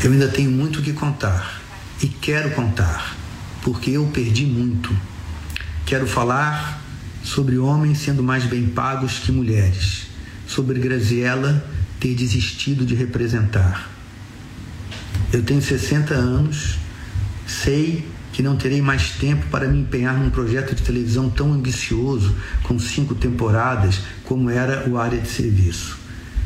[0.03, 1.61] Eu ainda tenho muito o que contar
[2.03, 3.17] e quero contar,
[3.63, 4.95] porque eu perdi muito.
[5.85, 6.81] Quero falar
[7.25, 10.06] sobre homens sendo mais bem pagos que mulheres,
[10.47, 11.65] sobre Graziella
[11.99, 13.91] ter desistido de representar.
[15.33, 16.79] Eu tenho 60 anos,
[17.47, 22.35] sei que não terei mais tempo para me empenhar num projeto de televisão tão ambicioso,
[22.63, 25.99] com cinco temporadas, como era o Área de Serviço.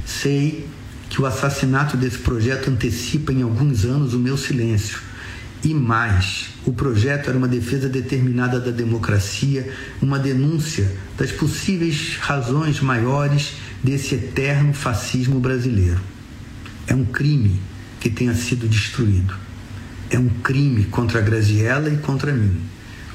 [0.07, 0.69] Sei
[1.09, 5.01] que o assassinato desse projeto antecipa em alguns anos o meu silêncio.
[5.65, 9.69] E mais, o projeto era uma defesa determinada da democracia,
[10.01, 16.01] uma denúncia das possíveis razões maiores desse eterno fascismo brasileiro.
[16.87, 17.61] É um crime
[18.01, 19.35] que tenha sido destruído.
[20.11, 22.61] É um crime contra a Graziella e contra mim,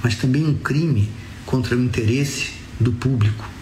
[0.01, 1.09] mas também um crime
[1.45, 3.54] contra o interesse do público.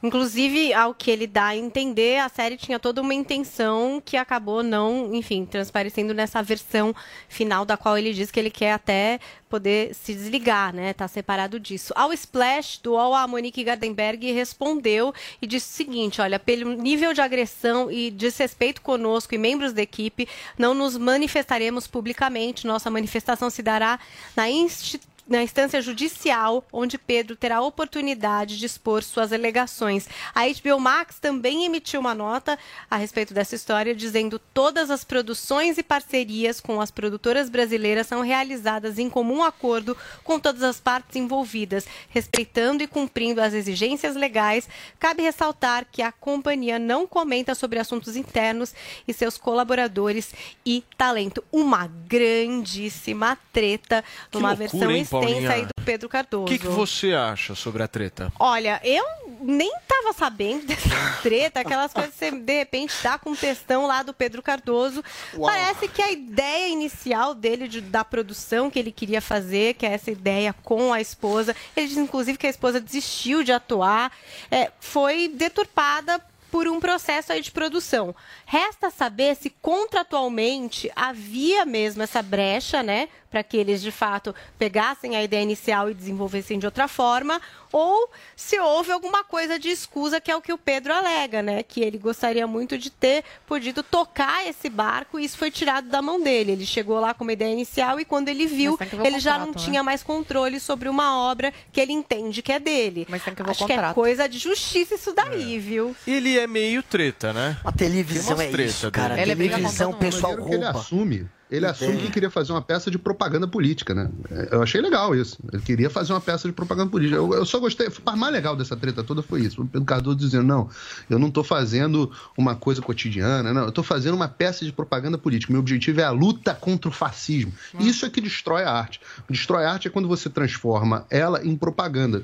[0.00, 4.62] Inclusive, ao que ele dá a entender, a série tinha toda uma intenção que acabou
[4.62, 6.94] não, enfim, transparecendo nessa versão
[7.28, 9.18] final, da qual ele diz que ele quer até
[9.48, 10.92] poder se desligar, né?
[10.92, 11.92] Tá separado disso.
[11.96, 15.12] Ao Splash do UOL, a Monique Gardenberg respondeu
[15.42, 19.82] e disse o seguinte: olha, pelo nível de agressão e desrespeito conosco e membros da
[19.82, 22.68] equipe, não nos manifestaremos publicamente.
[22.68, 23.98] Nossa manifestação se dará
[24.36, 30.08] na instituição na instância judicial, onde Pedro terá a oportunidade de expor suas alegações.
[30.34, 32.58] A HBO Max também emitiu uma nota
[32.90, 38.22] a respeito dessa história, dizendo todas as produções e parcerias com as produtoras brasileiras são
[38.22, 44.68] realizadas em comum acordo com todas as partes envolvidas, respeitando e cumprindo as exigências legais.
[44.98, 48.74] Cabe ressaltar que a companhia não comenta sobre assuntos internos
[49.06, 50.32] e seus colaboradores
[50.64, 51.44] e talento.
[51.52, 55.52] Uma grandíssima treta Que numa loucura, versão hein, Paulinha?
[55.52, 56.44] aí do Pedro Cardoso.
[56.44, 58.32] O que, que você acha sobre a treta?
[58.38, 59.04] Olha, eu
[59.40, 60.88] nem tava sabendo dessa
[61.22, 65.02] treta, aquelas coisas que você de repente dá com textão lá do Pedro Cardoso.
[65.34, 65.50] Uau.
[65.50, 69.92] Parece que a ideia inicial dele de- da produção que ele queria fazer, que é
[69.94, 74.12] essa ideia com a esposa, ele diz inclusive que a esposa desistiu de atuar,
[74.50, 76.20] é, foi deturpada
[76.50, 78.14] por um processo aí de produção.
[78.46, 85.16] Resta saber se contratualmente havia mesmo essa brecha, né, para que eles de fato pegassem
[85.16, 87.40] a ideia inicial e desenvolvessem de outra forma,
[87.72, 91.62] ou se houve alguma coisa de escusa, que é o que o Pedro alega, né,
[91.62, 96.00] que ele gostaria muito de ter podido tocar esse barco e isso foi tirado da
[96.00, 96.52] mão dele.
[96.52, 99.60] Ele chegou lá com uma ideia inicial e quando ele viu, ele já não contrato,
[99.60, 99.64] né?
[99.70, 103.06] tinha mais controle sobre uma obra que ele entende que é dele.
[103.08, 103.94] Mas tem que ver o Acho que é contrato.
[103.94, 105.94] coisa de justiça isso daí, viu?
[106.06, 107.56] Ele é meio treta, né?
[107.64, 109.20] A televisão é treta isso, cara.
[109.20, 110.00] Ele briga com televisão, mundo.
[110.00, 110.80] pessoal que ele rouba.
[110.80, 111.28] assume.
[111.50, 114.10] Ele assume que queria fazer uma peça de propaganda política, né?
[114.30, 115.38] É, Eu achei legal isso.
[115.52, 117.16] Ele queria fazer uma peça de propaganda política.
[117.16, 117.88] Eu, eu só gostei.
[118.06, 119.62] A mais legal dessa treta toda foi isso.
[119.62, 120.68] O Pedro Cardoso dizendo: não,
[121.08, 123.64] eu não tô fazendo uma coisa cotidiana, não.
[123.64, 125.52] Eu tô fazendo uma peça de propaganda política.
[125.52, 127.52] Meu objetivo é a luta contra o fascismo.
[127.78, 129.00] Isso é que destrói a arte.
[129.28, 132.22] Destrói a arte é quando você transforma ela em propaganda.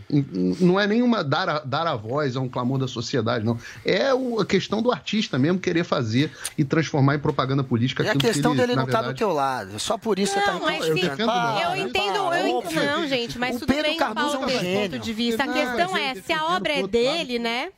[0.60, 3.58] Não é nenhuma dar a, dar a voz a um clamor da sociedade, não.
[3.84, 8.06] É o- a questão do artista mesmo querer fazer e transformar em propaganda política É
[8.06, 9.78] a aquilo que questão ele, dele não estar do teu lado.
[9.78, 11.60] Só por isso você tá Não, mas eu defendo não.
[11.60, 14.44] eu entendo, para, eu entendo, não, gente, mas O tudo Pedro bem, Cardoso Paulo, é
[14.44, 14.90] um desse gênio.
[14.90, 15.42] ponto de vista.
[15.42, 17.70] A Não, questão mas é, se a obra é dele, né?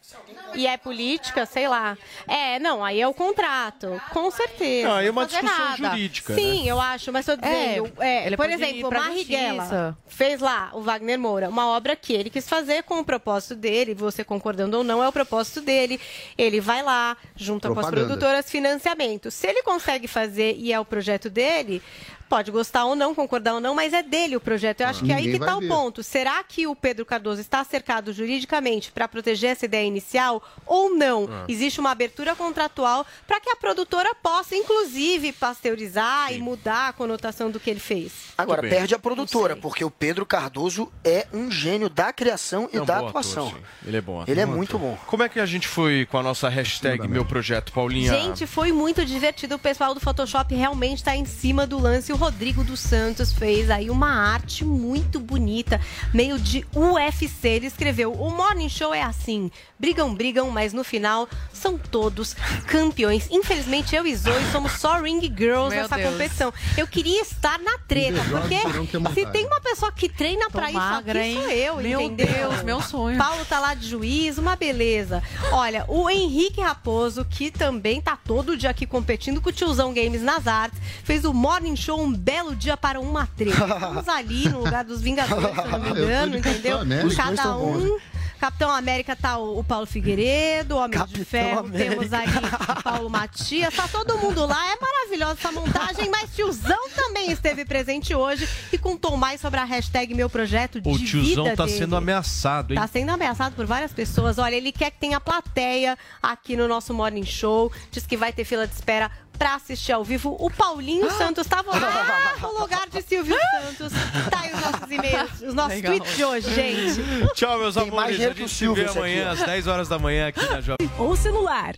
[0.54, 1.98] E é política, sei lá.
[2.26, 4.88] É, não, aí é o contrato, com certeza.
[4.88, 5.76] Não, aí é uma Não discussão nada.
[5.76, 10.80] jurídica, Sim, eu acho, mas tô dizendo, é, ele por exemplo, Marighella fez lá o
[10.80, 14.84] Wagner Moura, uma obra que ele quis fazer com o propósito dele, você concordando ou
[14.84, 16.00] não, é o propósito dele.
[16.38, 18.06] Ele vai lá, junta com as Propaganda.
[18.06, 19.30] produtoras, financiamento.
[19.30, 21.82] Se ele consegue fazer e é o projeto dele,
[22.28, 24.80] pode gostar ou não, concordar ou não, mas é dele o projeto.
[24.82, 26.02] Eu acho que é aí que está o ponto.
[26.02, 31.28] Será que o Pedro Cardoso está cercado juridicamente para proteger essa ideia inicial ou não?
[31.30, 31.44] Ah.
[31.48, 37.50] Existe uma abertura contratual para que a produtora possa, inclusive, pasteurizar e mudar a conotação
[37.50, 38.12] do que ele fez.
[38.36, 42.82] Agora, perde a produtora, porque o Pedro Cardoso é um gênio da criação e É
[42.82, 43.50] um da ator, atuação.
[43.50, 43.56] sim.
[43.86, 44.20] Ele é bom.
[44.20, 44.30] ator.
[44.30, 44.98] Ele é muito bom.
[45.06, 48.12] Como é que a gente foi com a nossa hashtag Meu Projeto, Paulinha?
[48.12, 49.54] Gente, foi muito divertido.
[49.54, 52.12] O pessoal do Photoshop realmente está em cima do lance.
[52.16, 55.78] O Rodrigo dos Santos fez aí uma arte muito bonita,
[56.14, 57.46] meio de UFC.
[57.46, 59.50] Ele escreveu: O Morning Show é assim.
[59.78, 62.34] Brigam, brigam, mas no final são todos
[62.66, 63.28] campeões.
[63.30, 66.10] Infelizmente, eu e Zoe somos só ring girls Meu nessa Deus.
[66.10, 66.54] competição.
[66.74, 70.78] Eu queria estar na treta, porque se tem uma pessoa que treina pra Tô isso
[70.78, 71.42] magra, aqui, hein?
[71.42, 72.48] sou eu, Meu entendeu?
[72.48, 73.18] Deus, meu sonho.
[73.18, 75.22] Paulo tá lá de juiz, uma beleza.
[75.52, 80.22] Olha, o Henrique Raposo, que também tá todo dia aqui competindo com o Tiozão Games
[80.22, 83.56] nas artes, fez o Morning Show um belo dia para uma treta.
[83.66, 86.78] Estamos ali no lugar dos Vingadores, se eu não me de engano, entendeu?
[87.16, 87.98] Cada um.
[88.38, 91.90] Capitão América tá o, o Paulo Figueiredo, o Homem de Capitão Ferro, América.
[91.90, 96.90] temos aí o Paulo Matias, tá todo mundo lá, é maravilhosa essa montagem, mas tiozão
[96.94, 101.44] também esteve presente hoje e contou mais sobre a hashtag Meu Projeto de O tiozão
[101.44, 101.78] vida tá dele.
[101.78, 102.78] sendo ameaçado, hein?
[102.78, 104.36] Tá sendo ameaçado por várias pessoas.
[104.36, 107.72] Olha, ele quer que tenha plateia aqui no nosso Morning Show.
[107.90, 110.36] Diz que vai ter fila de espera pra assistir ao vivo.
[110.38, 113.92] O Paulinho Santos tava lá no lugar de Silvio Santos.
[114.30, 115.92] Tá aí os nossos e-mails, os nossos Legal.
[115.96, 117.34] tweets de hoje, gente.
[117.34, 118.20] Tchau, meus Tem mais amores.
[118.20, 120.90] A que gente se Silvio vê amanhã às 10 horas da manhã aqui na Jovem.
[120.98, 121.74] Ou celular.